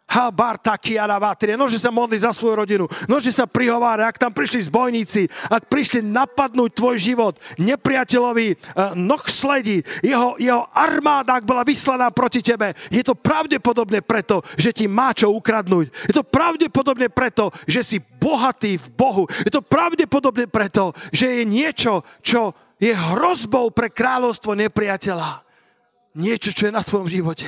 Ha, 0.09 0.33
Nože 1.61 1.77
sa 1.77 1.93
modli 1.93 2.17
za 2.17 2.33
svoju 2.33 2.65
rodinu. 2.65 2.89
Nože 3.05 3.29
sa 3.29 3.45
prihovára, 3.45 4.09
ak 4.09 4.17
tam 4.17 4.33
prišli 4.33 4.65
zbojníci, 4.65 5.29
ak 5.53 5.69
prišli 5.69 6.01
napadnúť 6.01 6.73
tvoj 6.73 6.97
život, 6.97 7.37
nepriateľovi 7.61 8.57
uh, 8.57 8.97
noh 8.97 9.21
sledí, 9.29 9.85
jeho, 10.01 10.33
jeho 10.41 10.65
armáda, 10.73 11.37
ak 11.37 11.45
bola 11.45 11.61
vyslaná 11.61 12.09
proti 12.09 12.41
tebe, 12.41 12.73
je 12.89 13.05
to 13.05 13.13
pravdepodobne 13.13 14.01
preto, 14.01 14.41
že 14.57 14.73
ti 14.73 14.89
má 14.89 15.13
čo 15.13 15.29
ukradnúť. 15.29 15.93
Je 16.09 16.17
to 16.17 16.25
pravdepodobne 16.25 17.13
preto, 17.13 17.53
že 17.69 17.85
si 17.85 18.01
bohatý 18.01 18.81
v 18.81 18.89
Bohu. 18.97 19.29
Je 19.45 19.53
to 19.53 19.61
pravdepodobne 19.61 20.49
preto, 20.49 20.97
že 21.13 21.37
je 21.37 21.45
niečo, 21.45 22.01
čo 22.25 22.57
je 22.81 22.97
hrozbou 22.97 23.69
pre 23.77 23.93
kráľovstvo 23.93 24.57
nepriateľa. 24.57 25.48
Niečo, 26.19 26.51
čo 26.51 26.67
je 26.69 26.75
na 26.75 26.83
tvojom 26.83 27.07
živote. 27.07 27.47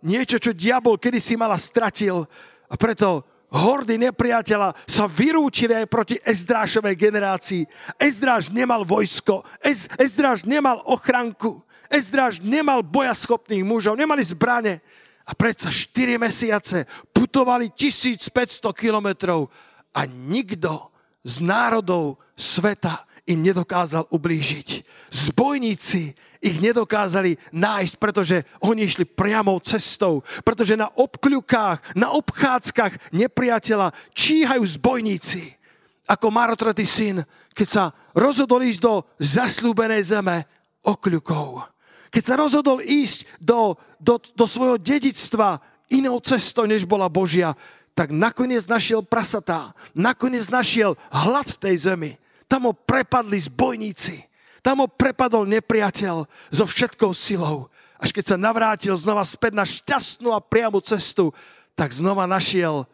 Niečo, 0.00 0.40
čo 0.40 0.56
diabol 0.56 0.96
kedysi 0.96 1.36
mala 1.36 1.60
stratil 1.60 2.24
a 2.66 2.74
preto 2.74 3.22
hordy 3.52 4.00
nepriateľa 4.00 4.74
sa 4.88 5.04
vyrúčili 5.06 5.76
aj 5.76 5.86
proti 5.86 6.16
Ezdrášovej 6.18 6.96
generácii. 6.96 7.62
Ezdráž 8.00 8.50
nemal 8.50 8.82
vojsko, 8.82 9.44
Ez, 9.62 9.86
Ezdráž 10.00 10.42
nemal 10.48 10.82
ochranku, 10.88 11.62
Ezdráž 11.86 12.42
nemal 12.42 12.82
bojaschopných 12.82 13.62
mužov, 13.62 13.94
nemali 13.94 14.24
zbrane. 14.24 14.82
A 15.26 15.34
predsa 15.34 15.74
4 15.74 16.22
mesiace 16.22 16.86
putovali 17.10 17.74
1500 17.74 18.30
kilometrov 18.70 19.50
a 19.90 20.06
nikto 20.06 20.94
z 21.26 21.42
národov 21.42 22.22
sveta 22.38 23.05
im 23.26 23.42
nedokázal 23.42 24.06
ublížiť. 24.08 24.86
Zbojníci 25.10 26.14
ich 26.38 26.56
nedokázali 26.62 27.34
nájsť, 27.50 27.94
pretože 27.98 28.46
oni 28.62 28.86
išli 28.86 29.02
priamou 29.02 29.58
cestou, 29.58 30.22
pretože 30.46 30.78
na 30.78 30.86
obkľukách, 30.94 31.98
na 31.98 32.14
obchádzkach 32.14 33.10
nepriateľa 33.10 33.90
číhajú 34.14 34.62
zbojníci. 34.78 35.58
Ako 36.06 36.30
marotretý 36.30 36.86
syn, 36.86 37.26
keď 37.50 37.68
sa 37.68 37.84
rozhodol 38.14 38.62
ísť 38.62 38.80
do 38.80 39.02
zasľúbenej 39.18 40.02
zeme 40.06 40.46
okľukov. 40.86 41.66
Keď 42.14 42.22
sa 42.22 42.34
rozhodol 42.38 42.78
ísť 42.78 43.26
do, 43.42 43.74
do, 43.98 44.22
do 44.38 44.46
svojho 44.46 44.78
dedictva 44.78 45.58
inou 45.90 46.22
cestou, 46.22 46.62
než 46.62 46.86
bola 46.86 47.10
Božia, 47.10 47.58
tak 47.96 48.14
nakoniec 48.14 48.68
našiel 48.70 49.02
prasatá, 49.02 49.74
nakoniec 49.96 50.46
našiel 50.46 50.94
hlad 51.10 51.48
v 51.48 51.60
tej 51.60 51.76
zemi. 51.90 52.12
Tam 52.46 52.70
ho 52.70 52.72
prepadli 52.72 53.38
zbojníci. 53.42 54.22
Tam 54.62 54.82
ho 54.82 54.88
prepadol 54.90 55.46
nepriateľ 55.46 56.26
so 56.50 56.64
všetkou 56.66 57.14
silou. 57.14 57.70
Až 58.02 58.10
keď 58.10 58.34
sa 58.34 58.36
navrátil 58.36 58.94
znova 58.98 59.22
späť 59.22 59.52
na 59.54 59.64
šťastnú 59.64 60.34
a 60.34 60.42
priamu 60.42 60.82
cestu, 60.82 61.30
tak 61.78 61.94
znova 61.94 62.26
našiel 62.26 62.84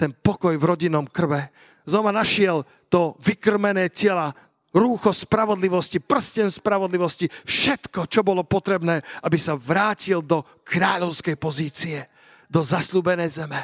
ten 0.00 0.10
pokoj 0.16 0.56
v 0.56 0.64
rodinnom 0.64 1.04
krve. 1.04 1.52
Znova 1.84 2.08
našiel 2.08 2.64
to 2.88 3.20
vykrmené 3.20 3.92
tela, 3.92 4.32
rúcho 4.72 5.10
spravodlivosti, 5.10 5.98
prsten 5.98 6.48
spravodlivosti, 6.48 7.28
všetko, 7.28 8.06
čo 8.06 8.22
bolo 8.22 8.46
potrebné, 8.46 9.02
aby 9.26 9.38
sa 9.38 9.58
vrátil 9.58 10.22
do 10.22 10.46
kráľovskej 10.62 11.36
pozície, 11.36 11.98
do 12.46 12.62
zaslúbenej 12.62 13.30
zeme, 13.30 13.60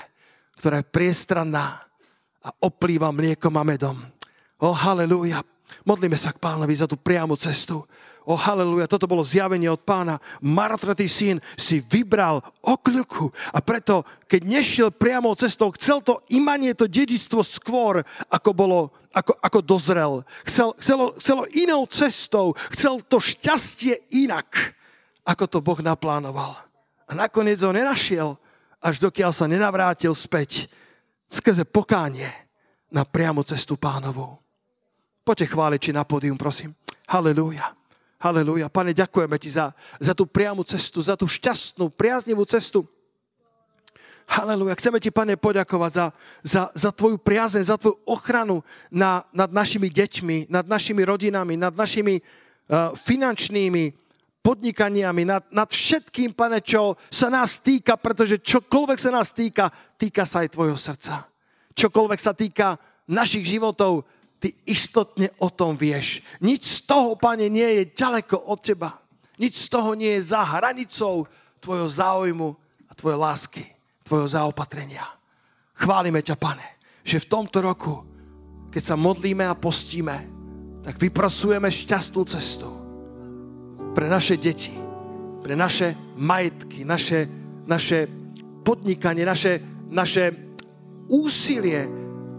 ktorá 0.59 0.83
je 0.83 0.93
priestranná 0.93 1.83
a 2.43 2.51
oplýva 2.63 3.11
mliekom 3.11 3.55
a 3.59 3.65
medom. 3.67 4.16
O, 4.57 4.73
halleluja. 4.73 5.45
Modlíme 5.85 6.17
sa 6.17 6.33
k 6.33 6.41
pánovi 6.41 6.73
za 6.73 6.87
tú 6.89 6.97
priamu 6.97 7.37
cestu. 7.37 7.85
O 8.27 8.35
haleluja, 8.35 8.91
toto 8.91 9.07
bolo 9.07 9.23
zjavenie 9.23 9.71
od 9.71 9.79
pána. 9.87 10.19
Marotratý 10.43 11.07
syn 11.07 11.39
si 11.55 11.79
vybral 11.79 12.43
okľuku 12.59 13.31
a 13.55 13.63
preto, 13.63 14.03
keď 14.27 14.43
nešiel 14.43 14.89
priamou 14.91 15.31
cestou, 15.39 15.71
chcel 15.79 16.03
to 16.03 16.19
imanie, 16.35 16.75
to 16.75 16.91
dedictvo 16.91 17.47
skôr, 17.47 18.03
ako, 18.27 18.51
bolo, 18.51 18.91
ako, 19.15 19.31
ako 19.39 19.59
dozrel. 19.63 20.13
Chcel, 20.43 20.75
chcelo, 20.83 21.15
chcelo 21.23 21.43
inou 21.55 21.87
cestou, 21.87 22.51
chcel 22.75 22.99
to 23.07 23.23
šťastie 23.23 24.11
inak, 24.11 24.75
ako 25.23 25.47
to 25.47 25.59
Boh 25.63 25.79
naplánoval. 25.79 26.59
A 27.07 27.15
nakoniec 27.15 27.63
ho 27.63 27.71
nenašiel, 27.71 28.35
až 28.83 28.99
dokiaľ 28.99 29.31
sa 29.31 29.47
nenavrátil 29.47 30.11
späť 30.19 30.67
skrze 31.31 31.63
pokánie 31.63 32.27
na 32.91 33.07
priamu 33.07 33.47
cestu 33.47 33.79
pánovou. 33.79 34.46
Poďte 35.27 35.59
chváliť, 35.59 35.81
či 35.83 35.91
na 35.91 36.07
pódium, 36.07 36.39
prosím. 36.39 36.71
Halelúja. 37.11 37.75
Halelúja. 38.23 38.71
Pane, 38.71 38.95
ďakujeme 38.95 39.35
ti 39.43 39.51
za, 39.51 39.75
za 39.99 40.15
tú 40.15 40.23
priamu 40.23 40.63
cestu, 40.63 41.03
za 41.03 41.19
tú 41.19 41.27
šťastnú, 41.27 41.91
priaznivú 41.91 42.47
cestu. 42.47 42.87
Halelúja. 44.31 44.79
Chceme 44.79 45.03
ti, 45.03 45.11
pane, 45.11 45.35
poďakovať 45.35 45.93
za, 45.99 46.07
za, 46.47 46.63
za 46.71 46.91
tvoju 46.95 47.19
priazeň, 47.19 47.63
za 47.67 47.75
tvoju 47.75 47.99
ochranu 48.07 48.63
na, 48.87 49.27
nad 49.35 49.51
našimi 49.51 49.91
deťmi, 49.91 50.47
nad 50.47 50.63
našimi 50.71 51.03
rodinami, 51.03 51.59
nad 51.59 51.75
našimi 51.75 52.23
uh, 52.23 52.95
finančnými 52.95 53.99
podnikaniami, 54.47 55.27
nad, 55.27 55.43
nad 55.51 55.67
všetkým, 55.67 56.39
pane, 56.39 56.63
čo 56.63 56.95
sa 57.11 57.27
nás 57.27 57.59
týka, 57.59 57.99
pretože 57.99 58.39
čokoľvek 58.39 58.99
sa 59.03 59.11
nás 59.11 59.35
týka, 59.35 59.75
týka 59.99 60.23
sa 60.23 60.47
aj 60.47 60.55
tvojho 60.55 60.79
srdca. 60.79 61.27
Čokoľvek 61.75 62.21
sa 62.23 62.31
týka 62.31 62.79
našich 63.11 63.47
životov, 63.47 64.07
ty 64.39 64.53
istotne 64.69 65.33
o 65.41 65.49
tom 65.49 65.77
vieš. 65.77 66.21
Nič 66.45 66.63
z 66.65 66.79
toho, 66.85 67.17
pane, 67.17 67.49
nie 67.49 67.83
je 67.83 67.93
ďaleko 67.97 68.37
od 68.53 68.61
teba. 68.61 69.01
Nič 69.37 69.69
z 69.69 69.69
toho 69.69 69.97
nie 69.97 70.17
je 70.17 70.33
za 70.33 70.45
hranicou 70.45 71.29
tvojho 71.61 71.89
záujmu 71.89 72.49
a 72.89 72.93
tvojej 72.97 73.19
lásky, 73.21 73.65
tvojho 74.05 74.29
zaopatrenia. 74.29 75.05
Chválime 75.77 76.25
ťa, 76.25 76.37
pane, 76.41 76.81
že 77.05 77.21
v 77.21 77.29
tomto 77.29 77.61
roku, 77.61 78.05
keď 78.73 78.83
sa 78.83 78.97
modlíme 78.97 79.45
a 79.45 79.57
postíme, 79.57 80.17
tak 80.85 80.97
vyprosujeme 81.01 81.69
šťastnú 81.69 82.23
cestu 82.29 82.71
pre 83.93 84.07
naše 84.07 84.37
deti, 84.37 84.73
pre 85.43 85.57
naše 85.57 85.97
majetky, 86.17 86.85
naše, 86.85 87.29
naše 87.67 88.07
podnikanie, 88.65 89.25
naše, 89.27 89.61
naše 89.91 90.33
úsilie 91.09 91.89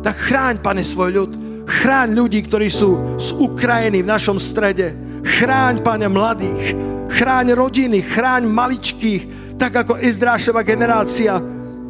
Tak 0.00 0.16
chráň, 0.16 0.62
pane, 0.62 0.86
svoj 0.86 1.10
ľud. 1.12 1.30
Chráň 1.66 2.16
ľudí, 2.16 2.40
ktorí 2.46 2.70
sú 2.70 3.18
z 3.18 3.34
Ukrajiny 3.34 4.06
v 4.06 4.10
našom 4.14 4.38
strede. 4.38 4.94
Chráň, 5.26 5.82
pane, 5.82 6.06
mladých. 6.06 6.72
Chráň 7.10 7.58
rodiny, 7.58 8.00
chráň 8.00 8.46
maličkých, 8.46 9.22
tak 9.58 9.74
ako 9.74 10.00
Izdrášova 10.00 10.62
generácia. 10.62 11.36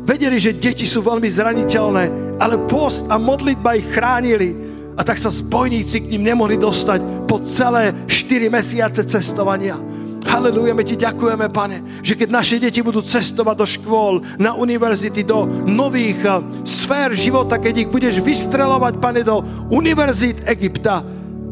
Vedeli, 0.08 0.40
že 0.40 0.56
deti 0.56 0.88
sú 0.88 1.04
veľmi 1.04 1.28
zraniteľné, 1.28 2.04
ale 2.40 2.56
post 2.66 3.04
a 3.12 3.20
modlitba 3.20 3.76
ich 3.78 3.86
chránili 3.92 4.69
a 4.96 5.00
tak 5.04 5.18
sa 5.18 5.30
zbojníci 5.30 6.06
k 6.06 6.10
ním 6.16 6.26
nemohli 6.34 6.58
dostať 6.58 7.26
po 7.30 7.40
celé 7.46 7.94
4 8.06 8.50
mesiace 8.50 9.02
cestovania. 9.06 9.78
Halelujeme 10.20 10.80
my 10.80 10.84
ti 10.84 11.00
ďakujeme, 11.00 11.48
pane, 11.48 12.04
že 12.04 12.12
keď 12.12 12.28
naše 12.28 12.60
deti 12.60 12.84
budú 12.84 13.00
cestovať 13.00 13.56
do 13.56 13.66
škôl, 13.66 14.20
na 14.36 14.52
univerzity, 14.52 15.24
do 15.24 15.48
nových 15.64 16.20
uh, 16.28 16.44
sfér 16.62 17.16
života, 17.16 17.56
keď 17.56 17.74
ich 17.84 17.88
budeš 17.88 18.20
vystrelovať, 18.20 19.00
pane, 19.00 19.24
do 19.24 19.40
univerzít 19.72 20.44
Egypta, 20.44 21.00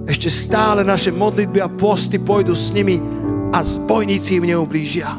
ešte 0.09 0.29
stále 0.29 0.85
naše 0.85 1.13
modlitby 1.13 1.61
a 1.65 1.69
posty 1.69 2.21
pôjdu 2.21 2.53
s 2.53 2.73
nimi 2.73 3.01
a 3.53 3.61
zbojníci 3.65 4.41
im 4.41 4.53
neublížia. 4.53 5.17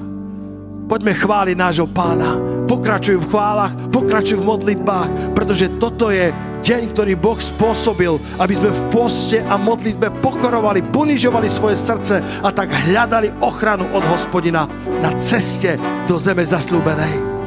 Poďme 0.89 1.13
chváliť 1.13 1.55
nášho 1.57 1.85
pána. 1.89 2.58
Pokračuj 2.69 3.17
v 3.17 3.29
chválach, 3.33 3.73
pokračuj 3.89 4.37
v 4.37 4.45
modlitbách, 4.45 5.33
pretože 5.33 5.73
toto 5.81 6.13
je 6.13 6.29
deň, 6.61 6.93
ktorý 6.93 7.17
Boh 7.17 7.41
spôsobil, 7.41 8.13
aby 8.37 8.53
sme 8.53 8.69
v 8.69 8.81
poste 8.93 9.41
a 9.41 9.57
modlitbe 9.57 10.21
pokorovali, 10.21 10.85
ponižovali 10.93 11.49
svoje 11.49 11.73
srdce 11.73 12.21
a 12.21 12.49
tak 12.53 12.69
hľadali 12.69 13.41
ochranu 13.41 13.89
od 13.89 14.05
hospodina 14.05 14.69
na 15.01 15.09
ceste 15.17 15.81
do 16.05 16.21
zeme 16.21 16.45
zaslúbenej. 16.45 17.38